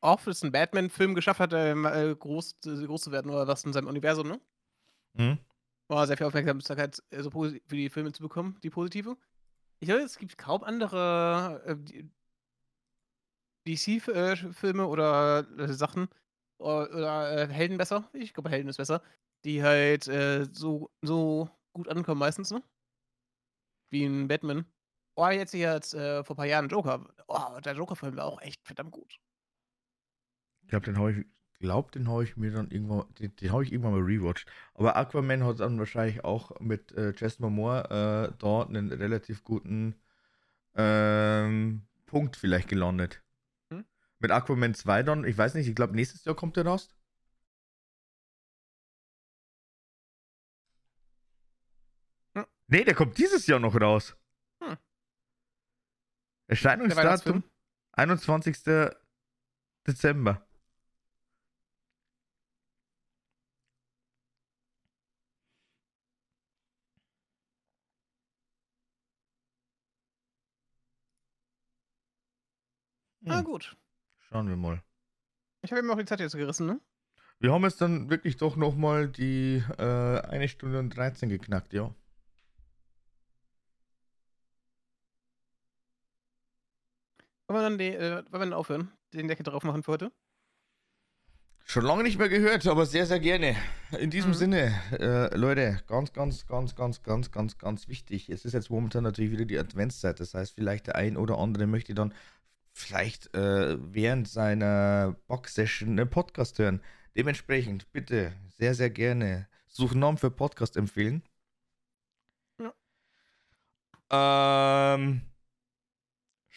oft 0.00 0.26
es 0.26 0.42
ein 0.42 0.50
Batman-Film 0.50 1.14
geschafft 1.14 1.40
hat, 1.40 1.52
äh, 1.52 2.14
groß, 2.18 2.56
groß 2.60 3.02
zu 3.02 3.12
werden 3.12 3.30
oder 3.30 3.46
was 3.46 3.64
in 3.64 3.72
seinem 3.72 3.86
Universum, 3.86 4.28
ne? 4.28 4.40
Mhm. 5.14 5.38
War 5.86 6.06
sehr 6.06 6.16
viel 6.16 6.26
Aufmerksamkeit 6.26 7.02
äh, 7.10 7.22
so 7.22 7.30
für 7.30 7.60
die 7.70 7.88
Filme 7.88 8.12
zu 8.12 8.22
bekommen, 8.22 8.58
die 8.62 8.70
positive. 8.70 9.16
Ich 9.78 9.88
glaube, 9.88 10.02
es 10.02 10.18
gibt 10.18 10.36
kaum 10.36 10.64
andere 10.64 11.62
äh, 11.64 12.04
DC-Filme 13.66 14.86
oder 14.86 15.46
äh, 15.56 15.72
Sachen 15.72 16.08
oder, 16.58 16.90
oder 16.90 17.42
äh, 17.42 17.48
Helden 17.48 17.78
besser. 17.78 18.08
Ich 18.12 18.34
glaube, 18.34 18.50
Helden 18.50 18.68
ist 18.68 18.78
besser. 18.78 19.02
Die 19.44 19.62
halt 19.62 20.08
äh, 20.08 20.46
so, 20.50 20.90
so 21.00 21.48
gut 21.72 21.88
ankommen 21.88 22.18
meistens, 22.18 22.50
ne? 22.50 22.60
Wie 23.90 24.04
ein 24.04 24.26
Batman. 24.26 24.66
Oh, 25.20 25.28
jetzt 25.30 25.50
hier 25.50 25.72
jetzt, 25.74 25.94
äh, 25.94 26.22
vor 26.22 26.34
ein 26.34 26.36
paar 26.36 26.46
Jahren 26.46 26.68
Joker. 26.68 27.04
Oh, 27.26 27.58
der 27.64 27.74
Joker-Film 27.74 28.14
war 28.16 28.26
auch 28.26 28.40
echt 28.40 28.64
verdammt 28.64 28.92
gut. 28.92 29.18
Ich 30.62 30.68
glaube, 30.68 30.84
den 30.86 30.96
habe 30.96 31.10
ich, 31.10 31.26
glaub, 31.58 31.90
den 31.90 32.08
habe 32.08 32.22
ich 32.22 32.36
mir 32.36 32.52
dann 32.52 32.70
irgendwann, 32.70 33.12
den, 33.14 33.34
den 33.34 33.50
habe 33.50 33.64
ich 33.64 33.72
irgendwann 33.72 33.94
mal 33.94 34.02
rewatcht. 34.02 34.46
Aber 34.74 34.94
Aquaman 34.94 35.44
hat 35.44 35.58
dann 35.58 35.76
wahrscheinlich 35.80 36.22
auch 36.22 36.60
mit 36.60 36.92
äh, 36.92 37.12
Jess 37.16 37.40
Moore 37.40 38.30
äh, 38.30 38.36
dort 38.38 38.68
einen 38.68 38.92
relativ 38.92 39.42
guten 39.42 39.96
ähm, 40.76 41.82
Punkt 42.06 42.36
vielleicht 42.36 42.68
gelandet. 42.68 43.20
Hm? 43.70 43.84
Mit 44.20 44.30
Aquaman 44.30 44.74
2 44.74 45.02
dann, 45.02 45.24
ich 45.24 45.36
weiß 45.36 45.54
nicht, 45.54 45.68
ich 45.68 45.74
glaube, 45.74 45.96
nächstes 45.96 46.24
Jahr 46.24 46.36
kommt 46.36 46.56
der 46.56 46.66
raus. 46.66 46.94
Hm. 52.34 52.46
Nee, 52.68 52.84
der 52.84 52.94
kommt 52.94 53.18
dieses 53.18 53.48
Jahr 53.48 53.58
noch 53.58 53.74
raus. 53.80 54.17
Erscheinungsdatum 56.48 57.44
21. 57.92 58.56
Dezember. 59.86 60.44
Na 73.20 73.38
hm. 73.38 73.44
gut. 73.44 73.76
Schauen 74.20 74.48
wir 74.48 74.56
mal. 74.56 74.82
Ich 75.62 75.70
habe 75.70 75.80
eben 75.80 75.90
auch 75.90 75.98
die 75.98 76.04
Zeit 76.06 76.20
jetzt 76.20 76.34
gerissen, 76.34 76.66
ne? 76.66 76.80
Wir 77.40 77.52
haben 77.52 77.62
jetzt 77.62 77.80
dann 77.80 78.10
wirklich 78.10 78.36
doch 78.36 78.56
nochmal 78.56 79.08
die 79.08 79.62
äh, 79.78 80.20
1 80.20 80.50
Stunde 80.50 80.78
und 80.78 80.90
13 80.90 81.28
geknackt, 81.28 81.72
ja. 81.72 81.94
Wollen 87.48 87.60
wir 87.60 87.62
dann, 87.62 87.78
die, 87.78 87.94
äh, 87.94 88.16
wollen 88.16 88.32
wir 88.32 88.38
dann 88.40 88.52
aufhören? 88.52 88.92
Den 89.14 89.26
Deckel 89.26 89.42
drauf 89.42 89.64
machen 89.64 89.82
für 89.82 89.92
heute? 89.92 90.12
Schon 91.64 91.84
lange 91.84 92.02
nicht 92.02 92.18
mehr 92.18 92.28
gehört, 92.28 92.66
aber 92.66 92.84
sehr, 92.84 93.06
sehr 93.06 93.20
gerne. 93.20 93.56
In 93.98 94.10
diesem 94.10 94.30
mhm. 94.30 94.34
Sinne, 94.34 94.82
äh, 94.92 95.34
Leute, 95.34 95.80
ganz, 95.86 96.12
ganz, 96.12 96.46
ganz, 96.46 96.76
ganz, 96.76 97.02
ganz, 97.02 97.30
ganz, 97.30 97.56
ganz 97.56 97.88
wichtig. 97.88 98.28
Es 98.28 98.44
ist 98.44 98.52
jetzt 98.52 98.68
momentan 98.68 99.02
natürlich 99.02 99.32
wieder 99.32 99.46
die 99.46 99.58
Adventszeit. 99.58 100.20
Das 100.20 100.34
heißt, 100.34 100.54
vielleicht 100.54 100.88
der 100.88 100.96
ein 100.96 101.16
oder 101.16 101.38
andere 101.38 101.66
möchte 101.66 101.94
dann 101.94 102.12
vielleicht 102.72 103.34
äh, 103.34 103.78
während 103.80 104.28
seiner 104.28 105.16
Box-Session 105.26 105.90
einen 105.90 106.10
Podcast 106.10 106.58
hören. 106.58 106.82
Dementsprechend 107.16 107.90
bitte 107.92 108.34
sehr, 108.58 108.74
sehr 108.74 108.90
gerne 108.90 109.48
Suchnamen 109.68 110.18
für 110.18 110.30
Podcast 110.30 110.76
empfehlen. 110.76 111.22
Ja. 112.60 114.94
Ähm, 114.94 115.22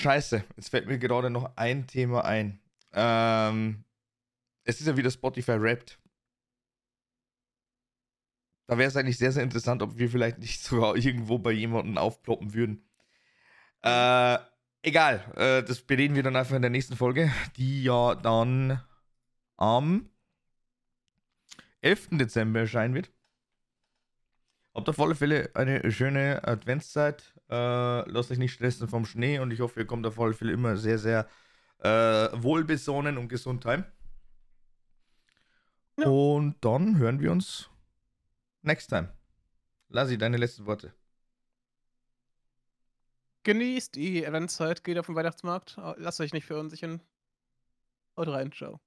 scheiße, 0.02 0.44
jetzt 0.58 0.70
fällt 0.70 0.88
mir 0.88 1.00
gerade 1.00 1.30
noch 1.30 1.56
ein 1.58 1.88
Thema 1.88 2.26
ein. 2.26 2.60
Ähm, 2.94 3.84
es 4.64 4.82
ist 4.82 4.88
ja 4.88 4.98
wieder 4.98 5.12
Spotify 5.12 5.62
Wrapped. 5.62 6.00
Da 8.68 8.78
wäre 8.78 8.88
es 8.88 8.96
eigentlich 8.96 9.18
sehr, 9.18 9.32
sehr 9.32 9.44
interessant, 9.44 9.82
ob 9.82 9.98
wir 9.98 10.10
vielleicht 10.10 10.40
nicht 10.40 10.64
sogar 10.64 10.96
irgendwo 10.96 11.40
bei 11.40 11.52
jemandem 11.52 11.98
aufploppen 11.98 12.54
würden. 12.54 12.88
Äh, 13.84 14.38
Egal, 14.84 15.24
äh, 15.36 15.64
das 15.64 15.82
bereden 15.82 16.16
wir 16.16 16.24
dann 16.24 16.36
einfach 16.36 16.56
in 16.56 16.64
der 16.64 16.72
nächsten 16.72 16.96
Folge, 16.96 17.32
die 17.56 17.84
ja 17.84 18.16
dann 18.16 18.82
am 19.58 20.10
11. 21.82 22.10
Dezember 22.14 22.62
erscheinen 22.62 22.96
wird. 22.96 23.12
Habt 24.74 24.90
auf 24.90 25.00
alle 25.00 25.14
Fälle 25.16 25.52
eine 25.54 25.92
schöne 25.92 26.48
Adventszeit. 26.48 27.31
Äh, 27.52 28.10
lasst 28.10 28.32
euch 28.32 28.38
nicht 28.38 28.54
stressen 28.54 28.88
vom 28.88 29.06
Schnee 29.06 29.40
und 29.40 29.52
ich 29.52 29.60
hoffe, 29.60 29.82
ihr 29.82 29.86
kommt 29.86 30.06
auf 30.06 30.18
alle 30.20 30.34
Fälle 30.34 30.54
immer 30.54 30.78
sehr, 30.78 30.98
sehr 30.98 31.28
äh, 31.80 31.90
wohlbesonnen 32.34 33.18
und 33.18 33.28
gesund 33.28 33.66
heim. 33.66 33.84
Ja. 35.98 36.08
Und 36.08 36.56
dann 36.62 36.98
hören 36.98 37.20
wir 37.20 37.32
uns 37.32 37.70
next 38.62 38.88
time. 38.88 39.14
Lassi, 39.90 40.18
deine 40.18 40.38
letzten 40.38 40.66
Worte. 40.66 40.94
Genießt 43.44 43.96
die 43.96 44.24
Eventzeit, 44.24 44.84
geht 44.84 44.98
auf 44.98 45.08
den 45.08 45.16
Weihnachtsmarkt. 45.16 45.78
Lasst 45.98 46.22
euch 46.22 46.32
nicht 46.32 46.46
verunsichern. 46.46 47.02
Haut 48.16 48.30
rein, 48.30 48.52
ciao. 48.52 48.80